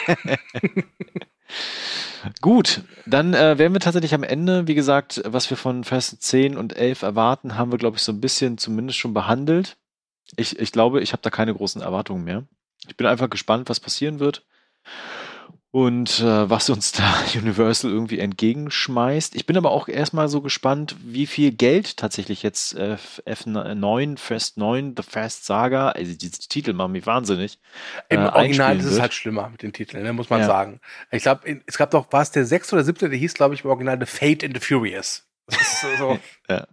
[2.40, 4.66] Gut, dann äh, wären wir tatsächlich am Ende.
[4.66, 8.12] Wie gesagt, was wir von Fast 10 und 11 erwarten, haben wir, glaube ich, so
[8.12, 9.76] ein bisschen zumindest schon behandelt.
[10.36, 12.44] Ich, ich glaube, ich habe da keine großen Erwartungen mehr.
[12.88, 14.44] Ich bin einfach gespannt, was passieren wird
[15.74, 17.02] und äh, was uns da
[17.34, 19.34] Universal irgendwie entgegenschmeißt.
[19.34, 22.96] Ich bin aber auch erstmal so gespannt, wie viel Geld tatsächlich jetzt äh,
[23.26, 27.58] F9, Fast 9, The Fast Saga, also diese Titel machen mich wahnsinnig.
[28.08, 29.02] Im äh, Original ist es wird.
[29.02, 30.46] halt schlimmer mit den Titeln, ne, muss man Ja.
[30.46, 30.80] sagen.
[31.10, 33.64] Ich glaube, es gab doch, war es der sechste oder siebte, der hieß, glaube ich,
[33.64, 35.26] im Original The Fate in the Furious.
[35.98, 36.18] So,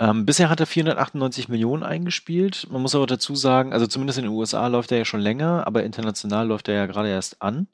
[0.00, 2.68] Ähm, bisher hat er 498 Millionen eingespielt.
[2.70, 5.66] Man muss aber dazu sagen, also zumindest in den USA läuft er ja schon länger,
[5.66, 7.66] aber international läuft er ja gerade erst an.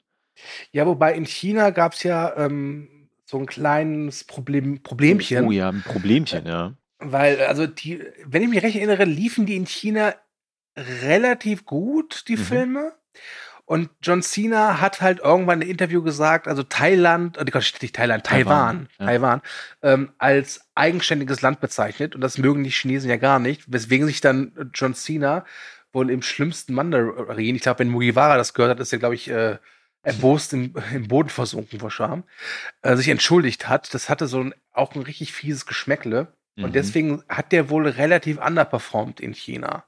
[0.71, 5.45] Ja, wobei in China gab es ja ähm, so ein kleines Problem, Problemchen.
[5.45, 6.73] Oh ja, ein Problemchen, ja.
[6.99, 10.15] Weil, also die, wenn ich mich recht erinnere, liefen die in China
[10.77, 12.41] relativ gut, die Mhm.
[12.41, 12.93] Filme.
[13.67, 17.43] Und John Cena hat halt irgendwann in einem Interview gesagt, also Thailand, äh,
[17.81, 19.05] nicht Thailand, Taiwan, Taiwan, ja.
[19.07, 19.41] Taiwan,
[19.81, 22.13] ähm, als eigenständiges Land bezeichnet.
[22.13, 25.45] Und das mögen die Chinesen ja gar nicht, weswegen sich dann John Cena
[25.91, 29.29] wohl im schlimmsten Mandarin, ich glaube, wenn Mugiwara das gehört hat, ist er, glaube ich,
[29.29, 29.57] äh,
[30.05, 32.23] erbost im, im Boden versunken vor Scham,
[32.81, 33.93] äh, sich entschuldigt hat.
[33.93, 36.27] Das hatte so ein, auch ein richtig fieses Geschmäckle.
[36.55, 36.63] Mhm.
[36.63, 39.83] Und deswegen hat der wohl relativ underperformed in China.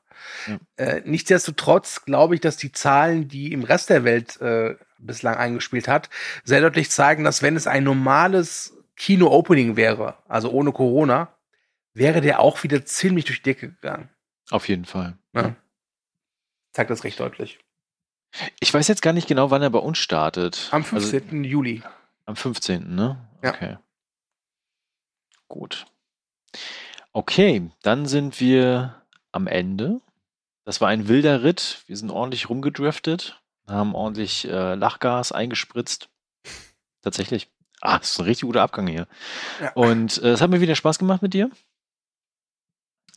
[0.48, 0.60] Ja.
[0.78, 5.88] Äh, nichtsdestotrotz glaube ich, dass die Zahlen, die im Rest der Welt äh, bislang eingespielt
[5.88, 6.10] hat,
[6.44, 11.32] sehr deutlich zeigen, dass wenn es ein normales Kino-Opening wäre, also ohne Corona,
[11.94, 14.10] wäre der auch wieder ziemlich durch die Decke gegangen.
[14.50, 15.18] Auf jeden Fall.
[15.34, 15.56] Ne?
[16.72, 17.60] Zeigt das recht deutlich.
[18.60, 20.68] Ich weiß jetzt gar nicht genau, wann er bei uns startet.
[20.72, 21.44] Am Also, 15.
[21.44, 21.82] Juli.
[22.26, 23.28] am 15., ne?
[23.44, 23.50] Ja.
[23.52, 23.78] Okay.
[25.48, 25.86] Gut.
[27.14, 29.02] Okay, dann sind wir
[29.32, 30.02] am Ende.
[30.66, 31.84] Das war ein wilder Ritt.
[31.88, 36.10] Wir sind ordentlich rumgedriftet, haben ordentlich äh, Lachgas eingespritzt.
[37.02, 37.50] Tatsächlich.
[37.80, 39.08] Ah, das ist ein richtig guter Abgang hier.
[39.62, 39.72] Ja.
[39.74, 41.50] Und äh, es hat mir wieder Spaß gemacht mit dir.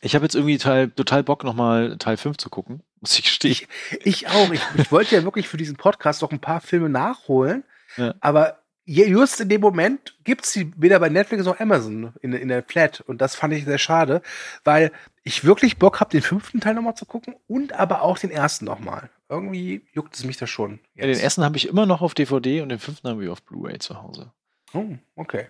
[0.01, 2.81] Ich habe jetzt irgendwie Teil, total Bock, nochmal Teil 5 zu gucken.
[3.01, 3.51] Muss ich gestehen.
[3.51, 3.67] Ich,
[4.03, 4.51] ich auch.
[4.51, 7.63] Ich, ich wollte ja wirklich für diesen Podcast noch ein paar Filme nachholen,
[7.97, 8.15] Ja.
[8.19, 12.63] aber just in dem Moment gibt's sie weder bei Netflix noch Amazon in, in der
[12.63, 12.99] Flat.
[13.01, 14.21] Und das fand ich sehr schade,
[14.63, 14.91] weil
[15.23, 18.65] ich wirklich Bock habe, den fünften Teil nochmal zu gucken und aber auch den ersten
[18.65, 19.09] nochmal.
[19.29, 20.79] Irgendwie juckt es mich da schon.
[20.95, 23.43] Ja, den ersten habe ich immer noch auf DVD und den fünften habe ich auf
[23.43, 24.31] Blu-ray zu Hause.
[24.73, 25.47] Oh, okay.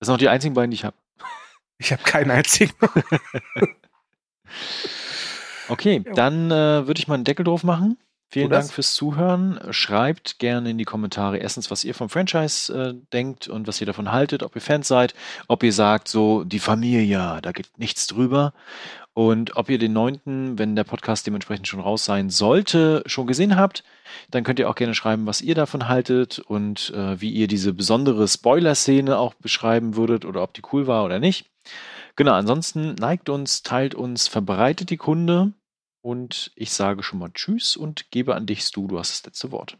[0.00, 0.96] Das sind auch die einzigen beiden, die ich habe.
[1.78, 2.72] Ich habe keinen einzigen.
[5.68, 6.14] Okay, Jo.
[6.14, 7.98] dann äh, würde ich mal einen Deckel drauf machen.
[8.28, 8.48] Vielen.
[8.48, 9.60] Dank fürs Zuhören.
[9.72, 13.86] Schreibt gerne in die Kommentare erstens, was ihr vom Franchise äh, denkt und was ihr
[13.86, 15.12] davon haltet, ob ihr Fans seid,
[15.48, 18.54] ob ihr sagt, so die Familie, da geht nichts drüber.
[19.12, 23.56] Und ob ihr den neunten, wenn der Podcast dementsprechend schon raus sein sollte, schon gesehen
[23.56, 23.84] habt,
[24.30, 27.74] dann könnt ihr auch gerne schreiben, was ihr davon haltet und äh, wie ihr diese
[27.74, 31.44] besondere Spoiler-Szene auch beschreiben würdet oder ob die cool war oder nicht.
[32.16, 35.52] Genau, ansonsten neigt uns, teilt uns, verbreitet die Kunde
[36.02, 39.50] und ich sage schon mal Tschüss und gebe an dich, Stu, du hast das letzte
[39.52, 39.78] Wort.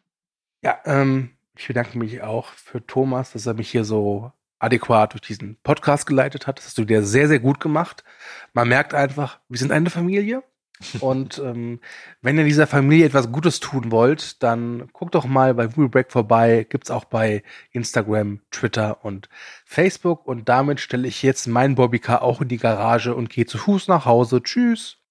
[0.62, 5.22] Ja, ähm, ich bedanke mich auch für Thomas, dass er mich hier so adäquat durch
[5.22, 6.58] diesen Podcast geleitet hat.
[6.58, 8.04] Das hast du dir sehr, sehr gut gemacht.
[8.52, 10.42] Man merkt einfach, wir sind eine Familie.
[11.00, 11.80] Und ähm,
[12.20, 16.12] wenn ihr dieser Familie etwas Gutes tun wollt, dann guckt doch mal bei Movie Break
[16.12, 16.66] vorbei.
[16.68, 17.42] Gibt's auch bei
[17.72, 19.28] Instagram, Twitter und
[19.64, 20.26] Facebook.
[20.26, 23.88] Und damit stelle ich jetzt mein Bobbycar auch in die Garage und gehe zu Fuß
[23.88, 24.42] nach Hause.
[24.42, 25.01] Tschüss.